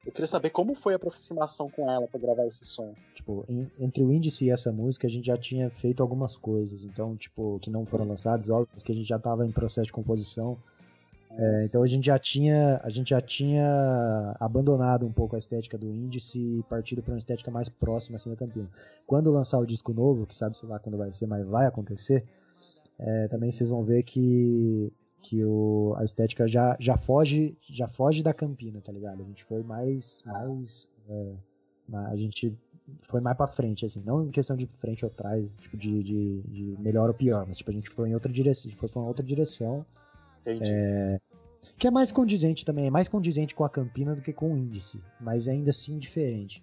Eu 0.09 0.13
queria 0.13 0.27
saber 0.27 0.49
como 0.49 0.75
foi 0.75 0.95
a 0.95 0.97
aproximação 0.97 1.69
com 1.69 1.89
ela 1.89 2.09
para 2.09 2.19
gravar 2.19 2.47
esse 2.47 2.65
som. 2.65 2.95
Tipo, 3.15 3.45
em, 3.47 3.71
entre 3.79 4.03
o 4.03 4.11
índice 4.11 4.47
e 4.47 4.51
essa 4.51 4.73
música 4.73 5.07
a 5.07 5.11
gente 5.11 5.27
já 5.27 5.37
tinha 5.37 5.69
feito 5.69 6.03
algumas 6.03 6.35
coisas, 6.35 6.83
então, 6.83 7.15
tipo, 7.15 7.59
que 7.61 7.69
não 7.69 7.85
foram 7.85 8.09
lançadas, 8.09 8.49
óbvio, 8.49 8.69
que 8.83 8.91
a 8.91 8.95
gente 8.95 9.07
já 9.07 9.17
estava 9.17 9.47
em 9.47 9.53
processo 9.53 9.89
de 9.89 9.93
composição. 9.93 10.57
É, 11.31 11.65
então 11.67 11.83
a 11.83 11.87
gente 11.87 12.07
já 12.07 12.19
tinha 12.19 12.81
a 12.83 12.89
gente 12.89 13.11
já 13.11 13.21
tinha 13.21 14.35
abandonado 14.41 15.05
um 15.05 15.13
pouco 15.13 15.37
a 15.37 15.39
estética 15.39 15.77
do 15.77 15.93
índice 15.93 16.41
e 16.41 16.63
partido 16.63 17.03
para 17.03 17.13
uma 17.13 17.19
estética 17.19 17.51
mais 17.51 17.69
próxima 17.69 18.17
assim 18.17 18.31
da 18.31 18.37
Campina. 18.37 18.67
Quando 19.07 19.31
lançar 19.31 19.59
o 19.59 19.67
disco 19.67 19.93
novo, 19.93 20.27
que 20.27 20.35
sabe 20.35 20.57
sei 20.57 20.71
lá 20.71 20.79
quando 20.79 20.97
vai 20.97 21.13
ser, 21.13 21.27
mas 21.27 21.47
vai 21.47 21.67
acontecer, 21.67 22.25
é, 22.99 23.29
também 23.29 23.53
vocês 23.53 23.69
vão 23.69 23.85
ver 23.85 24.05
que 24.05 24.91
que 25.23 25.45
o, 25.45 25.95
a 25.97 26.05
estética 26.05 26.47
já, 26.47 26.77
já 26.79 26.97
foge 26.97 27.57
já 27.69 27.89
foge 27.89 28.23
da 28.23 28.33
Campina, 28.33 28.81
tá 28.81 28.93
ligado? 28.93 29.23
A 29.23 29.25
gente 29.25 29.45
foi 29.45 29.63
mais 29.63 30.23
mais 30.25 30.91
é, 31.09 31.35
a 31.93 32.17
gente 32.17 32.57
foi 33.09 33.21
mais 33.21 33.37
para 33.37 33.47
frente 33.47 33.85
assim, 33.85 34.03
não 34.05 34.25
em 34.25 34.31
questão 34.31 34.57
de 34.57 34.67
frente 34.79 35.05
ou 35.05 35.11
atrás, 35.11 35.57
tipo 35.57 35.77
de, 35.77 36.03
de, 36.03 36.43
de, 36.43 36.77
melhor 36.79 37.09
ou 37.09 37.15
pior, 37.15 37.47
mas 37.47 37.59
tipo 37.59 37.71
a 37.71 37.75
gente 37.75 37.91
foi 37.91 38.11
em 38.11 38.15
outra 38.15 38.33
direção, 38.33 38.73
foi 38.73 38.89
para 38.89 39.03
outra 39.03 39.25
direção. 39.25 39.85
Entendi. 40.41 40.71
É, 40.73 41.21
que 41.77 41.87
é 41.87 41.91
mais 41.91 42.11
condizente 42.11 42.65
também, 42.65 42.87
é 42.87 42.91
mais 42.91 43.09
condizente 43.09 43.55
com 43.55 43.65
a 43.65 43.69
Campina 43.69 44.15
do 44.15 44.23
que 44.23 44.33
com 44.33 44.55
o 44.55 44.57
índice, 44.57 45.01
mas 45.21 45.49
ainda 45.49 45.71
assim 45.71 45.99
diferente. 45.99 46.63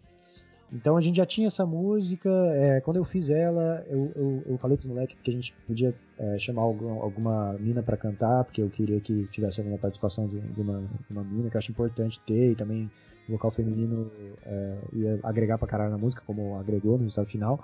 Então 0.72 0.98
a 0.98 1.02
gente 1.02 1.18
já 1.18 1.26
tinha 1.26 1.48
essa 1.48 1.66
música, 1.66 2.30
é, 2.30 2.82
quando 2.82 2.98
eu 2.98 3.04
fiz 3.04 3.30
ela, 3.30 3.86
eu, 3.88 4.12
eu, 4.16 4.44
eu 4.48 4.58
falei 4.58 4.76
pros 4.76 4.88
moleques 4.88 5.16
que 5.24 5.30
a 5.30 5.34
gente 5.34 5.54
podia 5.68 5.94
é, 6.18 6.40
chamar 6.40 6.64
algum, 6.64 7.02
alguma 7.02 7.54
mina 7.54 7.84
para 7.84 7.96
cantar, 7.96 8.44
porque 8.44 8.62
eu 8.62 8.70
queria 8.70 9.00
que 9.00 9.28
tivesse 9.28 9.60
alguma 9.60 9.78
participação 9.78 10.28
de, 10.28 10.40
de, 10.40 10.62
uma, 10.62 10.80
de 10.80 11.12
uma 11.12 11.24
mina, 11.24 11.50
que 11.50 11.56
eu 11.56 11.60
acho 11.60 11.72
importante 11.72 12.20
ter, 12.22 12.52
e 12.52 12.56
também 12.56 12.90
o 13.30 13.34
vocal 13.34 13.52
feminino 13.52 14.12
é, 14.46 14.78
ia 14.94 15.20
agregar 15.24 15.58
pra 15.58 15.68
caralho 15.68 15.92
na 15.92 15.98
música, 15.98 16.24
como 16.26 16.58
agregou 16.58 16.94
no 16.94 17.04
resultado 17.04 17.28
final. 17.28 17.64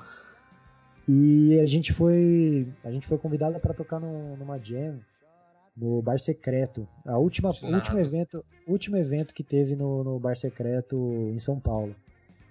E 1.07 1.59
a 1.59 1.65
gente 1.65 1.91
foi, 1.91 2.67
a 2.83 2.91
gente 2.91 3.07
foi 3.07 3.17
convidada 3.17 3.59
para 3.59 3.73
tocar 3.73 3.99
no, 3.99 4.37
numa 4.37 4.57
jam 4.59 4.99
no 5.75 6.01
Bar 6.01 6.19
Secreto. 6.19 6.87
A 7.05 7.17
última, 7.17 7.49
último 7.49 7.99
evento, 7.99 8.45
último 8.67 8.97
evento 8.97 9.33
que 9.33 9.43
teve 9.43 9.75
no, 9.75 10.03
no 10.03 10.19
Bar 10.19 10.37
Secreto 10.37 10.97
em 11.33 11.39
São 11.39 11.59
Paulo. 11.59 11.95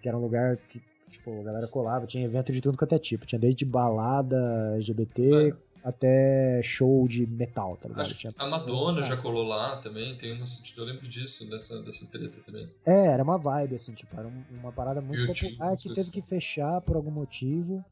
Que 0.01 0.09
era 0.09 0.17
um 0.17 0.21
lugar 0.21 0.57
que, 0.69 0.81
tipo, 1.11 1.41
a 1.41 1.43
galera 1.43 1.67
colava, 1.69 2.07
tinha 2.07 2.25
evento 2.25 2.53
de 2.53 2.61
tudo 2.61 2.79
quanto 2.79 2.95
é 2.95 2.99
tipo. 2.99 3.27
Tinha 3.27 3.39
desde 3.39 3.65
balada 3.65 4.73
LGBT 4.75 5.55
até 5.83 6.61
show 6.63 7.07
de 7.09 7.27
metal, 7.27 7.77
tá 7.77 7.89
ligado? 7.89 8.03
Acho 8.03 8.19
tinha... 8.19 8.33
a 8.39 8.47
Madonna 8.47 9.03
já 9.03 9.17
colou 9.17 9.45
lá 9.45 9.77
também, 9.77 10.15
tem 10.17 10.33
uma. 10.33 10.45
Eu 10.77 10.85
lembro 10.85 11.09
disso, 11.09 11.49
dessa, 11.49 11.83
dessa 11.83 12.11
treta 12.11 12.39
também. 12.45 12.69
É, 12.85 13.07
era 13.07 13.23
uma 13.23 13.39
vibe, 13.39 13.77
assim, 13.77 13.95
tipo, 13.95 14.15
era 14.19 14.31
uma 14.51 14.73
parada 14.73 15.01
muito 15.01 15.27
popular 15.27 15.77
que 15.77 15.95
teve 15.95 16.11
que 16.11 16.23
fechar 16.23 16.81
por 16.81 16.97
algum 16.97 17.11
motivo. 17.11 17.85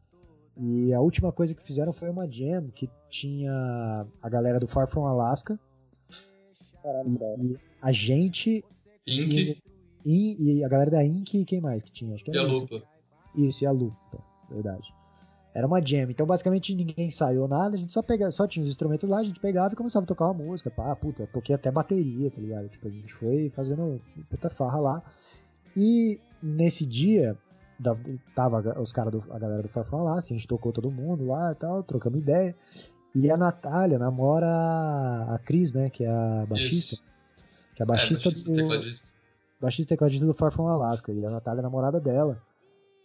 E 0.60 0.92
a 0.92 1.00
última 1.00 1.30
coisa 1.30 1.54
que 1.54 1.62
fizeram 1.62 1.92
foi 1.92 2.10
uma 2.10 2.28
jam 2.30 2.68
que 2.74 2.90
tinha 3.08 4.06
a 4.20 4.28
galera 4.28 4.58
do 4.58 4.66
Far 4.66 4.88
From 4.88 5.06
Alaska. 5.06 5.58
e, 7.06 7.56
a 7.80 7.92
gente. 7.92 8.64
E, 10.10 10.58
e, 10.60 10.64
a 10.64 10.68
galera 10.68 10.90
da 10.90 11.04
Ink 11.04 11.38
e 11.38 11.44
quem 11.44 11.60
mais 11.60 11.82
que 11.82 11.92
tinha? 11.92 12.14
Acho 12.14 12.24
que 12.24 12.30
e 12.30 12.38
a 12.38 12.42
Lupa. 12.42 12.82
Isso, 13.36 13.62
e 13.62 13.66
a 13.66 13.70
Lupa, 13.70 14.18
verdade. 14.50 14.94
Era 15.54 15.66
uma 15.66 15.84
jam. 15.86 16.08
Então, 16.08 16.24
basicamente, 16.24 16.74
ninguém 16.74 17.08
ensaiou 17.08 17.46
nada, 17.46 17.74
a 17.74 17.78
gente 17.78 17.92
só 17.92 18.00
pegava, 18.00 18.30
só 18.30 18.46
tinha 18.46 18.62
os 18.62 18.70
instrumentos 18.70 19.06
lá, 19.06 19.18
a 19.18 19.22
gente 19.22 19.38
pegava 19.38 19.74
e 19.74 19.76
começava 19.76 20.04
a 20.04 20.06
tocar 20.06 20.24
uma 20.24 20.44
música. 20.44 20.70
Pá, 20.70 20.96
puta, 20.96 21.26
toquei 21.26 21.54
até 21.54 21.70
bateria, 21.70 22.30
tá 22.30 22.40
ligado? 22.40 22.70
Tipo, 22.70 22.88
a 22.88 22.90
gente 22.90 23.12
foi 23.12 23.50
fazendo 23.50 24.00
puta 24.30 24.48
farra 24.48 24.80
lá. 24.80 25.02
E 25.76 26.18
nesse 26.42 26.86
dia, 26.86 27.36
da, 27.78 27.94
tava 28.34 28.80
os 28.80 28.92
caras, 28.92 29.12
a 29.30 29.38
galera 29.38 29.60
do 29.62 29.68
Farfão 29.68 30.04
lá, 30.04 30.16
assim, 30.16 30.32
a 30.32 30.38
gente 30.38 30.48
tocou 30.48 30.72
todo 30.72 30.90
mundo 30.90 31.26
lá 31.26 31.52
e 31.52 31.54
tal, 31.54 31.82
trocamos 31.82 32.18
ideia. 32.18 32.56
E 33.14 33.30
a 33.30 33.36
Natália 33.36 33.98
namora 33.98 34.46
a 34.48 35.38
Cris, 35.44 35.74
né, 35.74 35.90
que 35.90 36.04
é 36.04 36.08
a 36.08 36.46
baixista. 36.48 36.94
Isso. 36.94 37.04
Que 37.74 37.82
é 37.82 37.84
a 37.84 37.86
baixista, 37.86 38.28
é, 38.28 38.64
baixista 38.64 39.12
do. 39.12 39.17
Baixista 39.60 39.94
tecladista 39.94 40.26
do 40.26 40.34
Far 40.34 40.52
From 40.52 40.68
Alaska. 40.68 41.12
E 41.12 41.24
a 41.24 41.30
Natália 41.30 41.62
namorada 41.62 42.00
dela. 42.00 42.40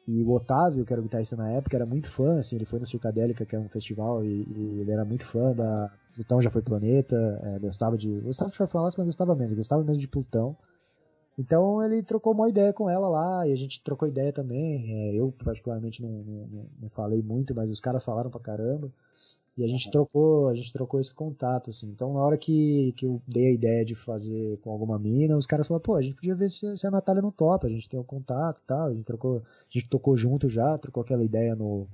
E 0.07 0.21
o 0.21 0.31
Otávio, 0.31 0.85
que 0.85 0.91
era 0.91 1.01
o 1.01 1.03
guitarrista 1.03 1.35
na 1.35 1.49
época, 1.49 1.77
era 1.77 1.85
muito 1.85 2.11
fã, 2.11 2.37
assim, 2.37 2.57
ele 2.57 2.65
foi 2.65 2.77
no 2.77 2.85
Circadélica, 2.85 3.45
que 3.45 3.55
é 3.55 3.59
um 3.59 3.69
festival, 3.69 4.23
e, 4.23 4.43
e 4.43 4.79
ele 4.81 4.91
era 4.91 5.05
muito 5.05 5.25
fã 5.25 5.53
da 5.53 5.89
Plutão 6.13 6.41
Já 6.41 6.49
Foi 6.49 6.61
Planeta, 6.61 7.15
é, 7.41 7.59
gostava 7.59 7.97
de. 7.97 8.19
Gostava 8.19 8.51
de 8.51 8.57
Far 8.57 8.67
From 8.67 8.81
Alaska, 8.81 9.01
mas 9.01 9.07
gostava 9.07 9.33
menos, 9.33 9.53
gostava 9.53 9.83
mesmo 9.83 10.01
de 10.01 10.07
Plutão. 10.07 10.57
Então 11.37 11.81
ele 11.81 12.03
trocou 12.03 12.33
uma 12.33 12.49
ideia 12.49 12.71
com 12.73 12.89
ela 12.89 13.07
lá, 13.07 13.47
e 13.47 13.51
a 13.51 13.55
gente 13.55 13.81
trocou 13.81 14.07
ideia 14.07 14.31
também. 14.31 14.93
É, 14.93 15.15
eu, 15.15 15.33
particularmente, 15.43 16.01
não, 16.01 16.09
não, 16.09 16.65
não, 16.81 16.89
falei 16.89 17.21
muito, 17.21 17.55
mas 17.55 17.71
os 17.71 17.79
caras 17.79 18.03
falaram 18.03 18.29
pra 18.29 18.39
caramba. 18.39 18.91
E 19.55 19.63
a 19.63 19.67
gente 19.67 19.91
trocou, 19.91 20.49
a 20.49 20.55
gente 20.55 20.73
trocou 20.73 20.99
esse 20.99 21.13
contato, 21.13 21.69
assim. 21.69 21.87
Então, 21.87 22.13
na 22.13 22.19
hora 22.21 22.37
que, 22.37 22.91
que 22.97 23.05
eu 23.05 23.21
dei 23.27 23.49
a 23.49 23.53
ideia 23.53 23.85
de 23.85 23.93
fazer 23.93 24.57
com 24.59 24.71
alguma 24.71 24.97
mina, 24.97 25.37
os 25.37 25.45
caras 25.45 25.67
falaram, 25.67 25.83
pô, 25.83 25.95
a 25.95 26.01
gente 26.01 26.15
podia 26.15 26.33
ver 26.33 26.49
se, 26.49 26.75
se 26.75 26.87
a 26.87 26.91
Natália 26.91 27.21
não 27.21 27.31
topa, 27.31 27.67
a 27.67 27.69
gente 27.69 27.87
tem 27.87 27.99
o 27.99 28.03
um 28.03 28.05
contato 28.05 28.59
e 28.63 28.65
tal. 28.65 28.87
A 28.87 28.93
gente 28.93 29.05
trocou, 29.05 29.37
a 29.37 29.69
gente 29.69 29.87
tocou 29.89 30.17
junto 30.17 30.49
já, 30.49 30.75
trocou 30.79 31.01
aquela 31.01 31.23
ideia 31.23 31.55
no, 31.55 31.87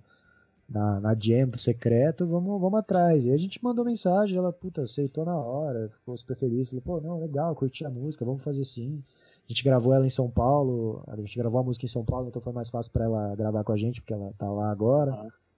na, 0.69 1.02
na 1.02 1.13
jam 1.15 1.52
secreto, 1.58 2.26
vamos, 2.26 2.62
vamos 2.62 2.80
atrás. 2.80 3.26
E 3.26 3.32
a 3.32 3.38
gente 3.38 3.62
mandou 3.63 3.84
mensagem, 3.84 4.38
ela, 4.38 4.54
puta, 4.54 4.84
aceitou 4.84 5.26
na 5.26 5.36
hora, 5.36 5.89
ficou 5.89 6.15
super 6.15 6.38
feliz, 6.38 6.69
falou, 6.69 6.82
pô, 6.82 7.02
não, 7.02 7.19
legal, 7.19 7.54
curti 7.56 7.84
a 7.86 7.89
música, 7.89 8.24
vamos 8.24 8.43
fazer 8.43 8.63
sim. 8.63 9.04
A 9.45 9.48
gente 9.48 9.63
gravou 9.63 9.93
ela 9.93 10.06
em 10.06 10.10
São 10.10 10.30
Paulo, 10.30 11.04
a 11.08 11.15
gente 11.17 11.38
gravou 11.38 11.60
a 11.60 11.63
música 11.63 11.86
em 11.86 11.89
São 11.89 12.06
Paulo, 12.06 12.30
então 12.30 12.41
foi 12.41 12.54
mais 12.54 12.69
fácil 12.69 12.91
para 12.91 13.06
ela 13.06 13.36
gravar 13.36 13.63
com 13.63 13.72
a 13.74 13.78
gente, 13.78 14.00
porque 14.00 14.13
ela 14.13 14.32
tá 14.38 14.50
lá 14.50 14.72
agora. 14.72 15.13
Ah. 15.13 15.49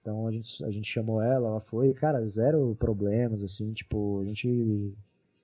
Então 0.00 0.26
a 0.26 0.32
gente, 0.32 0.64
a 0.64 0.70
gente 0.70 0.88
chamou 0.90 1.20
ela, 1.20 1.48
ela 1.48 1.60
foi, 1.60 1.92
cara, 1.92 2.26
zero 2.26 2.74
problemas, 2.78 3.42
assim, 3.42 3.72
tipo, 3.72 4.20
a 4.20 4.24
gente, 4.24 4.94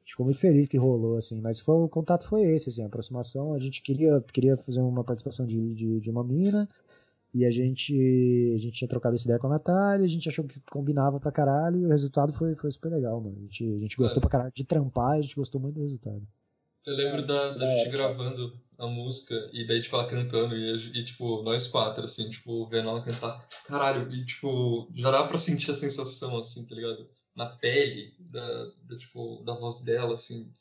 ficou 0.04 0.24
muito 0.24 0.38
feliz 0.38 0.66
que 0.68 0.78
rolou, 0.78 1.16
assim, 1.16 1.40
mas 1.40 1.60
foi, 1.60 1.76
o 1.76 1.88
contato 1.88 2.26
foi 2.26 2.42
esse, 2.42 2.70
assim, 2.70 2.82
a 2.82 2.86
aproximação, 2.86 3.54
a 3.54 3.58
gente 3.58 3.82
queria, 3.82 4.20
queria 4.32 4.56
fazer 4.56 4.80
uma 4.80 5.04
participação 5.04 5.46
de, 5.46 5.74
de, 5.74 6.00
de 6.00 6.10
uma 6.10 6.24
mina, 6.24 6.68
e 7.34 7.44
a 7.44 7.50
gente, 7.50 7.92
a 8.54 8.58
gente 8.58 8.78
tinha 8.78 8.88
trocado 8.88 9.14
essa 9.14 9.24
ideia 9.24 9.38
com 9.38 9.46
a 9.46 9.50
Natália, 9.50 10.06
a 10.06 10.08
gente 10.08 10.26
achou 10.26 10.44
que 10.46 10.58
combinava 10.70 11.20
pra 11.20 11.30
caralho, 11.30 11.80
e 11.80 11.86
o 11.86 11.90
resultado 11.90 12.32
foi, 12.32 12.54
foi 12.54 12.70
super 12.70 12.90
legal, 12.90 13.20
mano. 13.20 13.36
A 13.36 13.42
gente, 13.42 13.74
a 13.74 13.78
gente 13.78 13.96
gostou 13.96 14.22
pra 14.22 14.30
caralho 14.30 14.52
de 14.54 14.64
trampar, 14.64 15.18
a 15.18 15.20
gente 15.20 15.36
gostou 15.36 15.60
muito 15.60 15.74
do 15.74 15.82
resultado. 15.82 16.26
Eu 16.86 16.94
lembro 16.94 17.26
da, 17.26 17.50
da 17.50 17.66
gente 17.66 17.90
gravando 17.90 18.56
a 18.78 18.86
música 18.86 19.50
e 19.52 19.66
daí, 19.66 19.80
tipo, 19.80 19.96
ela 19.96 20.06
cantando 20.06 20.56
e, 20.56 20.98
e, 20.98 21.04
tipo, 21.04 21.42
nós 21.42 21.66
quatro, 21.66 22.04
assim, 22.04 22.30
tipo, 22.30 22.68
vendo 22.68 22.88
ela 22.88 23.02
cantar. 23.02 23.40
Caralho, 23.64 24.14
e, 24.14 24.24
tipo, 24.24 24.88
já 24.94 25.10
dá 25.10 25.24
pra 25.24 25.36
sentir 25.36 25.72
a 25.72 25.74
sensação, 25.74 26.38
assim, 26.38 26.64
tá 26.64 26.76
ligado? 26.76 27.04
Na 27.34 27.46
pele 27.46 28.14
da, 28.30 28.64
da, 28.84 28.98
tipo, 28.98 29.42
da 29.44 29.54
voz 29.54 29.80
dela, 29.80 30.14
assim, 30.14 30.52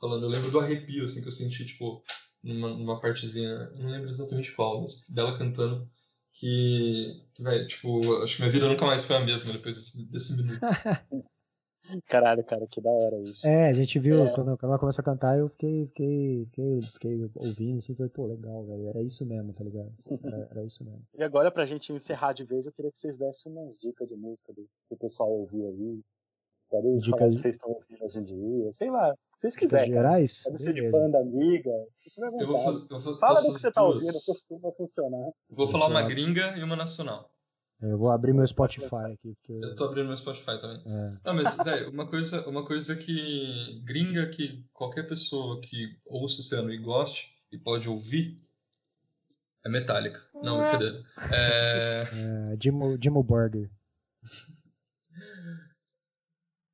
falando. 0.00 0.24
Eu 0.24 0.30
lembro 0.30 0.50
do 0.50 0.60
arrepio, 0.60 1.04
assim, 1.04 1.20
que 1.20 1.28
eu 1.28 1.32
senti, 1.32 1.66
tipo, 1.66 2.02
numa, 2.42 2.70
numa 2.70 3.00
partezinha, 3.00 3.70
não 3.78 3.90
lembro 3.90 4.08
exatamente 4.08 4.52
qual, 4.52 4.80
mas 4.80 5.10
dela 5.10 5.36
cantando. 5.36 5.86
Que, 6.32 7.22
que 7.34 7.42
velho, 7.42 7.66
tipo, 7.66 8.22
acho 8.22 8.36
que 8.36 8.42
minha 8.42 8.52
vida 8.52 8.66
nunca 8.68 8.86
mais 8.86 9.04
foi 9.04 9.16
a 9.16 9.20
mesma 9.20 9.52
depois 9.52 9.76
desse, 9.76 10.02
desse 10.06 10.36
minuto. 10.36 10.60
Caralho, 12.06 12.42
cara, 12.44 12.66
que 12.66 12.80
da 12.80 12.90
hora 12.90 13.18
isso. 13.20 13.46
É, 13.46 13.68
a 13.68 13.72
gente 13.72 13.98
viu, 13.98 14.24
é. 14.24 14.30
quando, 14.30 14.56
quando 14.56 14.70
ela 14.70 14.78
começou 14.78 15.02
a 15.02 15.04
cantar, 15.04 15.38
eu 15.38 15.48
fiquei, 15.50 15.86
fiquei, 15.86 16.46
fiquei, 16.46 16.82
fiquei 16.82 17.30
ouvindo, 17.34 17.78
assim, 17.78 17.94
falei, 17.94 18.10
pô, 18.10 18.26
legal, 18.26 18.64
velho, 18.64 18.88
era 18.88 19.02
isso 19.02 19.26
mesmo, 19.26 19.52
tá 19.52 19.62
ligado? 19.64 19.92
Era, 20.24 20.48
era, 20.50 20.64
isso 20.64 20.82
mesmo. 20.82 21.02
E 21.14 21.22
agora, 21.22 21.50
pra 21.50 21.66
gente 21.66 21.92
encerrar 21.92 22.32
de 22.32 22.44
vez, 22.44 22.66
eu 22.66 22.72
queria 22.72 22.90
que 22.90 22.98
vocês 22.98 23.16
dessem 23.18 23.52
umas 23.52 23.78
dicas 23.78 24.08
de 24.08 24.16
música 24.16 24.52
do, 24.52 24.62
que 24.88 24.94
o 24.94 24.96
pessoal 24.96 25.30
ouvir 25.30 25.66
ali. 25.66 26.00
Pode 26.70 26.98
dicas 26.98 27.18
falar 27.18 27.30
que 27.30 27.38
vocês 27.38 27.54
estão 27.56 27.70
ouvindo 27.70 28.04
hoje 28.04 28.18
em 28.18 28.24
dia, 28.24 28.72
sei 28.72 28.90
lá, 28.90 29.14
se 29.38 29.42
vocês 29.42 29.56
quiserem. 29.56 29.92
Gerais? 29.92 30.42
Pode 30.44 30.62
ser 30.62 30.72
de 30.72 30.90
banda, 30.90 31.18
amiga, 31.18 31.70
eu 32.40 32.46
vou 32.46 32.56
fazer, 32.56 32.92
eu 32.92 32.98
vou, 32.98 33.18
Fala 33.18 33.40
do 33.40 33.46
que 33.46 33.52
você 33.52 33.70
tá 33.70 33.82
duas. 33.82 33.94
ouvindo, 33.94 34.24
costuma 34.26 34.72
funcionar. 34.72 35.26
Eu 35.50 35.56
vou 35.56 35.66
falar 35.66 35.86
uma 35.86 36.02
gringa 36.02 36.56
e 36.56 36.62
uma 36.62 36.74
nacional. 36.74 37.30
Eu 37.86 37.98
vou 37.98 38.10
abrir 38.10 38.32
meu 38.32 38.46
Spotify 38.46 39.12
aqui. 39.12 39.34
Porque... 39.34 39.52
Eu 39.52 39.76
tô 39.76 39.84
abrindo 39.84 40.06
meu 40.06 40.16
Spotify 40.16 40.58
também. 40.58 40.80
É. 40.86 41.18
Não, 41.22 41.34
mas, 41.34 41.58
uma 41.92 42.06
coisa, 42.06 42.48
uma 42.48 42.64
coisa 42.64 42.96
que 42.96 43.78
gringa 43.84 44.26
que 44.28 44.64
qualquer 44.72 45.06
pessoa 45.06 45.60
que 45.60 45.90
ouça 46.06 46.40
esse 46.40 46.54
ano 46.54 46.72
e 46.72 46.78
goste 46.78 47.34
e 47.52 47.58
pode 47.58 47.86
ouvir 47.88 48.36
é 49.64 49.68
Metallica. 49.68 50.20
Não, 50.42 50.58
brincadeira. 50.58 51.04
É... 51.30 52.04
é 52.52 52.56
Jimmo, 52.62 52.96
Jimmo 53.02 53.22
Burger. 53.22 53.70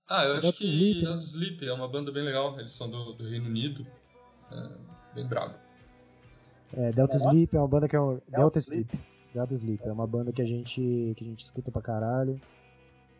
ah, 0.06 0.24
eu 0.24 0.36
acho 0.36 0.52
que 0.52 0.64
Sleep? 0.64 1.18
Sleep 1.18 1.66
é 1.66 1.72
uma 1.72 1.88
banda 1.88 2.12
bem 2.12 2.22
legal. 2.22 2.56
Eles 2.58 2.72
são 2.72 2.88
do, 2.88 3.14
do 3.14 3.24
Reino 3.24 3.46
Unido. 3.46 3.84
É, 4.52 5.14
bem 5.14 5.26
brabo. 5.26 5.56
É, 6.72 6.92
Delta 6.92 7.16
Sleep 7.16 7.56
é 7.56 7.58
uma 7.58 7.66
banda 7.66 7.88
que 7.88 7.96
é 7.96 8.00
o... 8.00 8.14
Delta, 8.14 8.30
Delta 8.30 8.58
Sleep. 8.60 9.09
Gado 9.34 9.54
Sleep. 9.54 9.86
É 9.86 9.92
uma 9.92 10.06
banda 10.06 10.32
que 10.32 10.42
a 10.42 10.46
gente, 10.46 10.80
que 11.16 11.24
a 11.24 11.26
gente 11.26 11.44
escuta 11.44 11.70
pra 11.70 11.82
caralho. 11.82 12.40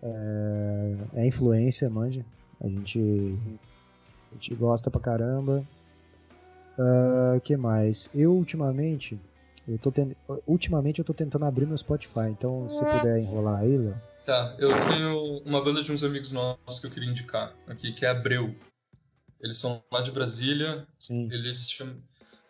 É, 0.03 0.97
é 1.15 1.27
influência, 1.27 1.89
manja. 1.91 2.25
A 2.61 2.69
gente, 2.69 2.99
a 4.31 4.35
gente 4.35 4.55
gosta 4.55 4.91
pra 4.91 5.01
caramba. 5.01 5.65
O 6.79 7.37
uh, 7.37 7.41
que 7.41 7.57
mais? 7.57 8.09
Eu 8.15 8.33
ultimamente. 8.33 9.19
Eu 9.69 9.79
tô 9.79 9.93
ten... 9.93 10.17
Ultimamente 10.47 10.99
eu 10.99 11.05
tô 11.05 11.13
tentando 11.13 11.45
abrir 11.45 11.67
meu 11.67 11.77
Spotify, 11.77 12.29
então 12.31 12.69
se 12.69 12.85
puder 12.85 13.19
enrolar 13.21 13.61
aí, 13.61 13.77
Léo. 13.77 14.01
Tá, 14.25 14.55
eu 14.59 14.71
tenho 14.89 15.43
uma 15.45 15.63
banda 15.63 15.83
de 15.83 15.93
uns 15.93 16.03
amigos 16.03 16.33
nossos 16.33 16.81
que 16.81 16.87
eu 16.87 16.91
queria 16.91 17.09
indicar 17.09 17.55
aqui, 17.67 17.93
que 17.93 18.05
é 18.05 18.11
Abreu. 18.11 18.55
Eles 19.41 19.59
são 19.59 19.83
lá 19.93 20.01
de 20.01 20.13
Brasília. 20.13 20.87
Sim. 20.99 21.29
Eles 21.33 21.71
chamam, 21.71 21.97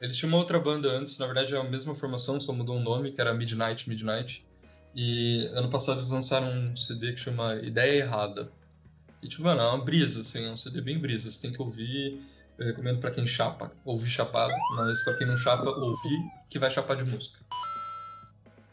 eles 0.01 0.17
tinham 0.17 0.31
uma 0.33 0.39
outra 0.39 0.59
banda 0.59 0.89
antes, 0.89 1.19
na 1.19 1.27
verdade 1.27 1.55
é 1.55 1.59
a 1.59 1.65
mesma 1.65 1.95
formação, 1.95 2.41
só 2.41 2.53
mudou 2.53 2.77
o 2.77 2.81
nome, 2.81 3.13
que 3.13 3.21
era 3.21 3.35
Midnight 3.35 3.89
Midnight. 3.89 4.47
E 4.95 5.45
ano 5.53 5.69
passado 5.69 5.99
eles 5.99 6.11
lançaram 6.11 6.49
um 6.49 6.75
CD 6.75 7.13
que 7.13 7.21
chama 7.21 7.55
Ideia 7.57 8.01
Errada. 8.05 8.51
E 9.23 9.29
tipo, 9.29 9.45
mano, 9.45 9.61
é 9.61 9.69
uma 9.69 9.85
brisa, 9.85 10.23
assim, 10.23 10.47
é 10.47 10.51
um 10.51 10.57
CD 10.57 10.81
bem 10.81 10.99
brisa, 10.99 11.31
você 11.31 11.43
tem 11.43 11.53
que 11.53 11.61
ouvir. 11.61 12.21
Eu 12.59 12.67
recomendo 12.67 12.99
para 12.99 13.11
quem 13.11 13.27
chapa, 13.27 13.71
ouvir 13.85 14.09
chapado, 14.09 14.53
mas 14.77 15.03
para 15.05 15.17
quem 15.19 15.27
não 15.27 15.37
chapa, 15.37 15.69
ouvir 15.69 16.19
que 16.49 16.59
vai 16.59 16.71
chapar 16.71 16.97
de 16.97 17.05
música. 17.05 17.41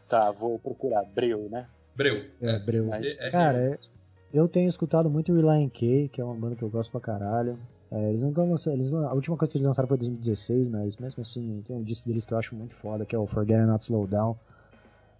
Tá, 0.08 0.32
vou 0.32 0.58
procurar. 0.60 1.04
Breu, 1.04 1.50
né? 1.50 1.68
Breu. 1.96 2.26
É, 2.42 2.60
Breu. 2.60 2.94
É, 2.94 3.06
é, 3.06 3.30
Cara, 3.30 3.58
é, 3.58 3.80
eu 4.34 4.48
tenho 4.48 4.70
escutado 4.70 5.10
muito 5.10 5.34
Reliant 5.34 5.72
K, 5.72 6.10
que 6.12 6.22
é 6.22 6.24
uma 6.24 6.36
banda 6.36 6.56
que 6.56 6.64
eu 6.64 6.70
gosto 6.70 6.90
pra 6.92 7.02
caralho. 7.02 7.60
É, 7.92 8.10
eles 8.10 8.22
não 8.22 8.30
estão 8.30 8.50
lançando. 8.50 8.74
Eles, 8.76 8.94
a 8.94 9.14
última 9.14 9.38
coisa 9.38 9.52
que 9.52 9.58
eles 9.58 9.68
lançaram 9.68 9.88
foi 9.88 9.98
2016, 9.98 10.70
mas 10.70 10.98
mesmo 10.98 11.22
assim 11.22 11.62
tem 11.66 11.76
um 11.76 11.84
disco 11.84 12.08
deles 12.08 12.26
que 12.26 12.34
eu 12.34 12.38
acho 12.38 12.56
muito 12.56 12.76
foda, 12.76 13.06
que 13.06 13.16
é 13.16 13.20
o 13.20 13.26
Forget 13.26 13.66
Not 13.66 13.84
Slow 13.84 14.08
Down, 14.08 14.36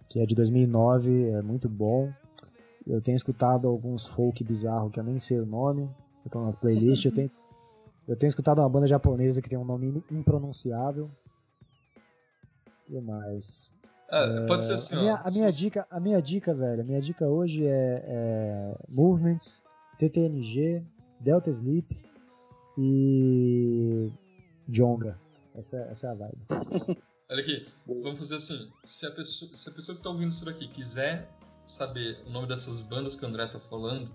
que 0.08 0.20
é 0.20 0.26
de 0.26 0.34
2009, 0.34 1.30
é 1.30 1.42
muito 1.42 1.68
bom. 1.68 2.12
Eu 2.86 3.00
tenho 3.00 3.16
escutado 3.16 3.66
alguns 3.68 4.06
folk 4.06 4.42
bizarro 4.44 4.90
que 4.90 5.00
eu 5.00 5.04
nem 5.04 5.18
sei 5.18 5.40
o 5.40 5.46
nome, 5.46 5.88
eu 6.24 6.30
tô 6.30 6.44
nas 6.44 6.56
playlists. 6.56 7.04
eu, 7.06 7.12
tenho, 7.12 7.30
eu 8.06 8.16
tenho 8.16 8.28
escutado 8.28 8.60
uma 8.60 8.68
banda 8.68 8.86
japonesa 8.86 9.40
que 9.40 9.48
tem 9.48 9.58
um 9.58 9.64
nome 9.64 10.02
impronunciável. 10.10 11.10
O 12.88 12.92
que 12.92 13.00
mais? 13.00 13.70
Ah, 14.10 14.46
pode 14.46 14.64
ser 14.64 14.72
assim, 14.72 14.96
a 14.96 15.00
minha, 15.00 15.14
a 15.16 15.30
minha 15.30 15.52
dica, 15.52 15.86
a 15.90 16.00
minha 16.00 16.22
dica, 16.22 16.54
velho, 16.54 16.80
a 16.80 16.84
minha 16.84 17.00
dica 17.00 17.26
hoje 17.26 17.66
é, 17.66 18.02
é 18.06 18.74
Movements, 18.88 19.62
TTNG, 19.98 20.82
Delta 21.20 21.50
Sleep 21.50 22.07
e 22.78 24.12
Jonga. 24.68 25.18
Essa, 25.54 25.76
essa 25.90 26.06
é 26.06 26.10
a 26.10 26.14
vibe. 26.14 26.38
Olha 27.28 27.40
aqui, 27.42 27.66
vamos 27.84 28.18
fazer 28.18 28.36
assim. 28.36 28.70
Se 28.84 29.04
a 29.04 29.10
pessoa, 29.10 29.50
se 29.54 29.68
a 29.68 29.72
pessoa 29.72 29.96
que 29.96 30.02
tá 30.02 30.08
ouvindo 30.08 30.30
isso 30.30 30.44
daqui 30.44 30.68
quiser 30.68 31.28
saber 31.66 32.22
o 32.26 32.30
nome 32.30 32.46
dessas 32.46 32.80
bandas 32.82 33.16
que 33.16 33.24
o 33.24 33.28
André 33.28 33.46
tá 33.46 33.58
falando, 33.58 34.10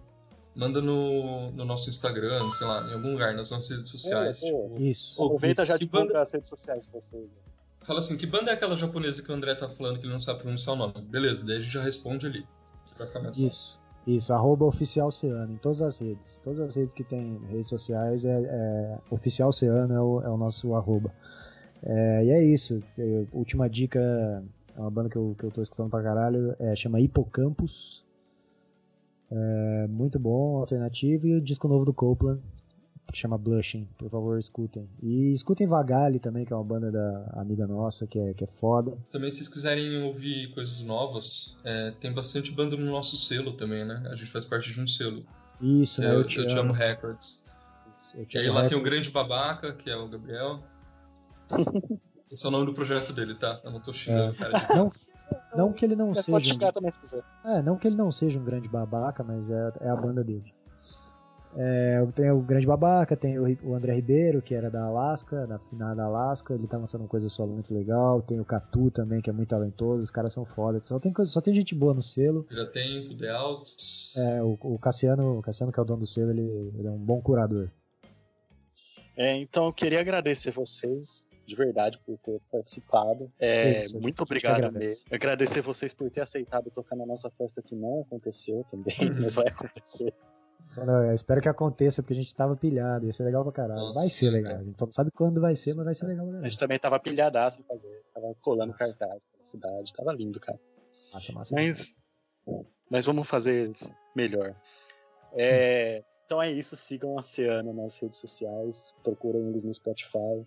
manda 0.56 0.82
no, 0.82 1.52
no 1.52 1.66
nosso 1.66 1.90
Instagram, 1.90 2.50
sei 2.52 2.66
lá, 2.66 2.90
em 2.90 2.94
algum 2.94 3.12
lugar, 3.12 3.36
nas 3.36 3.52
nossas 3.52 3.70
redes 3.70 3.90
sociais. 3.90 4.42
É, 4.42 4.46
tipo, 4.46 4.76
isso. 4.80 5.22
Aproveita 5.22 5.66
já 5.66 5.76
de 5.76 5.86
banda... 5.86 6.22
as 6.22 6.32
redes 6.32 6.50
sociais 6.50 6.86
de 6.86 6.92
vocês. 6.92 7.30
Fala 7.82 8.00
assim, 8.00 8.16
que 8.16 8.26
banda 8.26 8.50
é 8.50 8.54
aquela 8.54 8.78
japonesa 8.78 9.22
que 9.22 9.30
o 9.30 9.36
André 9.36 9.54
tá 9.56 9.70
falando 9.70 10.00
que 10.00 10.06
ele 10.06 10.14
não 10.14 10.20
sabe 10.20 10.40
pronunciar 10.40 10.76
o 10.76 10.80
nome? 10.80 11.02
Beleza, 11.02 11.46
daí 11.46 11.58
a 11.58 11.60
gente 11.60 11.74
já 11.74 11.84
responde 11.84 12.26
ali. 12.26 12.48
Pra 12.96 13.08
começar. 13.08 13.42
Isso. 13.42 13.83
Isso, 14.06 14.34
arroba 14.34 14.66
Oficial 14.66 15.08
Oceano, 15.08 15.54
em 15.54 15.58
todas 15.58 15.82
as 15.82 15.98
redes. 15.98 16.40
Todas 16.40 16.60
as 16.60 16.76
redes 16.76 16.94
que 16.94 17.04
tem 17.04 17.40
redes 17.50 17.68
sociais, 17.68 18.26
é, 18.26 18.42
é 18.44 19.00
Oficial 19.10 19.50
Oceano 19.50 19.94
é 19.94 20.02
o, 20.02 20.22
é 20.22 20.30
o 20.30 20.38
nosso 20.38 20.76
arroba. 20.76 21.14
É, 21.82 22.26
e 22.26 22.30
é 22.30 22.44
isso. 22.44 22.84
É, 22.98 23.26
última 23.32 23.70
dica 23.70 24.00
é 24.76 24.80
uma 24.80 24.92
banda 24.92 25.10
que 25.10 25.16
eu, 25.16 25.36
que 25.38 25.46
eu 25.46 25.52
tô 25.52 25.62
escutando 25.62 25.90
pra 25.90 26.04
caralho, 26.04 26.56
é, 26.60 26.76
chama 26.76 27.00
Hipocampus. 27.00 28.06
É, 29.32 29.88
muito 29.88 30.20
bom, 30.20 30.58
alternativo. 30.58 31.28
E 31.28 31.36
o 31.36 31.42
disco 31.42 31.68
novo 31.68 31.86
do 31.86 31.94
Copeland, 31.94 32.42
que 33.12 33.18
chama 33.18 33.38
Blushing. 33.38 33.88
Por 33.98 34.10
favor, 34.10 34.40
escutem. 34.40 34.90
E 35.02 35.34
escutem 35.34 35.68
Vagale 35.68 36.20
também, 36.20 36.46
que 36.46 36.54
é 36.54 36.56
uma 36.56 36.64
banda 36.64 36.92
da 36.92 37.32
amiga 37.34 37.68
nossa, 37.68 38.08
que 38.08 38.20
é, 38.20 38.34
que 38.34 38.44
é 38.44 38.48
foda. 38.48 38.98
Também, 39.12 39.30
se 39.30 39.38
vocês 39.38 39.50
quiserem 39.50 40.04
ouvir 40.04 40.48
coisas 40.54 40.82
novas, 40.84 41.60
é, 41.64 41.92
tem 41.92 42.12
bastante 42.12 42.52
banda 42.52 42.76
no 42.76 42.86
nosso 42.92 43.16
selo 43.16 43.54
também, 43.54 43.86
né? 43.86 44.04
A 44.12 44.16
gente 44.16 44.32
faz 44.32 44.46
parte 44.46 44.74
de 44.74 44.80
um 44.80 44.88
selo. 44.88 45.20
Isso, 45.62 46.02
né? 46.02 46.10
Eu, 46.10 46.20
eu, 46.20 46.28
te, 46.28 46.40
eu 46.40 46.48
te 46.48 46.58
amo 46.58 46.74
Records. 46.74 47.46
Eu 48.16 48.26
te 48.26 48.38
e 48.38 48.42
aí 48.42 48.50
lá 48.50 48.68
tem 48.68 48.78
o 48.78 48.82
Grande 48.82 49.10
Babaca, 49.12 49.74
que 49.74 49.90
é 49.90 49.96
o 49.96 50.08
Gabriel. 50.08 50.62
Esse 52.32 52.46
é 52.46 52.50
o 52.50 52.52
nome 52.52 52.66
do 52.66 52.74
projeto 52.74 53.14
dele, 53.14 53.36
tá? 53.36 53.62
Eu 53.64 53.72
não 53.72 53.80
tô 53.80 53.94
xingando, 53.94 54.34
é. 54.34 54.36
cara. 54.36 54.58
De 54.58 54.76
não, 54.76 54.90
não 55.56 55.72
que 55.72 55.86
ele 55.86 55.96
não 55.96 56.14
seja. 56.16 56.32
Pode 56.32 56.50
xingar 56.50 56.70
um... 56.70 56.72
também 56.72 56.92
se 56.92 57.00
quiser. 57.00 57.24
É, 57.46 57.62
não 57.62 57.78
que 57.78 57.88
ele 57.88 57.96
não 57.96 58.12
seja 58.12 58.40
um 58.40 58.44
grande 58.44 58.68
babaca, 58.68 59.24
mas 59.24 59.52
é, 59.52 59.74
é 59.82 59.90
a 59.90 59.96
banda 59.96 60.24
dele. 60.24 60.52
É, 61.56 62.06
tem 62.16 62.32
o 62.32 62.42
Grande 62.42 62.66
Babaca, 62.66 63.16
tem 63.16 63.38
o, 63.38 63.74
André 63.74 63.94
Ribeiro, 63.94 64.42
que 64.42 64.56
era 64.56 64.70
da 64.70 64.86
Alaska, 64.86 65.46
da 65.46 65.60
final 65.60 65.96
da 65.96 66.06
Alaska, 66.06 66.54
ele 66.54 66.68
tá 66.68 66.78
lançando 66.78 67.02
uma 67.02 67.08
coisa 67.08 67.30
solo 67.30 67.54
muito 67.54 67.74
legal. 67.74 68.22
Tem 68.22 68.40
o 68.40 68.46
Catu 68.46 68.90
também, 68.90 69.22
que 69.22 69.30
é 69.30 69.34
muito 69.34 69.50
talentoso, 69.50 70.04
os 70.04 70.12
caras 70.12 70.34
são 70.34 70.46
foda. 70.46 70.80
Só 70.84 71.00
tem, 71.00 71.14
coisa, 71.14 71.32
só 71.32 71.42
tem 71.42 71.54
gente 71.54 71.76
boa 71.76 71.94
no 71.94 72.02
selo. 72.02 72.46
Já 72.50 72.66
tem 72.66 73.14
o 73.14 73.18
The 73.18 73.30
Alts. 73.30 74.16
É, 74.18 74.44
o, 74.44 74.58
o, 74.62 74.80
Cassiano, 74.80 75.40
o 75.40 75.42
Cassiano, 75.42 75.72
que 75.72 75.80
é 75.80 75.84
o 75.84 75.86
dono 75.86 76.00
do 76.00 76.08
selo, 76.08 76.32
ele, 76.32 76.72
ele 76.78 76.88
é 76.88 76.92
um 76.92 76.98
bom 76.98 77.22
curador. 77.22 77.70
É, 79.16 79.36
então 79.38 79.66
eu 79.66 79.74
queria 79.74 80.00
agradecer 80.00 80.52
vocês 80.52 81.28
de 81.46 81.56
verdade 81.56 82.00
por 82.06 82.18
ter 82.18 82.40
participado. 82.52 83.32
É, 83.40 83.82
Isso, 83.82 84.00
muito 84.00 84.24
obrigado 84.24 84.72
mesmo. 84.72 85.06
Agradecer 85.12 85.62
vocês 85.62 85.94
por 85.94 86.10
ter 86.10 86.22
aceitado 86.22 86.72
tocar 86.72 86.96
na 86.96 87.06
nossa 87.06 87.30
festa 87.30 87.62
que 87.62 87.76
não 87.76 88.02
aconteceu 88.02 88.66
também, 88.70 88.96
uhum. 89.02 89.20
mas 89.22 89.36
vai 89.36 89.48
acontecer. 89.48 90.14
Não, 90.78 91.14
espero 91.14 91.42
que 91.42 91.50
aconteça, 91.50 92.02
porque 92.02 92.14
a 92.14 92.16
gente 92.16 92.34
tava 92.34 92.56
pilhado, 92.56 93.06
ia 93.06 93.14
ser 93.14 93.24
legal 93.24 93.44
pra 93.44 93.52
caralho. 93.52 93.80
Nossa, 93.80 94.00
vai 94.00 94.10
ser 94.10 94.30
legal. 94.32 94.58
A 94.58 94.62
gente 94.62 94.80
não 94.80 94.92
sabe 94.92 95.12
quando 95.12 95.40
vai 95.40 95.56
ser, 95.56 95.76
mas 95.76 95.86
vai 95.86 95.94
ser 95.94 96.08
legal. 96.08 96.30
A 96.30 96.44
gente 96.44 96.60
também 96.60 96.80
tava 96.80 97.00
pilhadaço 97.00 97.62
em 97.62 97.64
fazer. 97.64 98.04
Tava 98.14 98.36
colando 98.42 98.72
Nossa. 98.72 98.98
cartaz 98.98 99.26
pela 99.26 99.46
cidade. 99.46 99.94
Tava 99.94 100.14
lindo, 100.14 100.40
cara. 100.40 100.60
Massa, 101.14 101.34
massa. 101.34 101.56
Mas, 101.56 101.98
mas 102.90 103.06
vamos 103.06 103.28
fazer 103.28 103.72
melhor. 104.16 104.56
É. 105.34 106.04
Então 106.26 106.42
é 106.42 106.52
isso. 106.52 106.76
Sigam 106.76 107.12
a 107.12 107.20
Oceano 107.20 107.74
nas 107.74 107.98
redes 107.98 108.18
sociais. 108.18 108.94
Procurem 109.04 109.50
eles 109.50 109.64
no 109.64 109.74
Spotify. 109.74 110.46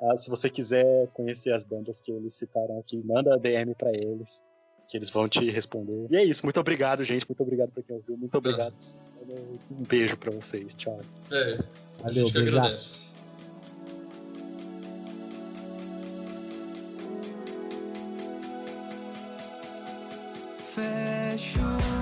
Ah, 0.00 0.16
se 0.16 0.28
você 0.28 0.50
quiser 0.50 1.08
conhecer 1.08 1.52
as 1.52 1.64
bandas 1.64 2.00
que 2.00 2.12
eles 2.12 2.34
citaram 2.34 2.78
aqui, 2.78 3.02
manda 3.04 3.38
DM 3.38 3.74
para 3.74 3.90
eles, 3.90 4.42
que 4.88 4.96
eles 4.96 5.10
vão 5.10 5.28
te 5.28 5.48
responder. 5.50 6.06
E 6.10 6.16
é 6.16 6.24
isso, 6.24 6.44
muito 6.44 6.60
obrigado, 6.60 7.02
gente. 7.04 7.26
Muito 7.28 7.42
obrigado 7.42 7.70
pra 7.70 7.82
quem 7.82 7.96
ouviu. 7.96 8.16
Muito 8.16 8.36
obrigado. 8.36 8.74
Um 9.70 9.82
beijo 9.84 10.16
para 10.16 10.30
vocês. 10.30 10.74
Tchau. 10.74 11.00
É, 11.30 11.58
a 12.00 12.02
Valeu, 12.02 12.12
gente 12.12 12.32
que 12.32 12.38
agradece. 12.38 13.14
Fecho 20.74 21.93